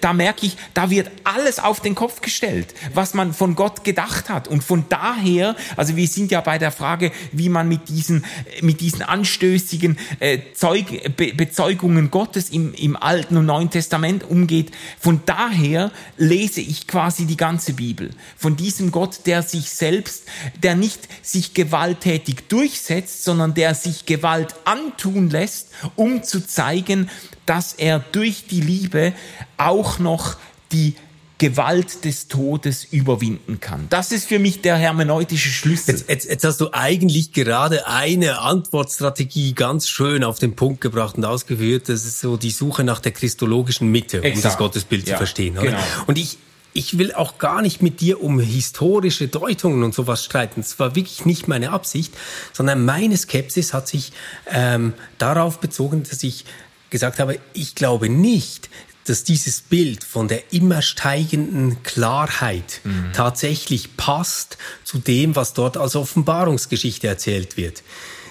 da 0.00 0.12
merke 0.12 0.46
ich, 0.46 0.56
da 0.74 0.90
wird 0.90 1.10
alles 1.24 1.58
auf 1.58 1.80
den 1.80 1.94
Kopf 1.94 2.20
gestellt, 2.20 2.74
was 2.94 3.14
man 3.14 3.34
von 3.34 3.54
Gott 3.54 3.84
gedacht 3.84 4.28
hat. 4.28 4.48
Und 4.48 4.64
von 4.64 4.86
daher, 4.88 5.56
also 5.76 5.96
wir 5.96 6.08
sind 6.08 6.30
ja 6.30 6.40
bei 6.40 6.58
der 6.58 6.72
Frage, 6.72 7.12
wie 7.32 7.48
man 7.48 7.68
mit 7.68 7.88
diesen, 7.88 8.24
mit 8.62 8.80
diesen 8.80 9.02
anstößigen 9.02 9.98
äh, 10.20 10.38
Zeug, 10.54 10.86
Be 11.16 11.34
Bezeugungen 11.34 12.10
Gottes 12.10 12.50
im, 12.50 12.74
im 12.74 12.96
Alten 12.96 13.36
und 13.36 13.46
Neuen 13.46 13.70
Testament 13.70 14.24
umgeht. 14.24 14.72
Von 14.98 15.22
daher 15.26 15.90
lese 16.16 16.60
ich 16.60 16.86
quasi 16.86 17.26
die 17.26 17.36
ganze 17.36 17.74
Bibel. 17.74 18.10
Von 18.36 18.56
diesem 18.56 18.90
Gott, 18.90 19.26
der 19.26 19.42
sich 19.42 19.70
selbst 19.70 20.24
der 20.62 20.74
nicht 20.74 21.08
sich 21.22 21.54
gewalttätig 21.54 22.48
durchsetzt, 22.48 23.24
sondern 23.24 23.54
der 23.54 23.74
sich 23.74 24.06
Gewalt 24.06 24.54
antun 24.64 25.30
lässt, 25.30 25.68
um 25.96 26.22
zu 26.22 26.46
zeigen, 26.46 27.10
dass 27.46 27.72
er 27.72 27.98
durch 27.98 28.46
die 28.46 28.60
Liebe 28.60 29.12
auch 29.56 29.98
noch 29.98 30.36
die 30.72 30.94
Gewalt 31.40 32.04
des 32.04 32.28
Todes 32.28 32.84
überwinden 32.84 33.60
kann. 33.60 33.86
Das 33.88 34.12
ist 34.12 34.28
für 34.28 34.38
mich 34.38 34.60
der 34.60 34.76
hermeneutische 34.76 35.48
Schlüssel. 35.48 35.94
Jetzt, 35.94 36.08
jetzt, 36.10 36.28
jetzt, 36.28 36.44
hast 36.44 36.60
du 36.60 36.68
eigentlich 36.72 37.32
gerade 37.32 37.86
eine 37.86 38.40
Antwortstrategie 38.40 39.54
ganz 39.54 39.88
schön 39.88 40.22
auf 40.22 40.38
den 40.38 40.54
Punkt 40.54 40.82
gebracht 40.82 41.16
und 41.16 41.24
ausgeführt. 41.24 41.88
Das 41.88 42.04
ist 42.04 42.20
so 42.20 42.36
die 42.36 42.50
Suche 42.50 42.84
nach 42.84 43.00
der 43.00 43.12
christologischen 43.12 43.90
Mitte, 43.90 44.18
Exakt. 44.18 44.36
um 44.36 44.42
das 44.42 44.58
Gottesbild 44.58 45.08
ja, 45.08 45.14
zu 45.14 45.16
verstehen. 45.16 45.56
Oder? 45.56 45.68
Genau. 45.68 45.82
Und 46.06 46.18
ich, 46.18 46.36
ich 46.72 46.98
will 46.98 47.12
auch 47.12 47.38
gar 47.38 47.62
nicht 47.62 47.82
mit 47.82 48.00
dir 48.00 48.22
um 48.22 48.38
historische 48.38 49.28
Deutungen 49.28 49.82
und 49.82 49.94
sowas 49.94 50.24
streiten. 50.24 50.60
Das 50.60 50.78
war 50.78 50.94
wirklich 50.94 51.24
nicht 51.24 51.48
meine 51.48 51.70
Absicht, 51.70 52.14
sondern 52.52 52.84
meine 52.84 53.16
Skepsis 53.16 53.74
hat 53.74 53.88
sich 53.88 54.12
ähm, 54.46 54.94
darauf 55.18 55.58
bezogen, 55.58 56.04
dass 56.04 56.22
ich 56.22 56.44
gesagt 56.90 57.18
habe, 57.18 57.38
ich 57.54 57.74
glaube 57.74 58.08
nicht, 58.08 58.68
dass 59.06 59.24
dieses 59.24 59.60
Bild 59.62 60.04
von 60.04 60.28
der 60.28 60.52
immer 60.52 60.82
steigenden 60.82 61.82
Klarheit 61.82 62.80
mhm. 62.84 63.12
tatsächlich 63.12 63.96
passt 63.96 64.58
zu 64.84 64.98
dem, 64.98 65.34
was 65.34 65.54
dort 65.54 65.76
als 65.76 65.96
Offenbarungsgeschichte 65.96 67.08
erzählt 67.08 67.56
wird. 67.56 67.82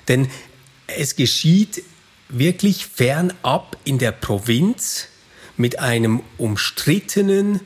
Denn 0.07 0.29
es 0.87 1.15
geschieht 1.15 1.83
wirklich 2.29 2.85
fernab 2.85 3.77
in 3.83 3.97
der 3.97 4.11
Provinz 4.11 5.07
mit 5.57 5.79
einem 5.79 6.21
umstrittenen, 6.37 7.59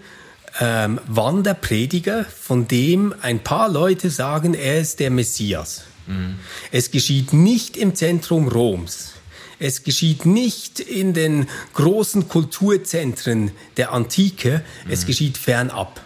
ähm, 0.59 0.99
Wanderprediger, 1.07 2.25
von 2.25 2.67
dem 2.67 3.13
ein 3.21 3.43
paar 3.43 3.69
Leute 3.69 4.09
sagen, 4.09 4.53
er 4.53 4.79
ist 4.79 4.99
der 4.99 5.09
Messias. 5.09 5.83
Mhm. 6.07 6.35
Es 6.71 6.91
geschieht 6.91 7.33
nicht 7.33 7.77
im 7.77 7.95
Zentrum 7.95 8.47
Roms. 8.47 9.13
Es 9.59 9.83
geschieht 9.83 10.25
nicht 10.25 10.79
in 10.79 11.13
den 11.13 11.47
großen 11.73 12.27
Kulturzentren 12.27 13.51
der 13.77 13.91
Antike. 13.93 14.63
Mhm. 14.85 14.91
Es 14.91 15.05
geschieht 15.05 15.37
fernab. 15.37 16.01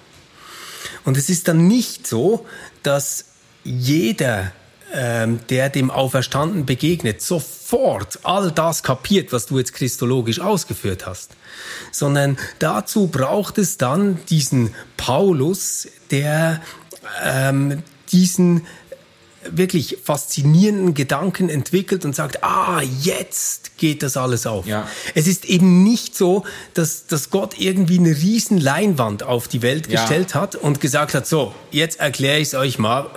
Und 1.06 1.18
es 1.18 1.30
ist 1.30 1.48
dann 1.48 1.68
nicht 1.68 2.06
so, 2.06 2.46
dass 2.84 3.26
jeder 3.64 4.52
ähm, 4.94 5.40
der 5.50 5.70
dem 5.70 5.92
Auferstanden 5.92 6.66
begegnet, 6.66 7.22
sofort 7.22 8.20
all 8.24 8.52
das 8.52 8.84
kapiert, 8.84 9.34
was 9.34 9.46
du 9.46 9.58
jetzt 9.58 9.74
christologisch 9.74 10.40
ausgeführt 10.40 11.06
hast, 11.06 11.36
sondern 11.92 12.38
dazu 12.60 13.08
braucht 13.08 13.58
es 13.58 13.78
dann 13.78 14.20
diesen 14.30 14.74
Paulus, 14.96 15.88
der 16.12 16.62
ähm, 17.24 17.84
diesen 18.12 18.66
wirklich 19.52 19.98
faszinierenden 20.04 20.94
Gedanken 20.94 21.50
entwickelt 21.50 22.06
und 22.06 22.16
sagt, 22.16 22.44
ah, 22.44 22.82
jetzt 23.02 23.78
geht 23.78 24.04
das 24.04 24.18
alles 24.18 24.48
auf. 24.48 24.66
Ja. 24.66 24.88
Es 25.16 25.28
ist 25.28 25.46
eben 25.46 25.84
nicht 25.84 26.16
so, 26.16 26.44
dass, 26.74 27.08
dass 27.08 27.30
Gott 27.30 27.60
irgendwie 27.60 28.00
eine 28.00 28.10
riesen 28.10 28.58
Leinwand 28.58 29.24
auf 29.24 29.48
die 29.48 29.62
Welt 29.62 29.88
ja. 29.88 30.02
gestellt 30.02 30.36
hat 30.36 30.56
und 30.56 30.82
gesagt 30.82 31.14
hat, 31.14 31.28
so, 31.28 31.54
jetzt 31.72 32.00
erkläre 32.00 32.40
ich 32.40 32.50
es 32.50 32.54
euch 32.56 32.80
mal. 32.80 33.10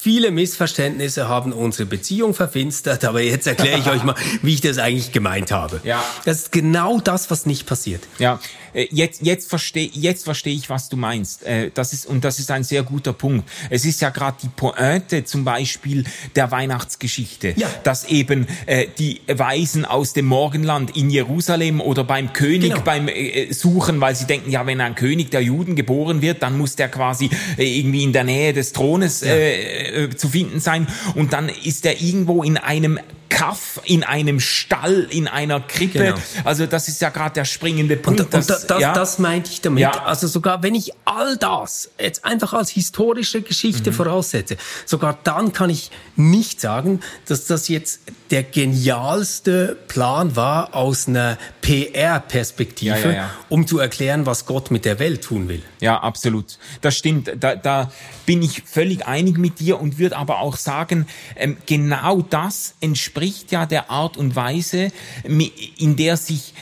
Viele 0.00 0.30
Missverständnisse 0.30 1.28
haben 1.28 1.52
unsere 1.52 1.86
Beziehung 1.86 2.34
verfinstert, 2.34 3.04
aber 3.04 3.20
jetzt 3.20 3.46
erkläre 3.46 3.78
ich 3.78 3.88
euch 3.88 4.02
mal, 4.02 4.14
wie 4.42 4.54
ich 4.54 4.60
das 4.60 4.78
eigentlich 4.78 5.12
gemeint 5.12 5.52
habe. 5.52 5.80
Ja. 5.84 6.02
Das 6.24 6.38
ist 6.38 6.52
genau 6.52 7.00
das, 7.00 7.30
was 7.30 7.46
nicht 7.46 7.66
passiert. 7.66 8.02
Ja, 8.18 8.40
jetzt, 8.74 9.22
jetzt 9.22 9.48
verstehe 9.48 9.90
jetzt 9.92 10.24
versteh 10.24 10.50
ich, 10.50 10.70
was 10.70 10.88
du 10.88 10.96
meinst. 10.96 11.44
Äh, 11.44 11.70
das 11.72 11.92
ist, 11.92 12.06
und 12.06 12.24
das 12.24 12.38
ist 12.38 12.50
ein 12.50 12.64
sehr 12.64 12.82
guter 12.82 13.12
Punkt. 13.12 13.48
Es 13.70 13.84
ist 13.84 14.00
ja 14.00 14.10
gerade 14.10 14.38
die 14.42 14.48
Pointe 14.48 15.24
zum 15.24 15.44
Beispiel 15.44 16.04
der 16.36 16.50
Weihnachtsgeschichte, 16.50 17.54
ja. 17.56 17.68
dass 17.84 18.04
eben 18.04 18.46
äh, 18.66 18.86
die 18.98 19.20
Weisen 19.26 19.84
aus 19.84 20.12
dem 20.12 20.26
Morgenland 20.26 20.96
in 20.96 21.10
Jerusalem 21.10 21.80
oder 21.80 22.04
beim 22.04 22.32
König 22.32 22.70
genau. 22.70 22.82
beim 22.82 23.08
äh, 23.08 23.52
Suchen, 23.52 24.00
weil 24.00 24.14
sie 24.14 24.26
denken, 24.26 24.50
ja, 24.50 24.66
wenn 24.66 24.80
ein 24.80 24.94
König 24.94 25.30
der 25.30 25.42
Juden 25.42 25.76
geboren 25.76 26.22
wird, 26.22 26.42
dann 26.42 26.56
muss 26.56 26.76
der 26.76 26.88
quasi 26.88 27.30
äh, 27.56 27.78
irgendwie 27.78 28.02
in 28.02 28.12
der 28.12 28.24
Nähe 28.24 28.52
des 28.52 28.72
Thrones 28.72 29.20
ja. 29.20 29.28
äh, 29.28 30.04
äh, 30.04 30.16
zu 30.16 30.28
finden 30.28 30.60
sein. 30.60 30.86
Und 31.14 31.32
dann 31.32 31.48
ist 31.48 31.86
er 31.86 32.00
irgendwo 32.00 32.42
in 32.42 32.56
einem 32.56 32.98
Kaff 33.28 33.80
in 33.84 34.04
einem 34.04 34.40
Stall, 34.40 35.06
in 35.10 35.28
einer 35.28 35.60
Krippe. 35.60 35.98
Genau. 35.98 36.16
Also 36.44 36.66
das 36.66 36.88
ist 36.88 37.00
ja 37.00 37.10
gerade 37.10 37.34
der 37.34 37.44
springende 37.44 37.96
Punkt. 37.96 38.20
Und, 38.20 38.26
und 38.26 38.34
das, 38.34 38.66
das, 38.66 38.80
ja, 38.80 38.92
das 38.92 39.18
meinte 39.18 39.50
ich 39.50 39.60
damit. 39.60 39.80
Ja. 39.80 40.04
Also 40.04 40.26
sogar 40.26 40.62
wenn 40.62 40.74
ich 40.74 40.92
all 41.04 41.36
das 41.36 41.90
jetzt 42.00 42.24
einfach 42.24 42.52
als 42.52 42.70
historische 42.70 43.42
Geschichte 43.42 43.90
mhm. 43.90 43.94
voraussetze, 43.94 44.56
sogar 44.86 45.18
dann 45.24 45.52
kann 45.52 45.70
ich 45.70 45.90
nicht 46.16 46.60
sagen, 46.60 47.00
dass 47.26 47.46
das 47.46 47.68
jetzt 47.68 48.00
der 48.30 48.42
genialste 48.42 49.76
Plan 49.88 50.36
war 50.36 50.74
aus 50.74 51.08
einer 51.08 51.38
PR-Perspektive, 51.62 53.14
ja. 53.14 53.30
um 53.48 53.66
zu 53.66 53.78
erklären, 53.78 54.26
was 54.26 54.46
Gott 54.46 54.70
mit 54.70 54.84
der 54.84 54.98
Welt 54.98 55.22
tun 55.22 55.48
will. 55.48 55.62
Ja, 55.80 55.98
absolut. 56.00 56.58
Das 56.80 56.96
stimmt. 56.96 57.30
Da, 57.38 57.56
da 57.56 57.90
bin 58.26 58.42
ich 58.42 58.62
völlig 58.66 59.06
einig 59.06 59.38
mit 59.38 59.60
dir 59.60 59.80
und 59.80 59.98
würde 59.98 60.16
aber 60.16 60.40
auch 60.40 60.56
sagen, 60.56 61.06
ähm, 61.36 61.56
genau 61.66 62.20
das 62.22 62.74
entspricht 62.80 63.17
ja 63.50 63.66
der 63.66 63.90
Art 63.90 64.16
und 64.16 64.36
Weise, 64.36 64.92
in 65.24 65.96
der 65.96 66.16
sich 66.16 66.54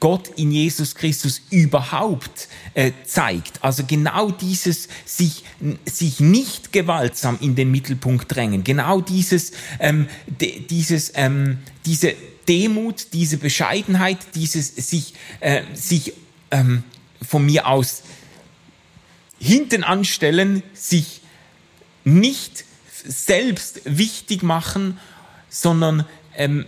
Gott 0.00 0.28
in 0.36 0.52
Jesus 0.52 0.94
Christus 0.94 1.42
überhaupt 1.50 2.48
äh, 2.74 2.92
zeigt. 3.04 3.62
Also 3.62 3.84
genau 3.86 4.30
dieses 4.30 4.88
sich, 5.04 5.44
sich 5.84 6.20
nicht 6.20 6.72
gewaltsam 6.72 7.38
in 7.40 7.54
den 7.54 7.70
Mittelpunkt 7.70 8.34
drängen, 8.34 8.64
genau 8.64 9.00
dieses, 9.00 9.52
ähm, 9.80 10.08
dieses 10.26 11.12
ähm, 11.14 11.58
diese 11.86 12.14
Demut, 12.48 13.12
diese 13.12 13.36
Bescheidenheit, 13.36 14.18
dieses 14.34 14.74
sich, 14.74 15.14
äh, 15.40 15.62
sich 15.74 16.12
ähm, 16.50 16.82
von 17.26 17.44
mir 17.44 17.66
aus 17.66 18.02
hinten 19.38 19.84
anstellen, 19.84 20.62
sich 20.74 21.20
nicht 22.04 22.64
selbst 23.04 23.80
wichtig 23.84 24.42
machen, 24.42 24.98
sondern 25.52 26.06
ähm, 26.36 26.66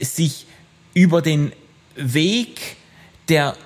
sich 0.00 0.46
über 0.94 1.22
den 1.22 1.52
Weg 1.94 2.76
der 3.28 3.56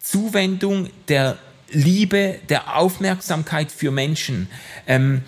Zuwendung, 0.00 0.90
der 1.08 1.38
Liebe, 1.70 2.38
der 2.48 2.76
Aufmerksamkeit 2.76 3.72
für 3.72 3.90
Menschen 3.90 4.48
ähm, 4.86 5.22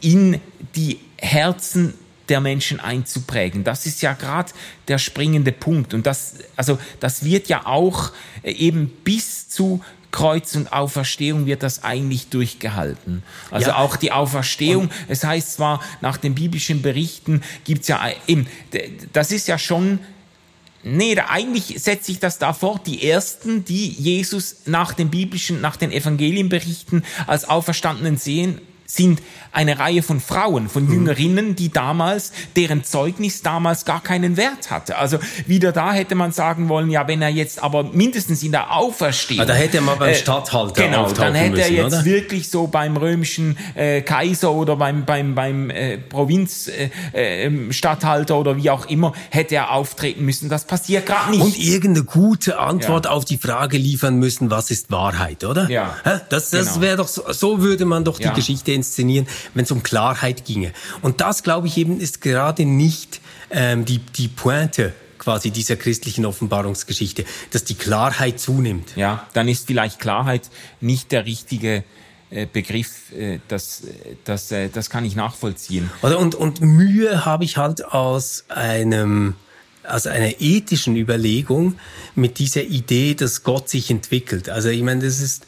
in 0.00 0.40
die 0.74 1.00
Herzen 1.16 1.94
der 2.28 2.40
Menschen 2.40 2.80
einzuprägen. 2.80 3.64
Das 3.64 3.86
ist 3.86 4.02
ja 4.02 4.12
gerade 4.12 4.52
der 4.88 4.98
springende 4.98 5.52
Punkt. 5.52 5.94
Und 5.94 6.06
das, 6.06 6.34
also, 6.56 6.78
das 7.00 7.24
wird 7.24 7.48
ja 7.48 7.66
auch 7.66 8.12
äh, 8.42 8.52
eben 8.52 8.88
bis 9.04 9.48
zu 9.48 9.82
Kreuz 10.12 10.54
und 10.54 10.72
Auferstehung 10.72 11.46
wird 11.46 11.62
das 11.62 11.82
eigentlich 11.82 12.28
durchgehalten. 12.28 13.24
Also 13.50 13.70
ja. 13.70 13.76
auch 13.76 13.96
die 13.96 14.12
Auferstehung, 14.12 14.84
und 14.84 14.92
es 15.08 15.24
heißt 15.24 15.54
zwar, 15.54 15.80
nach 16.00 16.16
den 16.18 16.34
biblischen 16.34 16.82
Berichten 16.82 17.42
gibt's 17.64 17.88
ja 17.88 18.00
eben, 18.28 18.46
das 19.12 19.32
ist 19.32 19.48
ja 19.48 19.58
schon 19.58 19.98
Nee, 20.84 21.14
da, 21.14 21.26
eigentlich 21.28 21.80
setzt 21.80 22.06
sich 22.06 22.18
das 22.18 22.38
da 22.38 22.52
fort. 22.52 22.88
Die 22.88 23.08
ersten, 23.08 23.64
die 23.64 23.88
Jesus 23.88 24.62
nach 24.66 24.94
den 24.94 25.10
biblischen, 25.10 25.60
nach 25.60 25.76
den 25.76 25.92
Evangelienberichten 25.92 27.04
als 27.28 27.48
Auferstandenen 27.48 28.16
sehen, 28.16 28.60
sind 28.94 29.22
eine 29.52 29.78
Reihe 29.78 30.02
von 30.02 30.20
Frauen, 30.20 30.68
von 30.68 30.86
mhm. 30.86 30.92
Jüngerinnen, 30.92 31.56
die 31.56 31.70
damals, 31.70 32.32
deren 32.56 32.84
Zeugnis 32.84 33.42
damals 33.42 33.84
gar 33.84 34.02
keinen 34.02 34.36
Wert 34.36 34.70
hatte. 34.70 34.98
Also 34.98 35.18
wieder 35.46 35.72
da 35.72 35.92
hätte 35.92 36.14
man 36.14 36.32
sagen 36.32 36.68
wollen, 36.68 36.90
ja, 36.90 37.06
wenn 37.08 37.22
er 37.22 37.28
jetzt 37.28 37.62
aber 37.62 37.84
mindestens 37.84 38.42
in 38.42 38.52
der 38.52 38.74
Auferstehung. 38.74 39.42
Ah, 39.42 39.46
da 39.46 39.54
hätte 39.54 39.78
er 39.78 39.82
mal 39.82 39.96
beim 39.96 40.10
äh, 40.10 40.14
Statthalter 40.14 40.82
Genau, 40.82 41.10
dann 41.12 41.34
hätte 41.34 41.50
müssen, 41.50 41.62
er 41.62 41.70
jetzt 41.70 41.94
oder? 41.94 42.04
wirklich 42.04 42.50
so 42.50 42.66
beim 42.66 42.96
römischen 42.96 43.56
äh, 43.74 44.02
Kaiser 44.02 44.52
oder 44.52 44.76
beim, 44.76 45.04
beim, 45.04 45.34
beim 45.34 45.70
äh, 45.70 45.98
Provinzstatthalter 45.98 48.34
äh, 48.34 48.36
äh, 48.36 48.40
oder 48.40 48.56
wie 48.56 48.70
auch 48.70 48.86
immer, 48.86 49.12
hätte 49.30 49.54
er 49.54 49.72
auftreten 49.72 50.24
müssen. 50.24 50.48
Das 50.48 50.64
passiert 50.64 51.06
gerade 51.06 51.30
nicht. 51.30 51.42
Und 51.42 51.58
irgendeine 51.58 52.04
gute 52.04 52.58
Antwort 52.58 53.06
ja. 53.06 53.10
auf 53.10 53.24
die 53.24 53.38
Frage 53.38 53.78
liefern 53.78 54.16
müssen, 54.16 54.50
was 54.50 54.70
ist 54.70 54.90
Wahrheit, 54.90 55.44
oder? 55.44 55.70
Ja. 55.70 55.96
Das, 56.28 56.50
das 56.50 56.74
genau. 56.74 56.80
wäre 56.80 56.96
doch, 56.98 57.08
so, 57.08 57.32
so 57.32 57.62
würde 57.62 57.84
man 57.84 58.04
doch 58.04 58.18
die 58.18 58.24
ja. 58.24 58.32
Geschichte 58.32 58.72
inszenieren, 58.82 59.26
wenn 59.54 59.64
es 59.64 59.70
um 59.70 59.82
Klarheit 59.82 60.44
ginge. 60.44 60.72
Und 61.00 61.20
das, 61.20 61.42
glaube 61.42 61.68
ich, 61.68 61.76
eben 61.76 62.00
ist 62.00 62.20
gerade 62.20 62.64
nicht 62.64 63.20
ähm, 63.50 63.84
die, 63.84 63.98
die 63.98 64.28
Pointe 64.28 64.92
quasi 65.18 65.52
dieser 65.52 65.76
christlichen 65.76 66.26
Offenbarungsgeschichte, 66.26 67.24
dass 67.52 67.62
die 67.62 67.76
Klarheit 67.76 68.40
zunimmt. 68.40 68.96
Ja, 68.96 69.28
dann 69.34 69.46
ist 69.46 69.68
vielleicht 69.68 70.00
Klarheit 70.00 70.50
nicht 70.80 71.12
der 71.12 71.26
richtige 71.26 71.84
äh, 72.30 72.46
Begriff, 72.52 73.12
äh, 73.12 73.38
das, 73.46 73.82
das, 74.24 74.50
äh, 74.50 74.68
das 74.68 74.90
kann 74.90 75.04
ich 75.04 75.14
nachvollziehen. 75.14 75.90
Oder 76.02 76.18
und, 76.18 76.34
und 76.34 76.60
Mühe 76.60 77.24
habe 77.24 77.44
ich 77.44 77.56
halt 77.56 77.84
aus 77.84 78.44
einem 78.48 79.34
aus 79.84 80.06
einer 80.06 80.40
ethischen 80.40 80.96
Überlegung 80.96 81.74
mit 82.14 82.38
dieser 82.38 82.62
Idee, 82.62 83.14
dass 83.14 83.42
Gott 83.42 83.68
sich 83.68 83.90
entwickelt. 83.90 84.48
Also 84.48 84.68
ich 84.68 84.82
meine, 84.82 85.04
das 85.04 85.20
ist 85.20 85.44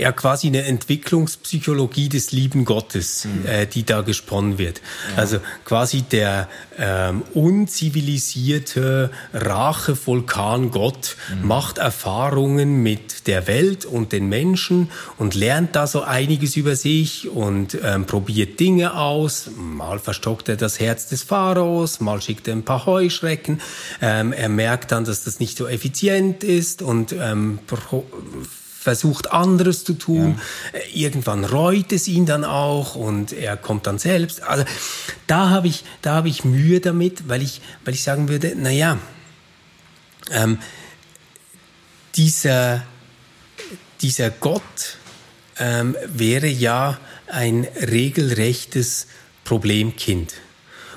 ja 0.00 0.12
quasi 0.12 0.48
eine 0.48 0.64
Entwicklungspsychologie 0.64 2.08
des 2.08 2.32
lieben 2.32 2.64
Gottes, 2.64 3.24
mhm. 3.24 3.46
äh, 3.46 3.66
die 3.66 3.84
da 3.84 4.02
gesponnen 4.02 4.58
wird. 4.58 4.80
Ja. 5.12 5.22
Also 5.22 5.38
quasi 5.64 6.02
der 6.02 6.48
ähm, 6.78 7.22
unzivilisierte 7.34 9.10
Rachevulkan 9.32 10.70
Gott 10.70 11.16
mhm. 11.28 11.48
macht 11.48 11.78
Erfahrungen 11.78 12.82
mit 12.82 13.26
der 13.26 13.46
Welt 13.46 13.84
und 13.84 14.12
den 14.12 14.28
Menschen 14.28 14.90
und 15.18 15.34
lernt 15.34 15.76
da 15.76 15.86
so 15.86 16.02
einiges 16.02 16.56
über 16.56 16.76
sich 16.76 17.28
und 17.28 17.78
ähm, 17.82 18.06
probiert 18.06 18.60
Dinge 18.60 18.94
aus. 18.96 19.50
Mal 19.56 19.98
verstockt 19.98 20.48
er 20.48 20.56
das 20.56 20.80
Herz 20.80 21.08
des 21.08 21.22
Pharaos, 21.22 22.00
mal 22.00 22.20
schickt 22.20 22.48
er 22.48 22.54
ein 22.54 22.64
paar 22.64 22.86
Heuschrecken. 22.86 23.60
Ähm, 24.00 24.32
er 24.32 24.48
merkt 24.48 24.92
dann, 24.92 25.04
dass 25.04 25.24
das 25.24 25.40
nicht 25.40 25.56
so 25.56 25.66
effizient 25.66 26.44
ist 26.44 26.82
und 26.82 27.12
ähm, 27.12 27.58
versucht 28.84 29.32
anderes 29.32 29.82
zu 29.82 29.94
tun. 29.94 30.38
Ja. 30.74 30.78
Äh, 30.78 30.90
irgendwann 30.92 31.46
reut 31.46 31.90
es 31.90 32.06
ihn 32.06 32.26
dann 32.26 32.44
auch 32.44 32.96
und 32.96 33.32
er 33.32 33.56
kommt 33.56 33.86
dann 33.86 33.98
selbst. 33.98 34.42
Also 34.42 34.64
da 35.26 35.48
habe 35.48 35.68
ich, 35.68 35.84
da 36.02 36.16
habe 36.16 36.28
ich 36.28 36.44
Mühe 36.44 36.80
damit, 36.80 37.26
weil 37.26 37.40
ich, 37.40 37.62
weil 37.86 37.94
ich 37.94 38.02
sagen 38.02 38.28
würde, 38.28 38.52
na 38.56 38.70
ja, 38.70 38.98
ähm, 40.30 40.58
dieser, 42.14 42.84
dieser 44.02 44.28
Gott 44.28 44.98
ähm, 45.58 45.96
wäre 46.06 46.48
ja 46.48 46.98
ein 47.26 47.66
regelrechtes 47.90 49.06
Problemkind. 49.44 50.34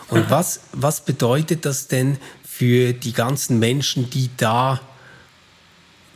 Und 0.10 0.30
was, 0.30 0.60
was 0.74 1.06
bedeutet 1.06 1.66
das 1.66 1.88
denn 1.88 2.18
für 2.44 2.92
die 2.92 3.14
ganzen 3.14 3.60
Menschen, 3.60 4.10
die 4.10 4.30
da 4.36 4.82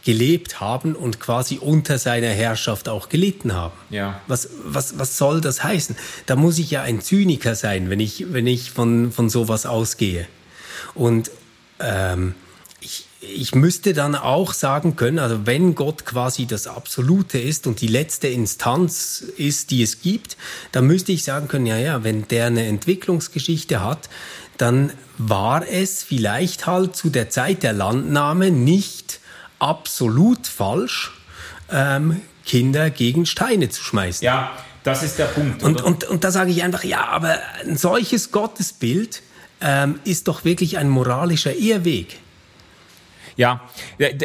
gelebt 0.04 0.60
haben 0.60 0.96
und 0.96 1.20
quasi 1.20 1.58
unter 1.58 1.98
seiner 1.98 2.30
Herrschaft 2.30 2.90
auch 2.90 3.10
gelitten 3.10 3.54
haben. 3.54 3.74
Ja. 3.90 4.22
Was, 4.28 4.50
was, 4.66 4.98
was 4.98 5.18
soll 5.18 5.42
das 5.42 5.64
heißen? 5.64 5.96
Da 6.26 6.36
muss 6.36 6.58
ich 6.58 6.72
ja 6.72 6.82
ein 6.82 7.02
Zyniker 7.02 7.56
sein, 7.56 7.90
wenn 7.90 8.00
ich, 8.00 8.34
wenn 8.34 8.48
ich 8.48 8.72
von, 8.72 9.12
von 9.12 9.30
sowas 9.30 9.66
ausgehe. 9.66 10.28
Und 10.96 11.32
ähm, 11.80 12.36
ich, 12.80 13.06
ich 13.22 13.54
müsste 13.54 13.94
dann 13.94 14.16
auch 14.16 14.54
sagen 14.54 14.96
können, 14.96 15.20
also 15.20 15.46
wenn 15.46 15.76
Gott 15.76 16.06
quasi 16.06 16.48
das 16.48 16.66
Absolute 16.66 17.40
ist 17.40 17.68
und 17.68 17.82
die 17.82 17.88
letzte 17.88 18.28
Instanz 18.28 19.24
ist, 19.38 19.70
die 19.70 19.84
es 19.84 20.02
gibt, 20.02 20.38
dann 20.72 20.88
müsste 20.88 21.12
ich 21.12 21.24
sagen 21.24 21.48
können, 21.48 21.68
ja, 21.68 21.78
ja, 21.78 22.04
wenn 22.04 22.28
der 22.28 22.48
eine 22.48 22.66
Entwicklungsgeschichte 22.66 23.84
hat, 23.84 24.10
dann 24.58 24.92
war 25.18 25.68
es 25.68 26.04
vielleicht 26.04 26.68
halt 26.68 26.96
zu 26.96 27.10
der 27.10 27.30
Zeit 27.30 27.64
der 27.64 27.74
Landnahme 27.74 28.52
nicht 28.52 29.01
absolut 29.62 30.48
falsch, 30.48 31.12
ähm, 31.72 32.22
Kinder 32.46 32.90
gegen 32.90 33.26
Steine 33.26 33.70
zu 33.70 33.84
schmeißen. 33.84 34.26
Ja, 34.26 34.52
das 34.84 35.04
ist 35.04 35.20
der 35.20 35.26
Punkt. 35.26 35.64
Und, 35.64 35.82
und, 35.82 36.04
und 36.06 36.24
da 36.24 36.32
sage 36.32 36.52
ich 36.52 36.64
einfach, 36.64 36.84
ja, 36.84 37.08
aber 37.08 37.38
ein 37.66 37.78
solches 37.78 38.32
Gottesbild 38.32 39.22
ähm, 39.62 40.00
ist 40.04 40.28
doch 40.28 40.44
wirklich 40.44 40.78
ein 40.78 40.90
moralischer 40.90 41.56
Irrweg. 41.56 42.18
Ja, 43.36 43.62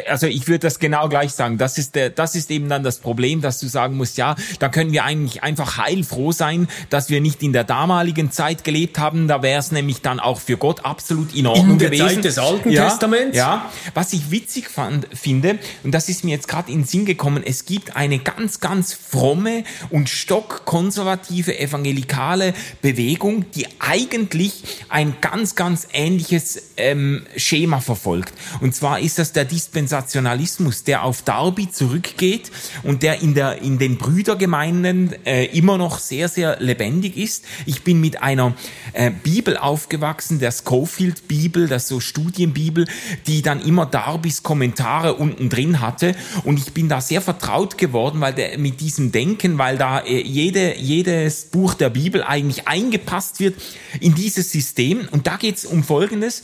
also 0.08 0.26
ich 0.26 0.48
würde 0.48 0.60
das 0.60 0.78
genau 0.78 1.08
gleich 1.08 1.32
sagen. 1.32 1.58
Das 1.58 1.78
ist, 1.78 1.94
der, 1.94 2.10
das 2.10 2.34
ist 2.34 2.50
eben 2.50 2.68
dann 2.68 2.82
das 2.82 2.98
Problem, 2.98 3.40
dass 3.40 3.60
du 3.60 3.68
sagen 3.68 3.96
musst, 3.96 4.18
ja, 4.18 4.36
da 4.58 4.68
können 4.68 4.92
wir 4.92 5.04
eigentlich 5.04 5.42
einfach 5.42 5.78
heilfroh 5.78 6.32
sein, 6.32 6.68
dass 6.90 7.10
wir 7.10 7.20
nicht 7.20 7.42
in 7.42 7.52
der 7.52 7.64
damaligen 7.64 8.30
Zeit 8.30 8.64
gelebt 8.64 8.98
haben. 8.98 9.28
Da 9.28 9.42
wäre 9.42 9.60
es 9.60 9.72
nämlich 9.72 10.02
dann 10.02 10.20
auch 10.20 10.40
für 10.40 10.56
Gott 10.56 10.84
absolut 10.84 11.34
in 11.34 11.46
Ordnung 11.46 11.72
in 11.72 11.78
der 11.78 11.90
gewesen. 11.90 12.06
Zeit 12.06 12.24
des 12.24 12.38
Alten 12.38 12.70
ja, 12.70 12.88
Testaments. 12.88 13.36
Ja, 13.36 13.70
was 13.94 14.12
ich 14.12 14.30
witzig 14.30 14.68
fand, 14.68 15.06
finde, 15.12 15.58
und 15.82 15.92
das 15.92 16.08
ist 16.08 16.24
mir 16.24 16.32
jetzt 16.32 16.48
gerade 16.48 16.70
in 16.70 16.80
den 16.80 16.86
Sinn 16.86 17.04
gekommen, 17.04 17.42
es 17.44 17.64
gibt 17.64 17.96
eine 17.96 18.18
ganz, 18.18 18.60
ganz 18.60 18.92
fromme 18.92 19.64
und 19.90 20.08
stockkonservative 20.08 21.58
evangelikale 21.58 22.54
Bewegung, 22.82 23.50
die 23.52 23.66
eigentlich 23.78 24.62
ein 24.88 25.16
ganz, 25.20 25.54
ganz 25.54 25.88
ähnliches 25.92 26.62
ähm, 26.76 27.26
Schema 27.36 27.80
verfolgt. 27.80 28.32
Und 28.60 28.74
zwar 28.74 28.95
ist 28.96 29.18
das 29.18 29.32
der 29.32 29.44
Dispensationalismus, 29.44 30.84
der 30.84 31.04
auf 31.04 31.22
Darby 31.22 31.70
zurückgeht 31.70 32.50
und 32.82 33.02
der 33.02 33.22
in, 33.22 33.34
der, 33.34 33.62
in 33.62 33.78
den 33.78 33.98
Brüdergemeinden 33.98 35.14
äh, 35.24 35.46
immer 35.46 35.78
noch 35.78 35.98
sehr, 35.98 36.28
sehr 36.28 36.60
lebendig 36.60 37.16
ist. 37.16 37.44
Ich 37.66 37.82
bin 37.82 38.00
mit 38.00 38.22
einer 38.22 38.54
äh, 38.92 39.10
Bibel 39.10 39.56
aufgewachsen, 39.56 40.38
der 40.38 40.52
Schofield 40.52 41.28
Bibel, 41.28 41.68
das 41.68 41.88
so 41.88 42.00
Studienbibel, 42.00 42.86
die 43.26 43.42
dann 43.42 43.60
immer 43.60 43.86
Darbys 43.86 44.42
Kommentare 44.42 45.14
unten 45.14 45.48
drin 45.48 45.80
hatte. 45.80 46.14
Und 46.44 46.58
ich 46.58 46.72
bin 46.72 46.88
da 46.88 47.00
sehr 47.00 47.20
vertraut 47.20 47.78
geworden, 47.78 48.20
weil 48.20 48.34
der, 48.34 48.58
mit 48.58 48.80
diesem 48.80 49.12
Denken, 49.12 49.58
weil 49.58 49.78
da 49.78 50.00
äh, 50.00 50.20
jede, 50.20 50.76
jedes 50.76 51.46
Buch 51.46 51.74
der 51.74 51.90
Bibel 51.90 52.22
eigentlich 52.22 52.68
eingepasst 52.68 53.40
wird 53.40 53.54
in 54.00 54.14
dieses 54.14 54.50
System. 54.50 55.08
Und 55.10 55.26
da 55.26 55.36
geht 55.36 55.56
es 55.56 55.64
um 55.64 55.82
Folgendes, 55.82 56.42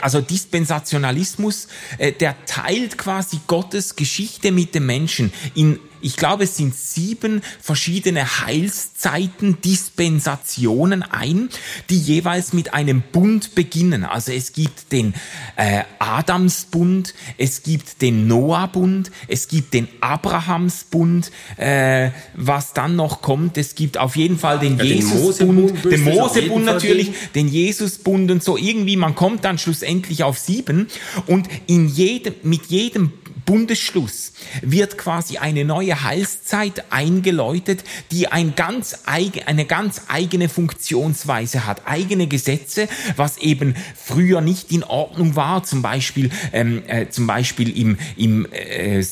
also 0.00 0.20
Dispensationalismus, 0.20 1.68
äh, 1.98 2.12
der 2.12 2.34
teilt 2.46 2.96
quasi 2.96 3.40
Gottes 3.46 3.96
Geschichte 3.96 4.52
mit 4.52 4.74
dem 4.74 4.86
Menschen 4.86 5.32
in 5.54 5.78
ich 6.00 6.16
glaube, 6.16 6.44
es 6.44 6.56
sind 6.56 6.74
sieben 6.74 7.42
verschiedene 7.60 8.40
Heilszeiten, 8.46 9.60
Dispensationen 9.62 11.02
ein, 11.02 11.48
die 11.88 11.98
jeweils 11.98 12.52
mit 12.52 12.74
einem 12.74 13.02
Bund 13.12 13.54
beginnen. 13.54 14.04
Also 14.04 14.32
es 14.32 14.52
gibt 14.52 14.92
den 14.92 15.14
äh, 15.56 15.82
Adamsbund, 15.98 17.14
es 17.38 17.62
gibt 17.62 18.02
den 18.02 18.26
Noahbund, 18.26 19.10
es 19.28 19.48
gibt 19.48 19.74
den 19.74 19.88
Abrahamsbund, 20.00 21.30
äh, 21.56 22.10
was 22.34 22.72
dann 22.72 22.96
noch 22.96 23.22
kommt, 23.22 23.58
es 23.58 23.74
gibt 23.74 23.98
auf 23.98 24.16
jeden 24.16 24.38
Fall 24.38 24.58
den 24.58 24.78
ja, 24.78 24.84
Jesusbund, 24.84 25.84
den 25.84 26.04
Mosebund 26.04 26.64
natürlich, 26.64 27.10
den 27.34 27.48
Jesusbund 27.48 28.30
und 28.30 28.42
so. 28.42 28.56
Irgendwie, 28.56 28.96
man 28.96 29.14
kommt 29.14 29.44
dann 29.44 29.58
schlussendlich 29.58 30.24
auf 30.24 30.38
sieben. 30.38 30.88
Und 31.26 31.48
in 31.66 31.88
jedem, 31.88 32.34
mit 32.42 32.66
jedem 32.66 33.12
Bundesschluss 33.44 34.32
wird 34.62 34.98
quasi 34.98 35.38
eine 35.38 35.64
neue 35.64 36.02
Heilszeit 36.04 36.84
eingeläutet, 36.90 37.84
die 38.10 38.28
ein 38.28 38.54
ganz 38.54 39.00
eige, 39.06 39.46
eine 39.48 39.64
ganz 39.64 40.02
eigene 40.08 40.48
Funktionsweise 40.48 41.66
hat, 41.66 41.86
eigene 41.86 42.26
Gesetze, 42.26 42.88
was 43.16 43.38
eben 43.38 43.74
früher 43.96 44.40
nicht 44.40 44.72
in 44.72 44.84
Ordnung 44.84 45.36
war, 45.36 45.64
zum 45.64 45.82
Beispiel, 45.82 46.30
ähm, 46.52 46.82
äh, 46.86 47.08
zum 47.08 47.26
Beispiel 47.26 47.76
im, 47.76 47.98
im 48.16 48.46
äh, 48.52 49.04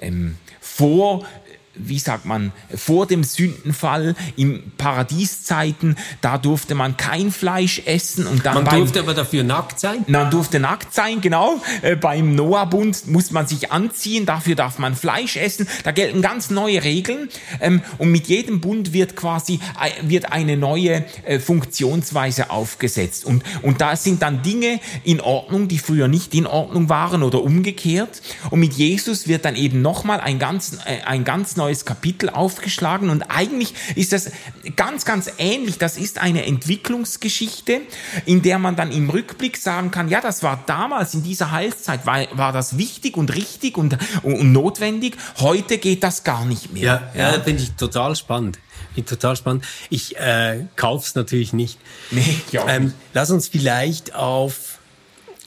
ähm, 0.00 0.36
vor 0.60 1.24
wie 1.78 1.98
sagt 1.98 2.24
man, 2.24 2.52
vor 2.74 3.06
dem 3.06 3.24
Sündenfall 3.24 4.14
im 4.36 4.72
Paradieszeiten, 4.78 5.96
da 6.20 6.38
durfte 6.38 6.74
man 6.74 6.96
kein 6.96 7.30
Fleisch 7.30 7.82
essen 7.84 8.26
und 8.26 8.46
dann 8.46 8.54
man 8.54 8.64
beim, 8.64 8.78
durfte 8.80 9.00
aber 9.00 9.14
dafür 9.14 9.44
nackt 9.44 9.80
sein. 9.80 10.04
Man 10.06 10.30
durfte 10.30 10.60
nackt 10.60 10.94
sein, 10.94 11.20
genau. 11.20 11.60
Äh, 11.82 11.96
beim 11.96 12.34
Noah-Bund 12.34 13.06
muss 13.08 13.30
man 13.30 13.46
sich 13.46 13.72
anziehen, 13.72 14.26
dafür 14.26 14.54
darf 14.54 14.78
man 14.78 14.96
Fleisch 14.96 15.36
essen. 15.36 15.68
Da 15.84 15.92
gelten 15.92 16.22
ganz 16.22 16.50
neue 16.50 16.82
Regeln 16.84 17.28
ähm, 17.60 17.82
und 17.98 18.10
mit 18.10 18.26
jedem 18.28 18.60
Bund 18.60 18.92
wird 18.92 19.16
quasi 19.16 19.60
äh, 19.80 20.08
wird 20.08 20.32
eine 20.32 20.56
neue 20.56 21.04
äh, 21.24 21.38
Funktionsweise 21.38 22.50
aufgesetzt 22.50 23.24
und 23.24 23.42
und 23.62 23.80
da 23.80 23.96
sind 23.96 24.22
dann 24.22 24.42
Dinge 24.42 24.80
in 25.04 25.20
Ordnung, 25.20 25.68
die 25.68 25.78
früher 25.78 26.08
nicht 26.08 26.34
in 26.34 26.46
Ordnung 26.46 26.88
waren 26.88 27.22
oder 27.22 27.42
umgekehrt. 27.42 28.22
Und 28.50 28.60
mit 28.60 28.74
Jesus 28.74 29.28
wird 29.28 29.44
dann 29.44 29.56
eben 29.56 29.82
nochmal 29.82 30.20
ein 30.20 30.38
ganz 30.38 30.78
äh, 30.84 31.02
ein 31.04 31.24
ganz 31.24 31.56
neues 31.56 31.65
neues 31.66 31.84
Kapitel 31.84 32.30
aufgeschlagen 32.30 33.10
und 33.10 33.22
eigentlich 33.24 33.74
ist 33.96 34.12
das 34.12 34.30
ganz, 34.76 35.04
ganz 35.04 35.30
ähnlich. 35.38 35.78
Das 35.78 35.96
ist 35.96 36.18
eine 36.18 36.46
Entwicklungsgeschichte, 36.46 37.80
in 38.24 38.42
der 38.42 38.58
man 38.58 38.76
dann 38.76 38.92
im 38.92 39.10
Rückblick 39.10 39.56
sagen 39.56 39.90
kann, 39.90 40.08
ja, 40.08 40.20
das 40.20 40.44
war 40.44 40.62
damals 40.66 41.14
in 41.14 41.24
dieser 41.24 41.50
Heilszeit, 41.50 42.06
war, 42.06 42.26
war 42.32 42.52
das 42.52 42.78
wichtig 42.78 43.16
und 43.16 43.34
richtig 43.34 43.76
und, 43.76 43.98
und 44.22 44.52
notwendig. 44.52 45.16
Heute 45.38 45.78
geht 45.78 46.04
das 46.04 46.22
gar 46.22 46.44
nicht 46.44 46.72
mehr. 46.72 47.10
Ja, 47.14 47.32
ja. 47.32 47.40
finde 47.40 47.64
ich 47.64 47.72
total 47.72 48.14
spannend. 48.14 48.58
Total 49.06 49.36
spannend. 49.36 49.64
Ich 49.90 50.16
äh, 50.16 50.64
kauf's 50.76 51.14
natürlich 51.16 51.52
nicht. 51.52 51.78
Nee, 52.10 52.40
ich 52.48 52.58
auch 52.58 52.68
ähm, 52.68 52.84
nicht. 52.84 52.96
Lass 53.12 53.30
uns 53.30 53.48
vielleicht 53.48 54.14
auf 54.14 54.75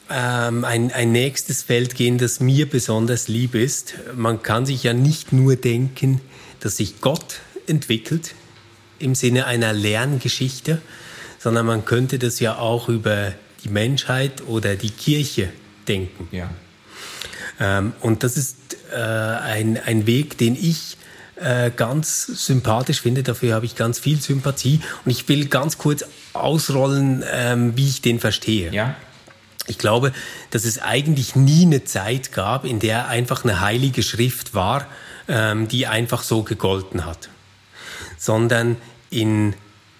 ähm, 0.09 0.65
ein, 0.65 0.91
ein 0.91 1.11
nächstes 1.11 1.63
Feld 1.63 1.95
gehen, 1.95 2.17
das 2.17 2.39
mir 2.39 2.69
besonders 2.69 3.27
lieb 3.27 3.55
ist. 3.55 3.95
Man 4.15 4.41
kann 4.41 4.65
sich 4.65 4.83
ja 4.83 4.93
nicht 4.93 5.31
nur 5.33 5.55
denken, 5.55 6.21
dass 6.59 6.77
sich 6.77 7.01
Gott 7.01 7.41
entwickelt 7.67 8.33
im 8.99 9.15
Sinne 9.15 9.45
einer 9.45 9.73
Lerngeschichte, 9.73 10.81
sondern 11.37 11.65
man 11.65 11.85
könnte 11.85 12.19
das 12.19 12.39
ja 12.39 12.57
auch 12.57 12.89
über 12.89 13.33
die 13.63 13.69
Menschheit 13.69 14.43
oder 14.47 14.75
die 14.75 14.89
Kirche 14.89 15.49
denken. 15.87 16.27
Ja. 16.31 16.49
Ähm, 17.59 17.93
und 18.01 18.23
das 18.23 18.37
ist 18.37 18.57
äh, 18.91 18.97
ein, 18.97 19.77
ein 19.77 20.07
Weg, 20.07 20.37
den 20.37 20.55
ich 20.55 20.97
äh, 21.35 21.71
ganz 21.75 22.25
sympathisch 22.25 23.01
finde. 23.01 23.23
Dafür 23.23 23.53
habe 23.53 23.65
ich 23.65 23.75
ganz 23.75 23.99
viel 23.99 24.21
Sympathie. 24.21 24.81
Und 25.05 25.11
ich 25.11 25.27
will 25.29 25.45
ganz 25.47 25.77
kurz 25.77 26.03
ausrollen, 26.33 27.23
ähm, 27.31 27.77
wie 27.77 27.87
ich 27.87 28.01
den 28.01 28.19
verstehe. 28.19 28.71
Ja. 28.73 28.95
Ich 29.69 29.77
glaube, 29.77 30.11
dass 30.51 30.65
es 30.65 30.79
eigentlich 30.79 31.35
nie 31.35 31.65
eine 31.65 31.83
Zeit 31.83 32.31
gab, 32.31 32.65
in 32.65 32.79
der 32.79 33.07
einfach 33.07 33.43
eine 33.43 33.61
heilige 33.61 34.03
Schrift 34.03 34.53
war, 34.53 34.87
ähm, 35.27 35.67
die 35.67 35.87
einfach 35.87 36.23
so 36.23 36.43
gegolten 36.43 37.05
hat, 37.05 37.29
sondern 38.17 38.77
in 39.09 39.55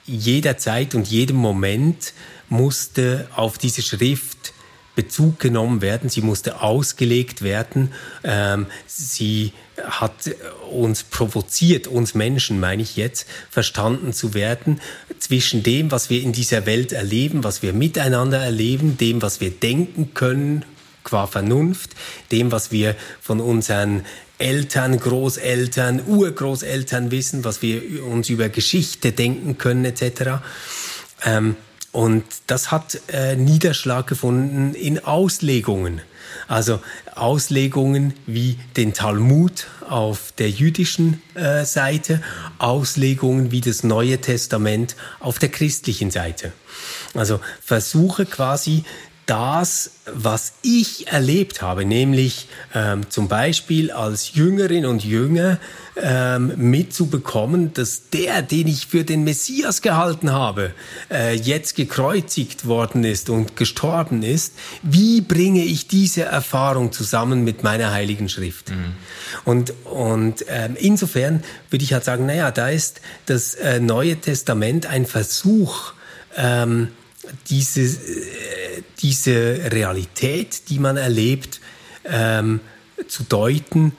jeder 0.05 0.57
Zeit 0.57 0.95
und 0.95 1.07
jedem 1.07 1.38
Moment 1.38 2.13
musste 2.49 3.28
auf 3.36 3.57
diese 3.57 3.82
Schrift 3.82 4.53
Bezug 4.95 5.39
genommen 5.39 5.82
werden, 5.82 6.09
sie 6.09 6.22
musste 6.22 6.61
ausgelegt 6.61 7.41
werden, 7.41 7.93
ähm, 8.24 8.65
sie 8.86 9.53
hat 9.84 10.14
uns 10.72 11.04
provoziert, 11.04 11.88
uns 11.88 12.14
Menschen 12.14 12.60
meine 12.60 12.82
ich 12.82 12.96
jetzt, 12.96 13.28
verstanden 13.50 14.14
zu 14.14 14.34
werden 14.34 14.82
zwischen 15.20 15.64
dem, 15.64 15.92
was 15.92 16.10
wir 16.10 16.22
in 16.22 16.32
dieser 16.32 16.66
Welt 16.66 16.92
erleben, 16.92 17.44
was 17.44 17.62
wir 17.62 17.74
miteinander 17.74 18.40
erleben, 18.40 18.98
dem, 18.98 19.22
was 19.22 19.42
wir 19.42 19.52
denken 19.52 20.14
können 20.14 20.66
qua 21.04 21.28
Vernunft, 21.28 21.92
dem, 22.32 22.52
was 22.52 22.72
wir 22.72 22.96
von 23.22 23.40
unseren 23.40 24.06
Eltern, 24.38 25.00
Großeltern, 25.00 26.02
Urgroßeltern 26.08 27.12
wissen, 27.12 27.44
was 27.44 27.62
wir 27.62 28.06
uns 28.06 28.30
über 28.30 28.50
Geschichte 28.50 29.12
denken 29.12 29.58
können 29.58 29.86
etc. 29.86 30.42
Ähm, 31.26 31.56
und 31.92 32.24
das 32.48 32.72
hat 32.72 33.02
äh, 33.12 33.36
Niederschlag 33.36 34.08
gefunden 34.08 34.76
in 34.76 35.04
Auslegungen. 35.04 36.02
Also 36.50 36.82
Auslegungen 37.14 38.16
wie 38.26 38.58
den 38.76 38.93
Talmud 38.93 39.68
auf 39.88 40.34
der 40.38 40.50
jüdischen 40.50 41.22
äh, 41.36 41.64
Seite, 41.64 42.24
Auslegungen 42.58 43.52
wie 43.52 43.62
das 43.62 43.84
Neue 43.84 44.20
Testament 44.20 44.95
auf 45.20 45.38
der 45.38 45.50
christlichen 45.50 46.10
Seite. 46.10 46.52
Also 47.14 47.39
versuche 47.62 48.26
quasi 48.26 48.84
das, 49.30 49.92
was 50.12 50.54
ich 50.64 51.08
erlebt 51.08 51.62
habe, 51.62 51.86
nämlich 51.86 52.48
ähm, 52.74 53.08
zum 53.10 53.28
Beispiel 53.28 53.92
als 53.92 54.34
Jüngerin 54.34 54.88
und 54.88 55.06
Jünger 55.06 55.60
ähm, 55.96 56.54
mitzubekommen, 56.58 57.72
dass 57.74 58.10
der, 58.10 58.42
den 58.42 58.68
ich 58.68 58.88
für 58.88 59.04
den 59.04 59.24
Messias 59.24 59.84
gehalten 59.84 60.32
habe, 60.32 60.72
äh, 61.12 61.36
jetzt 61.36 61.76
gekreuzigt 61.76 62.66
worden 62.66 63.04
ist 63.04 63.30
und 63.30 63.56
gestorben 63.56 64.24
ist. 64.24 64.54
Wie 64.82 65.22
bringe 65.22 65.64
ich 65.64 65.88
diese 65.88 66.24
Erfahrung 66.24 66.92
zusammen 66.92 67.44
mit 67.44 67.62
meiner 67.62 67.92
heiligen 67.92 68.30
Schrift? 68.30 68.72
Mhm. 68.72 68.96
Und, 69.46 69.74
und 69.86 70.44
ähm, 70.48 70.76
insofern 70.80 71.44
würde 71.70 71.86
ich 71.86 71.94
halt 71.94 72.04
sagen, 72.04 72.26
naja, 72.26 72.50
da 72.50 72.70
ist 72.70 73.02
das 73.28 73.54
äh, 73.54 73.80
Neue 73.80 74.16
Testament 74.16 74.88
ein 74.88 75.06
Versuch, 75.06 75.94
ähm, 76.36 76.88
diese, 77.50 77.82
äh, 77.82 78.84
diese 79.02 79.72
Realität, 79.72 80.70
die 80.70 80.80
man 80.80 80.98
erlebt, 80.98 81.60
ähm, 82.06 82.60
zu 83.08 83.24
deuten 83.24 83.94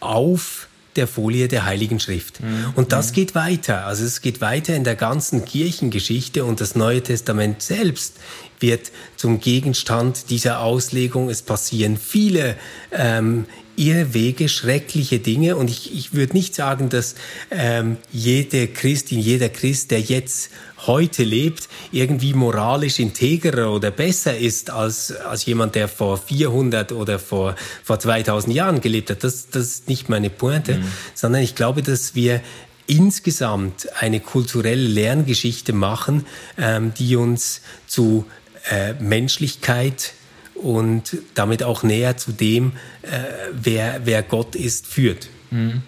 auf 0.00 0.68
der 0.96 1.06
Folie 1.06 1.48
der 1.48 1.64
Heiligen 1.64 2.00
Schrift. 2.00 2.40
Mhm. 2.40 2.72
Und 2.74 2.92
das 2.92 3.10
mhm. 3.10 3.14
geht 3.14 3.34
weiter. 3.34 3.86
Also 3.86 4.04
es 4.04 4.20
geht 4.20 4.40
weiter 4.40 4.74
in 4.74 4.84
der 4.84 4.96
ganzen 4.96 5.44
Kirchengeschichte 5.44 6.44
und 6.44 6.60
das 6.60 6.74
Neue 6.74 7.02
Testament 7.02 7.62
selbst 7.62 8.16
wird 8.60 8.90
zum 9.16 9.40
Gegenstand 9.40 10.30
dieser 10.30 10.60
Auslegung. 10.60 11.30
Es 11.30 11.42
passieren 11.42 11.96
viele 11.96 12.56
ähm, 12.90 13.46
Irrwege, 13.76 14.48
schreckliche 14.48 15.20
Dinge. 15.20 15.56
Und 15.56 15.70
ich, 15.70 15.94
ich 15.94 16.14
würde 16.14 16.32
nicht 16.32 16.54
sagen, 16.54 16.88
dass 16.88 17.14
ähm, 17.50 17.96
jede 18.10 18.66
Christin, 18.66 19.20
jeder 19.20 19.48
Christ, 19.48 19.92
der 19.92 20.00
jetzt 20.00 20.50
heute 20.86 21.24
lebt, 21.24 21.68
irgendwie 21.92 22.34
moralisch 22.34 22.98
integrer 22.98 23.72
oder 23.72 23.90
besser 23.90 24.36
ist 24.36 24.70
als, 24.70 25.12
als 25.12 25.44
jemand, 25.46 25.74
der 25.74 25.88
vor 25.88 26.18
400 26.18 26.92
oder 26.92 27.18
vor, 27.18 27.56
vor 27.82 27.98
2000 27.98 28.54
Jahren 28.54 28.80
gelebt 28.80 29.10
hat. 29.10 29.24
Das, 29.24 29.48
das 29.50 29.64
ist 29.64 29.88
nicht 29.88 30.08
meine 30.08 30.30
Pointe, 30.30 30.76
mhm. 30.76 30.84
sondern 31.14 31.42
ich 31.42 31.54
glaube, 31.54 31.82
dass 31.82 32.14
wir 32.14 32.40
insgesamt 32.86 33.88
eine 34.00 34.20
kulturelle 34.20 34.88
Lerngeschichte 34.88 35.72
machen, 35.72 36.26
ähm, 36.56 36.94
die 36.94 37.16
uns 37.16 37.60
zu 37.86 38.24
äh, 38.70 38.94
Menschlichkeit 38.94 40.14
und 40.54 41.18
damit 41.34 41.62
auch 41.62 41.82
näher 41.82 42.16
zu 42.16 42.32
dem, 42.32 42.72
äh, 43.02 43.08
wer, 43.52 44.00
wer 44.04 44.22
Gott 44.22 44.56
ist, 44.56 44.86
führt. 44.86 45.28
Mhm. 45.50 45.82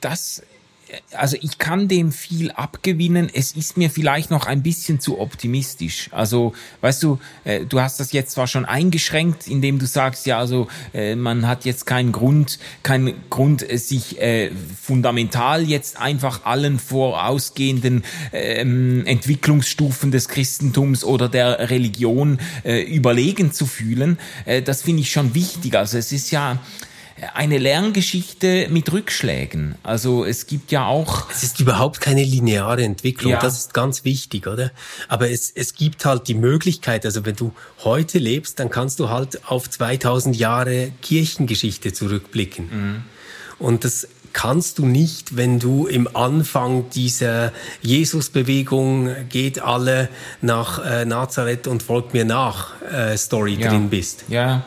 Das 0.00 0.42
also 1.12 1.36
ich 1.40 1.58
kann 1.58 1.88
dem 1.88 2.12
viel 2.12 2.50
abgewinnen. 2.50 3.30
Es 3.32 3.52
ist 3.52 3.76
mir 3.76 3.90
vielleicht 3.90 4.30
noch 4.30 4.46
ein 4.46 4.62
bisschen 4.62 5.00
zu 5.00 5.18
optimistisch. 5.18 6.08
Also, 6.12 6.52
weißt 6.80 7.02
du, 7.02 7.18
äh, 7.44 7.64
du 7.64 7.80
hast 7.80 7.98
das 7.98 8.12
jetzt 8.12 8.32
zwar 8.32 8.46
schon 8.46 8.64
eingeschränkt, 8.64 9.48
indem 9.48 9.78
du 9.78 9.86
sagst, 9.86 10.26
ja, 10.26 10.38
also 10.38 10.68
äh, 10.94 11.16
man 11.16 11.46
hat 11.46 11.64
jetzt 11.64 11.86
keinen 11.86 12.12
Grund, 12.12 12.58
keinen 12.82 13.14
Grund, 13.30 13.68
äh, 13.68 13.78
sich 13.78 14.20
äh, 14.20 14.50
fundamental 14.80 15.64
jetzt 15.64 15.98
einfach 15.98 16.44
allen 16.44 16.78
vorausgehenden 16.78 18.04
ähm, 18.32 19.04
Entwicklungsstufen 19.06 20.10
des 20.10 20.28
Christentums 20.28 21.04
oder 21.04 21.28
der 21.28 21.70
Religion 21.70 22.38
äh, 22.64 22.82
überlegen 22.82 23.52
zu 23.52 23.66
fühlen. 23.66 24.18
Äh, 24.44 24.62
das 24.62 24.82
finde 24.82 25.02
ich 25.02 25.10
schon 25.10 25.34
wichtig. 25.34 25.74
Also 25.74 25.98
es 25.98 26.12
ist 26.12 26.30
ja 26.30 26.60
eine 27.34 27.58
Lerngeschichte 27.58 28.68
mit 28.70 28.92
Rückschlägen. 28.92 29.76
Also 29.82 30.24
es 30.24 30.46
gibt 30.46 30.70
ja 30.70 30.86
auch. 30.86 31.30
Es 31.30 31.42
ist 31.42 31.60
überhaupt 31.60 32.00
keine 32.00 32.22
lineare 32.22 32.82
Entwicklung. 32.82 33.32
Ja. 33.32 33.40
Das 33.40 33.58
ist 33.58 33.74
ganz 33.74 34.04
wichtig, 34.04 34.46
oder? 34.46 34.70
Aber 35.08 35.30
es, 35.30 35.50
es 35.50 35.74
gibt 35.74 36.04
halt 36.04 36.28
die 36.28 36.34
Möglichkeit, 36.34 37.06
also 37.06 37.24
wenn 37.24 37.36
du 37.36 37.52
heute 37.84 38.18
lebst, 38.18 38.58
dann 38.58 38.68
kannst 38.68 39.00
du 39.00 39.08
halt 39.08 39.48
auf 39.48 39.70
2000 39.70 40.36
Jahre 40.36 40.92
Kirchengeschichte 41.00 41.92
zurückblicken. 41.92 42.68
Mhm. 42.70 43.04
Und 43.58 43.84
das 43.84 44.06
kannst 44.34 44.78
du 44.78 44.84
nicht, 44.84 45.38
wenn 45.38 45.58
du 45.58 45.86
im 45.86 46.14
Anfang 46.14 46.90
dieser 46.90 47.54
Jesusbewegung 47.80 49.08
geht 49.30 49.60
alle 49.60 50.10
nach 50.42 50.84
äh, 50.84 51.06
Nazareth 51.06 51.66
und 51.66 51.82
folgt 51.82 52.12
mir 52.12 52.26
nach 52.26 52.74
äh, 52.82 53.16
Story 53.16 53.54
ja. 53.54 53.70
drin 53.70 53.88
bist. 53.88 54.24
Ja, 54.28 54.66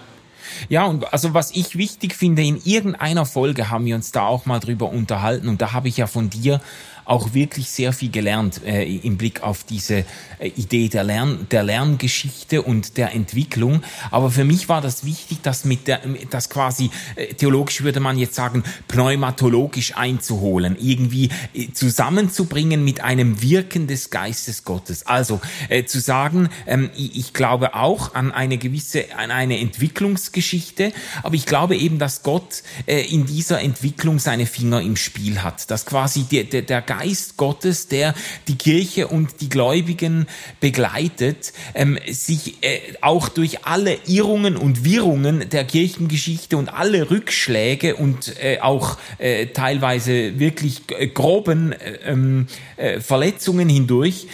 ja, 0.68 0.86
und 0.86 1.12
also 1.14 1.34
was 1.34 1.52
ich 1.52 1.78
wichtig 1.78 2.16
finde, 2.16 2.44
in 2.44 2.62
irgendeiner 2.64 3.26
Folge 3.26 3.70
haben 3.70 3.86
wir 3.86 3.96
uns 3.96 4.12
da 4.12 4.26
auch 4.26 4.46
mal 4.46 4.60
drüber 4.60 4.90
unterhalten 4.90 5.48
und 5.48 5.62
da 5.62 5.74
habe 5.74 5.88
ich 5.88 5.98
ja 5.98 6.08
von 6.08 6.30
dir 6.30 6.62
auch 7.10 7.34
wirklich 7.34 7.70
sehr 7.70 7.92
viel 7.92 8.12
gelernt 8.12 8.62
äh, 8.64 8.84
im 8.84 9.18
Blick 9.18 9.42
auf 9.42 9.64
diese 9.64 10.06
äh, 10.38 10.48
Idee 10.56 10.90
der, 10.90 11.04
Lern, 11.04 11.48
der 11.50 11.64
Lerngeschichte 11.64 12.62
und 12.62 12.98
der 12.98 13.14
Entwicklung. 13.14 13.82
Aber 14.12 14.30
für 14.30 14.44
mich 14.44 14.70
war 14.70 14.80
das 14.80 15.04
wichtig, 15.04 15.40
das 15.42 15.66
mit 15.66 15.88
der, 15.88 16.02
das 16.30 16.50
quasi 16.50 16.92
äh, 17.16 17.34
theologisch 17.34 17.82
würde 17.82 18.00
man 18.00 18.20
jetzt 18.20 18.36
sagen, 18.36 18.64
pneumatologisch 18.88 19.98
einzuholen, 19.98 20.78
irgendwie 20.80 21.30
äh, 21.54 21.72
zusammenzubringen 21.74 22.84
mit 22.84 23.02
einem 23.02 23.42
Wirken 23.42 23.88
des 23.88 24.12
Geistes 24.12 24.64
Gottes. 24.64 25.08
Also 25.08 25.42
äh, 25.70 25.86
zu 25.86 26.00
sagen, 26.00 26.50
ähm, 26.68 26.92
ich, 26.96 27.18
ich 27.18 27.34
glaube 27.34 27.74
auch 27.74 28.14
an 28.14 28.32
eine 28.32 28.60
gewisse, 28.60 29.16
an 29.18 29.32
eine 29.32 29.60
Entwicklungsgeschichte, 29.60 30.94
aber 31.24 31.34
ich 31.34 31.48
glaube 31.48 31.76
eben, 31.76 31.98
dass 31.98 32.22
Gott 32.22 32.62
äh, 32.86 33.02
in 33.02 33.26
dieser 33.26 33.62
Entwicklung 33.62 34.20
seine 34.20 34.46
Finger 34.46 34.82
im 34.82 34.96
Spiel 34.96 35.42
hat, 35.42 35.72
dass 35.72 35.88
quasi 35.88 36.24
der, 36.24 36.44
der, 36.44 36.62
der 36.62 36.82
Geist 37.00 37.38
Gottes, 37.38 37.88
der 37.88 38.14
die 38.50 38.58
Kirche 38.58 39.08
und 39.08 39.40
die 39.40 39.48
Gläubigen 39.48 40.28
begleitet, 40.60 41.54
ähm, 41.74 41.98
sich 42.10 42.62
äh, 42.62 42.80
auch 43.00 43.30
durch 43.30 43.66
alle 43.66 43.98
Irrungen 44.06 44.58
und 44.58 44.84
Wirrungen 44.84 45.50
der 45.50 45.64
Kirchengeschichte 45.64 46.58
und 46.58 46.68
alle 46.68 47.10
Rückschläge 47.10 47.96
und 47.96 48.36
äh, 48.44 48.60
auch 48.60 48.98
äh, 49.18 49.48
teilweise 49.48 50.40
wirklich 50.40 50.82
äh, 50.90 51.08
groben 51.08 51.72
äh, 51.72 52.00
ähm, 52.06 52.48
äh, 52.76 53.00
Verletzungen 53.00 53.70
hindurch 53.70 54.28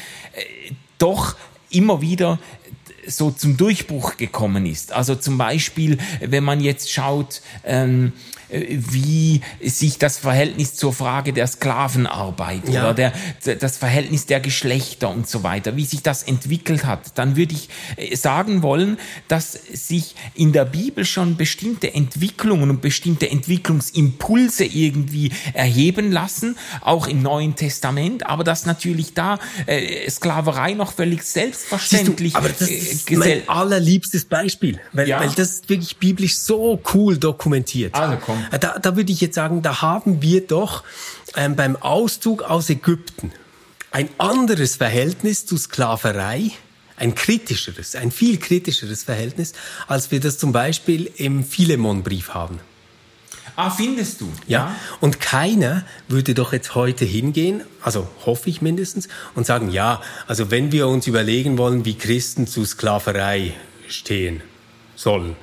doch 0.98 1.36
immer 1.70 2.02
wieder 2.02 2.40
so 3.08 3.32
zum 3.32 3.58
Durchbruch 3.58 4.18
gekommen 4.18 4.66
ist. 4.66 4.92
Also 4.92 5.16
zum 5.16 5.38
Beispiel, 5.38 5.98
wenn 6.20 6.44
man 6.44 6.62
jetzt 6.62 6.92
schaut, 6.92 7.42
ähm, 7.64 8.14
äh, 8.45 8.45
wie 8.58 9.42
sich 9.62 9.98
das 9.98 10.18
Verhältnis 10.18 10.76
zur 10.76 10.94
Frage 10.94 11.34
der 11.34 11.48
Sklavenarbeit 11.48 12.70
ja. 12.70 12.84
oder 12.84 12.94
der, 12.94 13.14
das 13.60 13.78
Verhältnis 13.78 14.26
der 14.26 14.40
Geschlechter 14.40 15.10
und 15.10 15.28
so 15.28 15.44
weiter, 15.44 15.76
wie 15.76 15.86
sich 15.86 16.02
das 16.02 16.24
entwickelt 16.24 16.86
hat, 16.86 17.18
dann 17.18 17.36
würde 17.36 17.54
ich 17.54 17.70
äh, 17.98 18.16
sagen 18.16 18.62
wollen, 18.62 18.98
dass 19.28 19.54
sich 19.54 20.16
in 20.34 20.52
der 20.54 20.66
Bibel 20.66 21.06
schon 21.06 21.38
bestimmte 21.38 21.94
Entwicklungen 21.94 22.70
und 22.70 22.82
bestimmte 22.82 23.30
Entwicklungsimpulse 23.30 24.66
irgendwie 24.66 25.32
erheben 25.54 26.12
lassen, 26.12 26.58
auch 26.82 27.08
im 27.08 27.22
Neuen 27.22 27.56
Testament, 27.56 28.26
aber 28.26 28.44
dass 28.44 28.66
natürlich 28.66 29.14
da 29.14 29.40
äh, 29.66 30.10
Sklaverei 30.10 30.74
noch 30.74 30.94
völlig 30.94 31.24
selbstverständlich. 31.24 32.34
Du, 32.34 32.40
aber 32.40 32.50
das 32.50 32.70
ist 32.70 33.12
äh, 33.12 33.16
mein 33.16 33.50
allerliebstes 33.50 34.26
Beispiel, 34.26 34.80
weil, 34.94 35.08
ja. 35.08 35.20
weil 35.20 35.30
das 35.30 35.52
ist 35.52 35.70
wirklich 35.70 35.98
biblisch 35.98 36.38
so 36.38 36.80
cool 36.94 37.18
dokumentiert. 37.18 37.94
Also 37.96 38.18
komm. 38.24 38.45
Äh, 38.52 38.60
da, 38.60 38.80
da 38.80 38.96
würde 38.96 39.12
ich 39.12 39.22
jetzt 39.22 39.36
sagen, 39.36 39.62
da 39.62 39.82
haben 39.82 40.22
wir 40.22 40.46
doch 40.46 40.84
ähm, 41.36 41.56
beim 41.56 41.76
Auszug 41.76 42.44
aus 42.44 42.70
Ägypten 42.70 43.32
ein 43.92 44.10
anderes 44.18 44.76
Verhältnis 44.76 45.46
zu 45.46 45.58
Sklaverei, 45.58 46.52
ein 46.98 47.16
kritischeres, 47.16 47.96
ein 47.96 48.12
viel 48.12 48.38
kritischeres 48.38 49.04
Verhältnis, 49.04 49.54
als 49.88 50.12
wir 50.12 50.20
das 50.20 50.38
zum 50.38 50.52
Beispiel 50.52 51.10
im 51.16 51.44
Philemon-Brief 51.44 52.34
haben. 52.34 52.60
Ah, 53.56 53.70
findest 53.70 54.20
du? 54.20 54.30
Ja. 54.48 54.76
Und 55.00 55.22
keiner 55.22 55.86
würde 56.10 56.34
doch 56.34 56.52
jetzt 56.52 56.76
heute 56.76 57.06
hingehen, 57.06 57.64
also 57.82 58.08
hoffe 58.26 58.50
ich 58.50 58.62
mindestens, 58.62 59.08
und 59.34 59.46
sagen, 59.46 59.72
ja, 59.72 60.02
also 60.28 60.52
wenn 60.52 60.74
wir 60.74 60.90
uns 60.90 61.08
überlegen 61.08 61.58
wollen, 61.58 61.86
wie 61.86 61.98
Christen 61.98 62.48
zu 62.48 62.66
Sklaverei 62.66 63.54
stehen 63.88 64.42
sollen, 64.96 65.38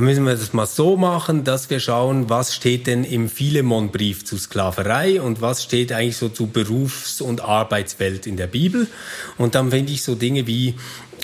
dann 0.00 0.06
müssen 0.06 0.24
wir 0.24 0.34
das 0.34 0.54
mal 0.54 0.64
so 0.64 0.96
machen, 0.96 1.44
dass 1.44 1.68
wir 1.68 1.78
schauen, 1.78 2.30
was 2.30 2.54
steht 2.54 2.86
denn 2.86 3.04
im 3.04 3.28
Philemon-Brief 3.28 4.24
zu 4.24 4.38
Sklaverei 4.38 5.20
und 5.20 5.42
was 5.42 5.62
steht 5.62 5.92
eigentlich 5.92 6.16
so 6.16 6.30
zu 6.30 6.46
Berufs- 6.46 7.20
und 7.20 7.42
Arbeitswelt 7.42 8.26
in 8.26 8.38
der 8.38 8.46
Bibel. 8.46 8.86
Und 9.36 9.54
dann 9.54 9.70
finde 9.72 9.92
ich 9.92 10.02
so 10.02 10.14
Dinge 10.14 10.46
wie, 10.46 10.76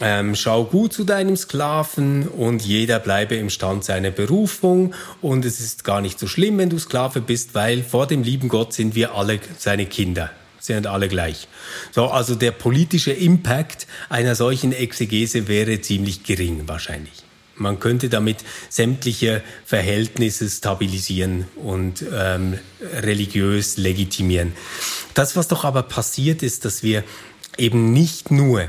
ähm, 0.03 0.35
schau 0.35 0.65
gut 0.65 0.93
zu 0.93 1.05
deinem 1.05 1.39
Sklaven 1.39 2.29
und 2.29 2.67
jeder 2.67 2.99
bleibe 2.99 3.37
im 3.37 3.49
Stand 3.49 3.83
seiner 3.83 4.11
Berufung 4.11 4.95
und 5.23 5.47
es 5.47 5.59
ist 5.59 5.83
gar 5.83 6.03
nicht 6.03 6.19
so 6.19 6.27
schlimm, 6.27 6.59
wenn 6.59 6.69
du 6.69 6.79
Sklave 6.79 7.23
bist, 7.23 7.55
weil 7.55 7.83
vor 7.83 8.07
dem 8.07 8.23
lieben 8.23 8.51
Gott 8.51 8.75
sind 8.75 8.95
wir 8.95 9.15
alle 9.15 9.41
seine 9.57 9.87
Kinder 9.87 10.31
sind 10.59 10.87
alle 10.87 11.09
gleich. 11.09 11.49
So, 11.93 12.09
also 12.09 12.35
der 12.35 12.51
politische 12.51 13.13
Impact 13.13 13.87
einer 14.11 14.35
solchen 14.35 14.73
Exegese 14.73 15.49
wäre 15.49 15.81
ziemlich 15.81 16.25
gering 16.25 16.65
wahrscheinlich. 16.67 17.26
Man 17.57 17.81
könnte 17.81 18.09
damit 18.09 18.39
sämtliche 18.69 19.43
Verhältnisse 19.65 20.49
stabilisieren 20.49 21.47
und 21.57 22.05
ähm, 22.13 22.59
religiös 22.81 23.77
legitimieren. 23.79 24.53
Das, 25.15 25.37
was 25.37 25.49
doch 25.49 25.65
aber 25.65 25.83
passiert 25.83 26.43
ist, 26.43 26.65
dass 26.67 26.83
wir 26.83 27.03
eben 27.57 27.93
nicht 27.93 28.31
nur 28.31 28.69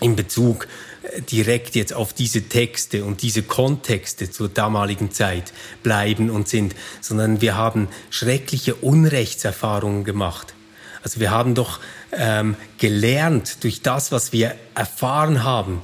in 0.00 0.16
Bezug 0.16 0.66
äh, 1.02 1.22
direkt 1.22 1.74
jetzt 1.74 1.94
auf 1.94 2.12
diese 2.12 2.42
Texte 2.42 3.04
und 3.04 3.22
diese 3.22 3.42
Kontexte 3.42 4.30
zur 4.30 4.48
damaligen 4.48 5.10
Zeit 5.10 5.52
bleiben 5.82 6.28
und 6.28 6.48
sind, 6.48 6.74
sondern 7.00 7.40
wir 7.40 7.56
haben 7.56 7.88
schreckliche 8.10 8.74
Unrechtserfahrungen 8.74 10.04
gemacht. 10.04 10.54
Also 11.02 11.18
wir 11.18 11.30
haben 11.30 11.54
doch 11.54 11.80
ähm, 12.12 12.56
gelernt 12.78 13.64
durch 13.64 13.82
das, 13.82 14.12
was 14.12 14.32
wir 14.32 14.54
erfahren 14.74 15.42
haben, 15.42 15.80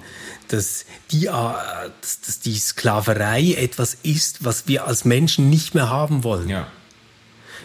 dass 0.52 0.84
die, 1.10 1.26
äh, 1.26 1.30
dass, 1.30 2.20
dass 2.24 2.40
die 2.40 2.56
Sklaverei 2.58 3.54
etwas 3.54 3.96
ist, 4.02 4.44
was 4.44 4.66
wir 4.66 4.86
als 4.86 5.04
Menschen 5.04 5.50
nicht 5.50 5.74
mehr 5.74 5.88
haben 5.88 6.24
wollen. 6.24 6.48
Ja. 6.48 6.68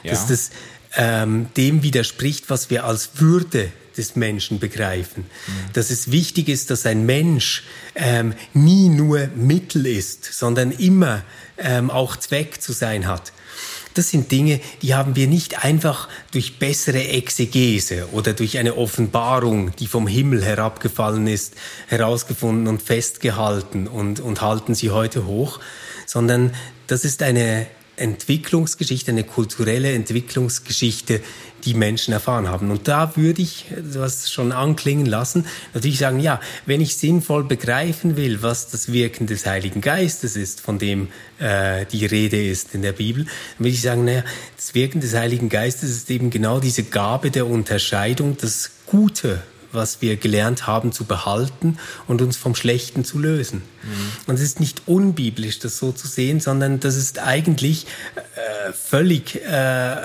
ja. 0.04 0.12
Dass 0.12 0.28
das 0.28 0.52
ähm, 0.96 1.48
dem 1.58 1.84
widerspricht, 1.84 2.50
was 2.50 2.70
wir 2.70 2.86
als 2.86 3.12
Würde 3.16 3.72
des 3.98 4.16
Menschen 4.16 4.60
begreifen. 4.60 5.24
Mhm. 5.24 5.74
Dass 5.74 5.90
es 5.90 6.12
wichtig 6.12 6.50
ist, 6.50 6.70
dass 6.72 6.86
ein 6.86 7.06
Mensch 7.06 7.64
ähm, 7.96 8.34
nie 8.54 8.90
nur 8.90 9.28
Mittel 9.36 9.86
ist, 9.86 10.26
sondern 10.26 10.72
immer 10.72 11.24
ähm, 11.58 11.92
auch 11.92 12.16
Zweck 12.16 12.62
zu 12.62 12.74
sein 12.74 13.08
hat. 13.08 13.32
Das 13.94 14.10
sind 14.10 14.32
Dinge, 14.32 14.60
die 14.82 14.96
haben 14.96 15.16
wir 15.16 15.28
nicht 15.28 15.64
einfach 15.64 16.10
durch 16.32 16.60
bessere 16.60 17.08
Exegese 17.08 18.08
oder 18.12 18.34
durch 18.34 18.58
eine 18.58 18.76
Offenbarung, 18.76 19.76
die 19.76 19.88
vom 19.88 20.08
Himmel 20.08 20.44
herabgefallen 20.44 21.28
ist, 21.28 21.54
herausgefunden 21.88 22.68
und 22.68 22.82
festgehalten 22.82 23.88
und, 23.88 24.20
und 24.20 24.42
halten 24.42 24.74
sie 24.74 24.90
heute 24.90 25.26
hoch, 25.26 25.60
sondern 26.06 26.54
das 26.88 27.06
ist 27.06 27.22
eine 27.22 27.68
Entwicklungsgeschichte, 27.96 29.12
eine 29.12 29.24
kulturelle 29.24 29.92
Entwicklungsgeschichte, 29.94 31.22
die 31.64 31.74
Menschen 31.74 32.14
erfahren 32.14 32.50
haben. 32.50 32.72
Und 32.72 32.88
da 32.88 33.16
würde 33.16 33.42
ich, 33.42 33.66
du 33.70 34.10
schon 34.10 34.52
anklingen 34.52 35.06
lassen, 35.06 35.46
natürlich 35.74 36.00
sagen, 36.00 36.20
ja, 36.20 36.42
wenn 36.66 36.82
ich 36.82 36.98
sinnvoll 36.98 37.44
begreifen 37.44 38.18
will, 38.18 38.42
was 38.42 38.70
das 38.70 38.92
Wirken 38.92 39.28
des 39.28 39.46
Heiligen 39.46 39.82
Geistes 39.82 40.36
ist, 40.36 40.60
von 40.60 40.80
dem 40.80 41.08
äh, 41.40 41.86
die 41.86 42.06
Rede 42.06 42.44
ist 42.44 42.74
in 42.74 42.82
der 42.82 42.94
Bibel, 42.94 43.26
dann 43.26 43.66
würde 43.66 43.70
ich 43.70 43.82
sagen, 43.82 44.06
naja, 44.06 44.24
das 44.58 44.74
Wirken 44.74 45.00
des 45.00 45.14
Heiligen 45.14 45.50
Geistes 45.50 45.90
ist 45.92 46.10
eben 46.10 46.30
genau 46.30 46.60
diese 46.60 46.84
Gabe 46.84 47.32
der 47.32 47.48
Unterscheidung, 47.48 48.38
das 48.40 48.72
Gute 48.86 49.42
was 49.74 50.02
wir 50.02 50.18
gelernt 50.18 50.68
haben 50.68 50.92
zu 50.92 51.06
behalten 51.06 51.78
und 52.08 52.22
uns 52.22 52.38
vom 52.38 52.56
Schlechten 52.56 53.04
zu 53.06 53.20
lösen. 53.20 53.62
Mhm. 53.84 54.12
Und 54.28 54.36
es 54.36 54.42
ist 54.42 54.60
nicht 54.60 54.84
unbiblisch, 54.88 55.60
das 55.60 55.78
so 55.78 55.92
zu 55.92 56.08
sehen, 56.08 56.40
sondern 56.40 56.80
das 56.80 56.96
ist 56.96 57.20
eigentlich 57.20 57.88
äh, 58.16 58.74
völlig 58.74 59.36
äh, 59.36 59.96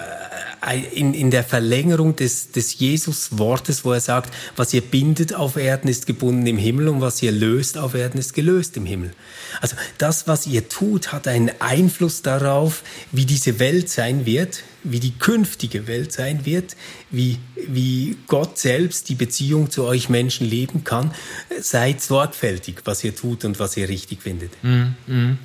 in, 0.92 1.14
in 1.14 1.30
der 1.30 1.44
Verlängerung 1.44 2.16
des, 2.16 2.52
des 2.52 2.78
Jesus-Wortes, 2.78 3.84
wo 3.84 3.92
er 3.92 4.00
sagt, 4.00 4.34
was 4.56 4.74
ihr 4.74 4.80
bindet 4.80 5.34
auf 5.34 5.56
Erden 5.56 5.88
ist 5.88 6.06
gebunden 6.06 6.46
im 6.46 6.58
Himmel 6.58 6.88
und 6.88 7.00
was 7.00 7.22
ihr 7.22 7.32
löst 7.32 7.78
auf 7.78 7.94
Erden 7.94 8.18
ist 8.18 8.34
gelöst 8.34 8.76
im 8.76 8.86
Himmel. 8.86 9.12
Also 9.60 9.76
das, 9.98 10.26
was 10.26 10.46
ihr 10.46 10.68
tut, 10.68 11.12
hat 11.12 11.28
einen 11.28 11.50
Einfluss 11.60 12.22
darauf, 12.22 12.82
wie 13.12 13.24
diese 13.24 13.58
Welt 13.58 13.88
sein 13.88 14.26
wird, 14.26 14.62
wie 14.84 15.00
die 15.00 15.12
künftige 15.12 15.86
Welt 15.86 16.12
sein 16.12 16.44
wird, 16.44 16.76
wie, 17.10 17.38
wie 17.66 18.16
Gott 18.26 18.58
selbst 18.58 19.08
die 19.08 19.14
Beziehung 19.14 19.70
zu 19.70 19.84
euch 19.84 20.08
Menschen 20.08 20.48
leben 20.48 20.84
kann. 20.84 21.12
Seid 21.60 22.00
sorgfältig, 22.00 22.82
was 22.84 23.02
ihr 23.04 23.14
tut 23.14 23.44
und 23.44 23.58
was 23.58 23.76
ihr 23.76 23.88
richtig 23.88 24.22
findet. 24.22 24.52
Mm, 24.62 24.94
mm. 25.06 25.38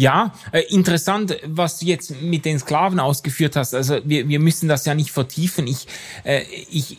Ja, 0.00 0.32
äh, 0.50 0.62
interessant, 0.70 1.36
was 1.44 1.78
du 1.78 1.84
jetzt 1.84 2.22
mit 2.22 2.46
den 2.46 2.58
Sklaven 2.58 2.98
ausgeführt 2.98 3.54
hast. 3.54 3.74
Also 3.74 3.98
wir, 4.02 4.26
wir 4.30 4.40
müssen 4.40 4.66
das 4.66 4.86
ja 4.86 4.94
nicht 4.94 5.10
vertiefen. 5.10 5.66
Ich, 5.66 5.86
äh, 6.24 6.40
ich, 6.70 6.96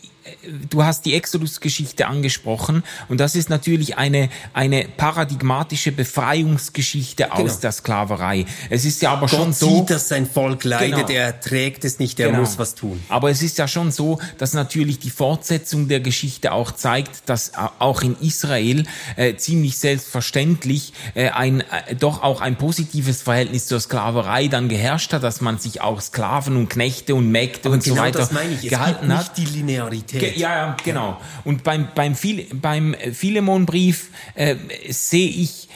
du 0.70 0.84
hast 0.84 1.04
die 1.04 1.14
Exodus-Geschichte 1.14 2.06
angesprochen 2.06 2.82
und 3.08 3.18
das 3.18 3.34
ist 3.34 3.50
natürlich 3.50 3.96
eine, 3.98 4.28
eine 4.52 4.86
paradigmatische 4.96 5.92
Befreiungsgeschichte 5.92 7.24
genau. 7.24 7.44
aus 7.44 7.60
der 7.60 7.72
Sklaverei. 7.72 8.46
Es 8.70 8.84
ist 8.84 9.02
ja 9.02 9.12
aber 9.12 9.26
Gott 9.26 9.30
schon 9.30 9.52
so... 9.52 9.78
sieht, 9.78 9.90
dass 9.90 10.08
sein 10.08 10.26
Volk 10.26 10.64
leidet, 10.64 11.06
genau. 11.06 11.18
er 11.18 11.40
trägt 11.40 11.84
es 11.84 11.98
nicht, 11.98 12.18
er 12.20 12.28
genau. 12.28 12.40
muss 12.40 12.58
was 12.58 12.74
tun. 12.74 13.00
Aber 13.08 13.30
es 13.30 13.42
ist 13.42 13.58
ja 13.58 13.68
schon 13.68 13.92
so, 13.92 14.18
dass 14.38 14.54
natürlich 14.54 14.98
die 14.98 15.10
Fortsetzung 15.10 15.88
der 15.88 16.00
Geschichte 16.00 16.52
auch 16.52 16.72
zeigt, 16.72 17.28
dass 17.28 17.52
auch 17.78 18.02
in 18.02 18.16
Israel 18.20 18.84
äh, 19.16 19.36
ziemlich 19.36 19.78
selbstverständlich 19.78 20.92
äh, 21.14 21.30
ein 21.30 21.60
äh, 21.60 21.94
doch 21.94 22.22
auch 22.22 22.40
ein 22.40 22.56
positives 22.56 23.22
Verhältnis 23.22 23.66
zur 23.66 23.80
Sklaverei 23.80 24.48
dann 24.48 24.68
geherrscht 24.68 25.12
hat, 25.12 25.22
dass 25.22 25.40
man 25.40 25.58
sich 25.58 25.80
auch 25.80 26.00
Sklaven 26.00 26.56
und 26.56 26.68
Knechte 26.68 27.14
und 27.14 27.30
Mägde 27.30 27.60
aber 27.64 27.74
und 27.74 27.84
genau 27.84 27.96
so 27.96 28.02
weiter 28.02 28.28
gehalten 28.62 29.16
hat. 29.16 29.36
die 29.36 29.44
Linearität. 29.44 30.20
Ge 30.22 30.38
ja, 30.38 30.56
ja, 30.56 30.76
genau. 30.84 31.20
Und 31.44 31.64
beim 31.64 31.88
beim 31.94 32.14
beim 32.54 32.94
Philemon-Brief 32.94 34.10
äh, 34.34 34.56
sehe 34.88 35.28
ich 35.28 35.68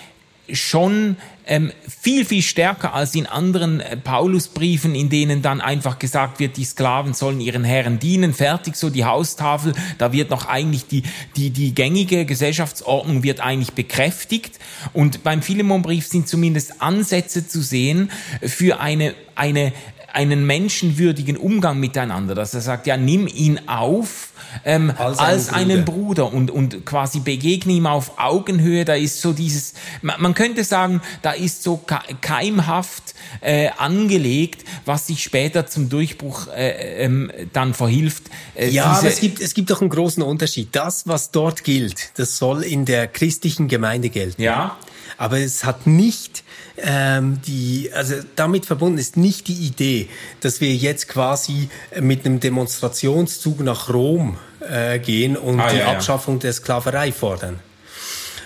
schon 0.53 1.17
ähm, 1.47 1.73
viel, 1.89 2.25
viel 2.25 2.43
stärker 2.43 2.95
als 2.95 3.15
in 3.15 3.27
anderen 3.27 3.81
äh, 3.81 3.97
Paulusbriefen, 3.97 4.95
in 4.95 5.09
denen 5.09 5.43
dann 5.43 5.61
einfach 5.61 5.99
gesagt 5.99 6.41
wird, 6.41 6.57
die 6.57 6.65
Sklaven 6.65 7.15
sollen 7.15 7.41
ihren 7.41 7.65
Herren 7.65 7.99
dienen, 7.99 8.35
fertig 8.35 8.77
so 8.77 8.91
die 8.91 9.05
Haustafel, 9.05 9.73
da 9.99 10.13
wird 10.13 10.31
noch 10.31 10.47
eigentlich 10.47 10.87
die, 10.87 11.03
die, 11.37 11.51
die 11.51 11.75
gängige 11.75 12.27
Gesellschaftsordnung 12.27 13.23
wird 13.23 13.41
eigentlich 13.41 13.73
bekräftigt. 13.73 14.59
Und 14.93 15.23
beim 15.23 15.43
Philemonbrief 15.43 16.07
sind 16.07 16.29
zumindest 16.29 16.83
Ansätze 16.83 17.47
zu 17.47 17.61
sehen 17.61 18.11
für 18.43 18.81
eine, 18.81 19.15
eine 19.35 19.73
einen 20.13 20.47
menschenwürdigen 20.47 21.37
Umgang 21.37 21.79
miteinander, 21.79 22.35
dass 22.35 22.55
er 22.55 22.63
sagt, 22.63 22.87
ja, 22.87 22.97
nimm 22.97 23.27
ihn 23.27 23.61
auf 23.69 24.31
ähm, 24.65 24.93
als, 24.97 25.19
als 25.19 25.49
einen 25.51 25.85
Bruder 25.85 26.33
und, 26.33 26.51
und 26.51 26.85
quasi 26.87 27.21
begegne 27.21 27.75
ihm 27.75 27.87
auf 27.87 28.19
Augenhöhe. 28.19 28.85
Da 28.85 28.95
ist 28.95 29.21
so 29.21 29.33
dieses, 29.33 29.75
man, 30.03 30.21
man 30.21 30.35
könnte 30.35 30.65
sagen, 30.65 31.01
da 31.23 31.33
ist 31.33 31.63
so 31.63 31.81
keimhaft 32.21 33.15
äh, 33.41 33.71
angelegt, 33.77 34.65
was 34.85 35.07
sich 35.07 35.23
später 35.23 35.67
zum 35.67 35.89
Durchbruch 35.89 36.49
äh, 36.49 37.05
ähm, 37.05 37.31
dann 37.53 37.75
verhilft. 37.75 38.25
Äh, 38.55 38.71
ja, 38.71 38.85
aber 38.85 39.09
es 39.09 39.21
gibt, 39.21 39.41
es 39.41 39.55
gibt 39.55 39.71
doch 39.71 39.81
einen 39.81 39.91
großen 39.91 40.23
Unterschied. 40.23 40.69
Das, 40.73 41.07
was 41.07 41.31
dort 41.31 41.65
gilt, 41.65 42.19
das 42.19 42.39
soll 42.39 42.63
in 42.63 42.85
der 42.85 43.07
christlichen 43.07 43.69
Gemeinde 43.69 44.11
gelten. 44.11 44.43
Ja. 44.43 44.77
Aber 45.19 45.39
es 45.39 45.65
hat 45.65 45.87
nicht 45.87 46.45
ähm, 46.79 47.41
die, 47.47 47.91
also 47.95 48.15
damit 48.37 48.67
verbunden 48.67 48.99
ist 48.99 49.17
nicht 49.17 49.49
die 49.49 49.67
Idee, 49.67 50.09
dass 50.41 50.61
wir 50.61 50.75
jetzt 50.75 51.09
quasi 51.09 51.71
mit 52.01 52.27
einem 52.27 52.41
Demonstrationszug 52.41 53.61
nach 53.61 53.89
Rom 53.89 54.37
äh, 54.61 54.99
gehen 54.99 55.37
und 55.37 55.61
ah, 55.61 55.71
die 55.71 55.79
ja, 55.79 55.93
Abschaffung 55.93 56.35
ja. 56.35 56.41
der 56.41 56.53
Sklaverei 56.53 57.13
fordern. 57.13 57.61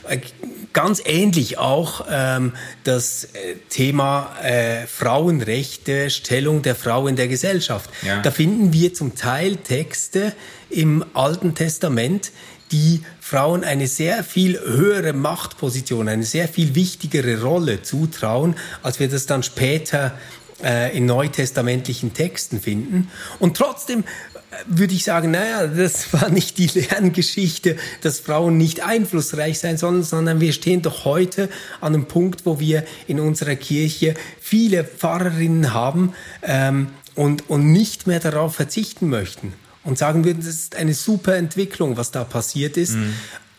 Äh, 0.09 0.21
ganz 0.73 1.03
ähnlich 1.05 1.59
auch 1.59 2.07
ähm, 2.11 2.53
das 2.85 3.25
äh, 3.25 3.57
Thema 3.69 4.37
äh, 4.43 4.87
Frauenrechte, 4.87 6.11
Stellung 6.11 6.63
der 6.63 6.75
Frau 6.75 7.09
in 7.09 7.17
der 7.17 7.29
Gesellschaft. 7.29 7.91
Ja. 8.03 8.23
Da 8.23 8.31
finden 8.31 8.73
wir 8.73 8.95
zum 8.95 9.15
Teil 9.17 9.57
Texte 9.57 10.33
im 10.69 11.05
Alten 11.15 11.55
Testament, 11.55 12.31
die 12.73 13.03
Frauen 13.31 13.63
eine 13.63 13.87
sehr 13.87 14.25
viel 14.25 14.59
höhere 14.59 15.13
Machtposition, 15.13 16.09
eine 16.09 16.25
sehr 16.25 16.49
viel 16.49 16.75
wichtigere 16.75 17.41
Rolle 17.41 17.81
zutrauen, 17.81 18.57
als 18.83 18.99
wir 18.99 19.09
das 19.09 19.27
dann 19.27 19.45
später 19.45 20.19
äh, 20.65 20.97
in 20.97 21.07
neutestamentlichen 21.07 22.13
Texten 22.13 22.61
finden. 22.61 23.09
Und 23.39 23.57
trotzdem 23.57 24.01
äh, 24.01 24.05
würde 24.67 24.95
ich 24.95 25.05
sagen, 25.05 25.31
naja, 25.31 25.69
das 25.69 26.13
war 26.21 26.29
nicht 26.29 26.59
die 26.59 26.67
Lerngeschichte, 26.67 27.77
dass 28.01 28.19
Frauen 28.19 28.57
nicht 28.57 28.85
einflussreich 28.85 29.61
sein 29.61 29.79
sollen, 29.79 30.03
sondern 30.03 30.41
wir 30.41 30.53
stehen 30.53 30.83
doch 30.83 31.05
heute 31.05 31.49
an 31.81 31.95
einem 31.95 32.07
Punkt, 32.07 32.47
wo 32.47 32.59
wir 32.59 32.85
in 33.07 33.21
unserer 33.21 33.55
Kirche 33.55 34.15
viele 34.41 34.83
Pfarrerinnen 34.83 35.73
haben 35.73 36.15
ähm, 36.43 36.89
und, 37.15 37.49
und 37.49 37.71
nicht 37.71 38.09
mehr 38.09 38.19
darauf 38.19 38.57
verzichten 38.57 39.09
möchten 39.09 39.53
und 39.85 39.99
sagen 39.99 40.25
würden, 40.25 40.39
das 40.39 40.49
ist 40.49 40.77
eine 40.77 40.95
super 40.95 41.37
Entwicklung, 41.37 41.97
was 41.97 42.11
da 42.11 42.25
passiert 42.25 42.77
ist, 42.77 42.95
mhm. 42.95 43.15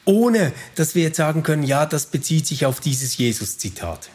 ohne 0.06 0.54
dass 0.76 0.96
wir 0.96 1.04
jetzt 1.04 1.18
sagen 1.18 1.44
können, 1.44 1.64
ja, 1.64 1.86
das 1.86 2.08
bezieht 2.08 2.48
sich 2.48 2.66
auf 2.66 2.80
dieses 2.80 3.18
Jesus-Zitat. 3.18 4.10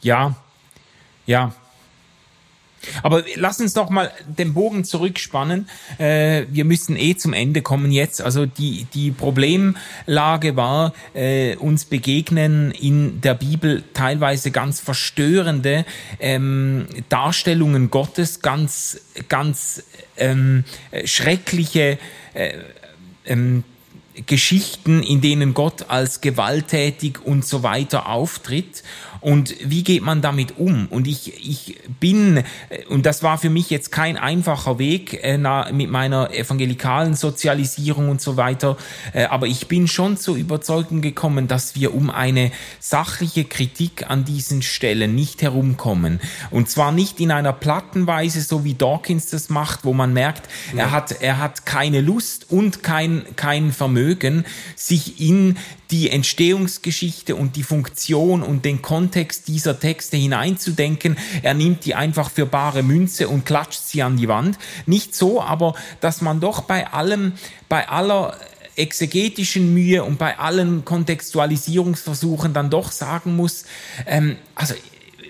Ja, 0.00 0.36
ja, 1.26 1.54
aber 3.02 3.24
lass 3.36 3.60
uns 3.60 3.74
doch 3.74 3.90
mal 3.90 4.10
den 4.26 4.54
Bogen 4.54 4.84
zurückspannen. 4.84 5.68
Äh, 5.98 6.44
wir 6.50 6.64
müssen 6.64 6.96
eh 6.96 7.16
zum 7.16 7.32
Ende 7.32 7.62
kommen 7.62 7.90
jetzt. 7.90 8.22
Also 8.22 8.46
die, 8.46 8.86
die 8.94 9.10
Problemlage 9.10 10.56
war, 10.56 10.92
äh, 11.14 11.56
uns 11.56 11.84
begegnen 11.84 12.70
in 12.70 13.20
der 13.20 13.34
Bibel 13.34 13.82
teilweise 13.94 14.50
ganz 14.50 14.80
verstörende 14.80 15.84
ähm, 16.20 16.86
Darstellungen 17.08 17.90
Gottes, 17.90 18.40
ganz, 18.40 19.00
ganz 19.28 19.82
ähm, 20.16 20.64
schreckliche 21.04 21.98
äh, 22.34 22.52
ähm, 23.26 23.64
Geschichten, 24.26 25.02
in 25.02 25.20
denen 25.20 25.54
Gott 25.54 25.86
als 25.88 26.20
gewalttätig 26.20 27.20
und 27.24 27.44
so 27.44 27.62
weiter 27.62 28.08
auftritt. 28.08 28.84
Und 29.24 29.54
wie 29.64 29.82
geht 29.82 30.02
man 30.02 30.20
damit 30.20 30.58
um? 30.58 30.86
Und 30.90 31.06
ich, 31.06 31.32
ich 31.48 31.78
bin, 31.98 32.44
und 32.90 33.06
das 33.06 33.22
war 33.22 33.38
für 33.38 33.48
mich 33.48 33.70
jetzt 33.70 33.90
kein 33.90 34.18
einfacher 34.18 34.78
Weg 34.78 35.18
äh, 35.24 35.38
mit 35.72 35.88
meiner 35.88 36.34
evangelikalen 36.34 37.14
Sozialisierung 37.14 38.10
und 38.10 38.20
so 38.20 38.36
weiter, 38.36 38.76
äh, 39.14 39.24
aber 39.24 39.46
ich 39.46 39.66
bin 39.66 39.88
schon 39.88 40.18
zur 40.18 40.36
Überzeugung 40.36 41.00
gekommen, 41.00 41.48
dass 41.48 41.74
wir 41.74 41.94
um 41.94 42.10
eine 42.10 42.52
sachliche 42.80 43.46
Kritik 43.46 44.10
an 44.10 44.26
diesen 44.26 44.60
Stellen 44.60 45.14
nicht 45.14 45.40
herumkommen. 45.40 46.20
Und 46.50 46.68
zwar 46.68 46.92
nicht 46.92 47.18
in 47.18 47.30
einer 47.30 47.54
platten 47.54 48.06
Weise, 48.06 48.42
so 48.42 48.62
wie 48.62 48.74
Dawkins 48.74 49.30
das 49.30 49.48
macht, 49.48 49.86
wo 49.86 49.94
man 49.94 50.12
merkt, 50.12 50.50
ja. 50.74 50.80
er 50.80 50.90
hat, 50.90 51.22
er 51.22 51.38
hat 51.38 51.64
keine 51.64 52.02
Lust 52.02 52.50
und 52.50 52.82
kein, 52.82 53.24
kein 53.36 53.72
Vermögen, 53.72 54.44
sich 54.76 55.18
in 55.18 55.56
die 55.90 56.10
Entstehungsgeschichte 56.10 57.36
und 57.36 57.56
die 57.56 57.62
Funktion 57.62 58.42
und 58.42 58.64
den 58.64 58.82
Kontext 58.82 59.13
dieser 59.46 59.78
Texte 59.78 60.16
hineinzudenken. 60.16 61.16
Er 61.42 61.54
nimmt 61.54 61.84
die 61.84 61.94
einfach 61.94 62.30
für 62.30 62.46
bare 62.46 62.82
Münze 62.82 63.28
und 63.28 63.44
klatscht 63.44 63.80
sie 63.80 64.02
an 64.02 64.16
die 64.16 64.28
Wand. 64.28 64.58
Nicht 64.86 65.14
so, 65.14 65.42
aber 65.42 65.74
dass 66.00 66.20
man 66.20 66.40
doch 66.40 66.62
bei 66.62 66.88
allem, 66.88 67.32
bei 67.68 67.88
aller 67.88 68.36
exegetischen 68.76 69.72
Mühe 69.72 70.02
und 70.02 70.18
bei 70.18 70.38
allen 70.38 70.84
Kontextualisierungsversuchen 70.84 72.52
dann 72.52 72.70
doch 72.70 72.90
sagen 72.90 73.36
muss, 73.36 73.64
ähm, 74.06 74.36
also 74.54 74.74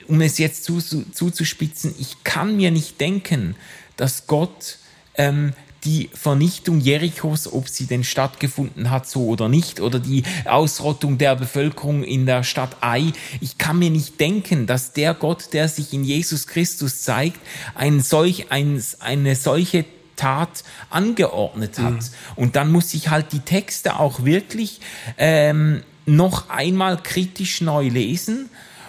um 0.06 0.20
es 0.20 0.38
jetzt 0.38 0.64
zuzuspitzen, 0.64 1.94
ich 1.98 2.24
kann 2.24 2.56
mir 2.56 2.70
nicht 2.70 3.00
denken, 3.00 3.56
dass 3.96 4.26
Gott 4.26 4.78
ähm, 5.16 5.54
die 5.84 6.10
Vernichtung 6.12 6.80
Jerichos, 6.80 7.52
ob 7.52 7.68
sie 7.68 7.86
denn 7.86 8.04
stattgefunden 8.04 8.90
hat, 8.90 9.08
so 9.08 9.26
oder 9.26 9.48
nicht, 9.48 9.80
oder 9.80 9.98
die 9.98 10.22
Ausrottung 10.44 11.18
der 11.18 11.36
Bevölkerung 11.36 12.02
in 12.02 12.26
der 12.26 12.42
Stadt 12.42 12.76
Ai. 12.80 13.12
Ich 13.40 13.58
kann 13.58 13.78
mir 13.78 13.90
nicht 13.90 14.18
denken, 14.20 14.66
dass 14.66 14.92
der 14.92 15.14
Gott, 15.14 15.52
der 15.52 15.68
sich 15.68 15.92
in 15.92 16.04
Jesus 16.04 16.46
Christus 16.46 17.02
zeigt, 17.02 17.38
ein 17.74 18.00
solch, 18.00 18.50
ein, 18.50 18.82
eine 19.00 19.36
solche 19.36 19.84
Tat 20.16 20.64
angeordnet 20.90 21.78
hat. 21.78 21.92
Mhm. 21.92 22.00
Und 22.36 22.56
dann 22.56 22.70
muss 22.70 22.94
ich 22.94 23.08
halt 23.10 23.32
die 23.32 23.40
Texte 23.40 23.98
auch 23.98 24.24
wirklich 24.24 24.80
ähm, 25.18 25.82
noch 26.06 26.50
einmal 26.50 27.02
kritisch 27.02 27.60
neu 27.60 27.88
lesen 27.88 28.48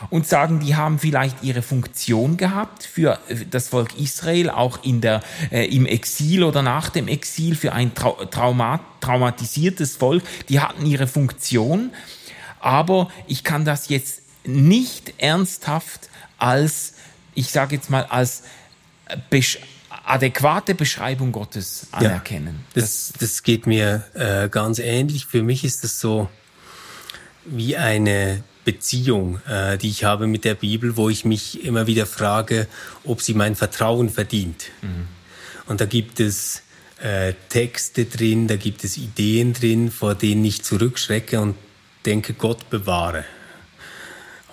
und 0.09 0.27
sagen, 0.27 0.59
die 0.59 0.75
haben 0.75 0.99
vielleicht 0.99 1.43
ihre 1.43 1.61
Funktion 1.61 2.37
gehabt 2.37 2.83
für 2.83 3.19
äh, 3.27 3.45
das 3.49 3.69
Volk 3.69 3.97
Israel, 3.99 4.49
auch 4.49 4.83
in 4.83 5.01
der, 5.01 5.21
äh, 5.51 5.65
im 5.65 5.85
Exil 5.85 6.43
oder 6.43 6.61
nach 6.61 6.89
dem 6.89 7.07
Exil, 7.07 7.55
für 7.55 7.73
ein 7.73 7.93
trau 7.93 8.13
traumat 8.25 8.81
traumatisiertes 9.01 9.97
Volk. 9.97 10.23
Die 10.49 10.59
hatten 10.59 10.85
ihre 10.85 11.07
Funktion, 11.07 11.91
aber 12.59 13.09
ich 13.27 13.43
kann 13.43 13.65
das 13.65 13.89
jetzt 13.89 14.21
nicht 14.43 15.13
ernsthaft 15.17 16.09
als, 16.37 16.93
ich 17.33 17.51
sage 17.51 17.75
jetzt 17.75 17.89
mal, 17.89 18.05
als 18.05 18.43
besch 19.29 19.59
adäquate 20.05 20.75
Beschreibung 20.75 21.31
Gottes 21.31 21.87
anerkennen. 21.91 22.63
Ja, 22.75 22.81
das, 22.81 23.13
das 23.19 23.41
geht 23.43 23.65
mir 23.65 24.03
äh, 24.13 24.49
ganz 24.49 24.79
ähnlich. 24.79 25.25
Für 25.25 25.41
mich 25.41 25.63
ist 25.63 25.83
das 25.83 25.99
so 25.99 26.29
wie 27.45 27.77
eine 27.77 28.43
Beziehung, 28.65 29.39
äh, 29.47 29.77
die 29.77 29.89
ich 29.89 30.03
habe 30.03 30.27
mit 30.27 30.43
der 30.43 30.55
Bibel, 30.55 30.97
wo 30.97 31.09
ich 31.09 31.23
mich 31.23 31.63
immer 31.63 31.87
wieder 31.87 32.05
frage, 32.05 32.67
ob 33.03 33.21
sie 33.21 33.33
mein 33.33 33.55
Vertrauen 33.55 34.09
verdient. 34.09 34.65
Mhm. 34.81 35.07
Und 35.67 35.81
da 35.81 35.85
gibt 35.85 36.19
es 36.19 36.63
äh, 37.01 37.33
Texte 37.49 38.05
drin, 38.05 38.47
da 38.47 38.55
gibt 38.55 38.83
es 38.83 38.97
Ideen 38.97 39.53
drin, 39.53 39.91
vor 39.91 40.15
denen 40.15 40.43
ich 40.43 40.63
zurückschrecke 40.63 41.39
und 41.39 41.55
denke, 42.05 42.33
Gott 42.33 42.69
bewahre. 42.69 43.23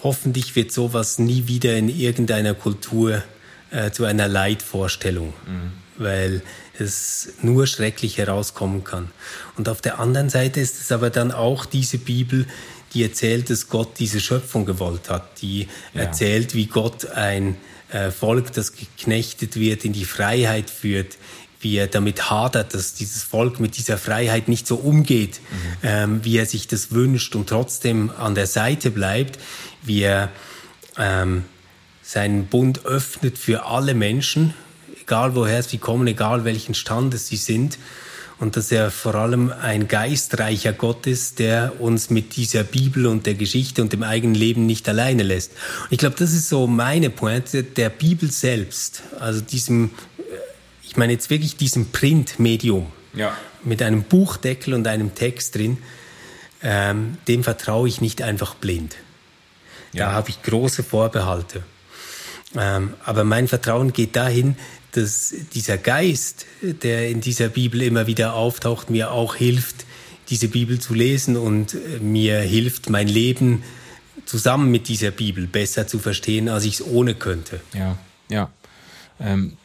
Hoffentlich 0.02 0.54
wird 0.56 0.72
sowas 0.72 1.18
nie 1.18 1.46
wieder 1.46 1.76
in 1.76 1.88
irgendeiner 1.88 2.54
Kultur 2.54 3.22
äh, 3.70 3.90
zu 3.90 4.04
einer 4.04 4.28
Leitvorstellung. 4.28 5.32
Mhm. 5.46 5.72
weil 5.98 6.42
es 6.78 7.34
nur 7.42 7.66
schrecklich 7.66 8.18
herauskommen 8.18 8.82
kann. 8.82 9.10
Und 9.56 9.68
auf 9.68 9.80
der 9.80 9.98
anderen 9.98 10.30
Seite 10.30 10.58
ist 10.60 10.80
es 10.80 10.90
aber 10.90 11.10
dann 11.10 11.30
auch 11.30 11.66
diese 11.66 11.98
Bibel, 11.98 12.46
die 12.94 13.02
erzählt, 13.02 13.50
dass 13.50 13.68
Gott 13.68 13.98
diese 13.98 14.20
Schöpfung 14.20 14.66
gewollt 14.66 15.08
hat, 15.08 15.40
die 15.40 15.68
ja. 15.94 16.02
erzählt, 16.02 16.54
wie 16.54 16.66
Gott 16.66 17.06
ein 17.06 17.56
äh, 17.90 18.10
Volk, 18.10 18.52
das 18.52 18.74
geknechtet 18.74 19.56
wird, 19.56 19.84
in 19.84 19.92
die 19.92 20.04
Freiheit 20.04 20.70
führt, 20.70 21.16
wie 21.60 21.76
er 21.76 21.86
damit 21.86 22.30
hadert, 22.30 22.74
dass 22.74 22.94
dieses 22.94 23.22
Volk 23.22 23.60
mit 23.60 23.76
dieser 23.78 23.96
Freiheit 23.96 24.48
nicht 24.48 24.66
so 24.66 24.76
umgeht, 24.76 25.40
mhm. 25.40 25.56
ähm, 25.82 26.24
wie 26.24 26.36
er 26.36 26.46
sich 26.46 26.66
das 26.66 26.90
wünscht 26.90 27.36
und 27.36 27.48
trotzdem 27.48 28.10
an 28.18 28.34
der 28.34 28.46
Seite 28.46 28.90
bleibt, 28.90 29.38
wie 29.82 30.02
er 30.02 30.30
ähm, 30.98 31.44
seinen 32.02 32.46
Bund 32.46 32.84
öffnet 32.84 33.38
für 33.38 33.66
alle 33.66 33.94
Menschen, 33.94 34.54
egal 35.00 35.34
woher 35.34 35.62
sie 35.62 35.78
kommen, 35.78 36.06
egal 36.08 36.44
welchen 36.44 36.74
Standes 36.74 37.28
sie 37.28 37.36
sind. 37.36 37.78
Und 38.38 38.56
dass 38.56 38.72
er 38.72 38.90
vor 38.90 39.14
allem 39.14 39.52
ein 39.52 39.88
geistreicher 39.88 40.72
Gott 40.72 41.06
ist, 41.06 41.38
der 41.38 41.80
uns 41.80 42.10
mit 42.10 42.36
dieser 42.36 42.64
Bibel 42.64 43.06
und 43.06 43.26
der 43.26 43.34
Geschichte 43.34 43.82
und 43.82 43.92
dem 43.92 44.02
eigenen 44.02 44.34
Leben 44.34 44.66
nicht 44.66 44.88
alleine 44.88 45.22
lässt. 45.22 45.52
Und 45.52 45.92
ich 45.92 45.98
glaube, 45.98 46.16
das 46.18 46.32
ist 46.32 46.48
so 46.48 46.66
meine 46.66 47.10
Pointe 47.10 47.62
der 47.62 47.88
Bibel 47.88 48.30
selbst. 48.30 49.02
Also 49.20 49.40
diesem, 49.40 49.90
äh, 50.18 50.22
ich 50.82 50.96
meine 50.96 51.12
jetzt 51.12 51.30
wirklich 51.30 51.56
diesem 51.56 51.90
Printmedium. 51.90 52.86
Ja. 53.14 53.36
Mit 53.62 53.82
einem 53.82 54.02
Buchdeckel 54.02 54.74
und 54.74 54.86
einem 54.86 55.14
Text 55.14 55.54
drin. 55.54 55.78
Ähm, 56.62 57.18
dem 57.28 57.44
vertraue 57.44 57.88
ich 57.88 58.00
nicht 58.00 58.22
einfach 58.22 58.54
blind. 58.54 58.96
Ja. 59.92 60.06
Da 60.06 60.12
habe 60.12 60.30
ich 60.30 60.42
große 60.42 60.82
Vorbehalte. 60.82 61.62
Ähm, 62.56 62.94
aber 63.04 63.24
mein 63.24 63.48
Vertrauen 63.48 63.92
geht 63.92 64.16
dahin, 64.16 64.56
dass 64.92 65.34
dieser 65.54 65.78
Geist, 65.78 66.46
der 66.60 67.08
in 67.08 67.20
dieser 67.20 67.48
Bibel 67.48 67.82
immer 67.82 68.06
wieder 68.06 68.34
auftaucht, 68.34 68.90
mir 68.90 69.10
auch 69.10 69.34
hilft, 69.34 69.86
diese 70.28 70.48
Bibel 70.48 70.78
zu 70.78 70.94
lesen 70.94 71.36
und 71.36 71.74
äh, 71.74 71.98
mir 72.00 72.40
hilft, 72.40 72.88
mein 72.88 73.08
Leben 73.08 73.62
zusammen 74.24 74.70
mit 74.70 74.88
dieser 74.88 75.10
Bibel 75.10 75.46
besser 75.46 75.86
zu 75.86 75.98
verstehen, 75.98 76.48
als 76.48 76.64
ich 76.64 76.74
es 76.74 76.86
ohne 76.86 77.14
könnte. 77.14 77.60
Ja, 77.74 77.98
ja. 78.28 78.50
Ähm, 79.20 79.56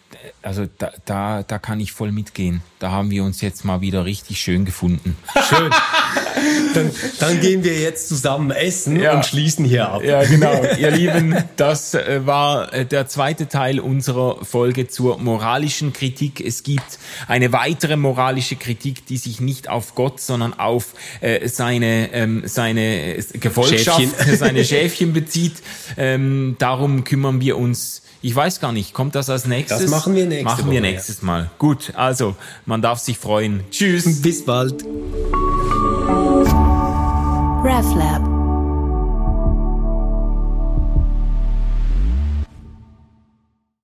also 0.41 0.65
da, 0.77 0.91
da, 1.05 1.43
da 1.43 1.59
kann 1.59 1.79
ich 1.79 1.91
voll 1.91 2.11
mitgehen. 2.11 2.61
Da 2.79 2.91
haben 2.91 3.11
wir 3.11 3.23
uns 3.23 3.41
jetzt 3.41 3.65
mal 3.65 3.81
wieder 3.81 4.05
richtig 4.05 4.39
schön 4.39 4.65
gefunden. 4.65 5.17
Schön. 5.49 5.71
dann, 6.73 6.91
dann 7.19 7.41
gehen 7.41 7.63
wir 7.63 7.79
jetzt 7.79 8.07
zusammen 8.07 8.51
essen 8.51 8.99
ja. 8.99 9.15
und 9.15 9.25
schließen 9.25 9.65
hier 9.65 9.89
ab. 9.89 10.03
Ja, 10.03 10.23
genau. 10.23 10.63
Ihr 10.79 10.91
Lieben, 10.91 11.35
das 11.55 11.93
äh, 11.93 12.25
war 12.25 12.73
äh, 12.73 12.85
der 12.85 13.07
zweite 13.07 13.47
Teil 13.47 13.79
unserer 13.79 14.43
Folge 14.45 14.87
zur 14.87 15.17
moralischen 15.17 15.93
Kritik. 15.93 16.39
Es 16.39 16.63
gibt 16.63 16.99
eine 17.27 17.51
weitere 17.51 17.95
moralische 17.95 18.55
Kritik, 18.55 19.05
die 19.05 19.17
sich 19.17 19.39
nicht 19.39 19.69
auf 19.69 19.95
Gott, 19.95 20.19
sondern 20.19 20.53
auf 20.53 20.93
äh, 21.21 21.47
seine, 21.47 22.13
ähm, 22.13 22.43
seine 22.45 23.15
Gefolgschaft, 23.33 24.01
Schäfchen. 24.01 24.37
seine 24.37 24.63
Schäfchen 24.65 25.13
bezieht. 25.13 25.55
Ähm, 25.97 26.55
darum 26.59 27.03
kümmern 27.03 27.41
wir 27.41 27.57
uns 27.57 28.03
ich 28.27 28.35
weiß 28.35 28.59
gar 28.59 28.73
nicht, 28.73 28.93
kommt 28.93 29.15
das 29.15 29.29
als 29.29 29.45
nächstes? 29.45 29.83
Das 29.83 29.89
machen 29.89 30.13
wir 30.13 30.25
nächstes 30.25 30.43
Mal. 30.43 30.57
Machen 30.57 30.71
wir 30.71 30.81
nächstes 30.81 31.21
Mal. 31.21 31.49
Gut, 31.57 31.93
also, 31.95 32.35
man 32.65 32.81
darf 32.81 32.99
sich 32.99 33.17
freuen. 33.17 33.63
Tschüss. 33.71 34.21
Bis 34.21 34.43
bald. 34.43 34.83
RefLab 37.63 38.36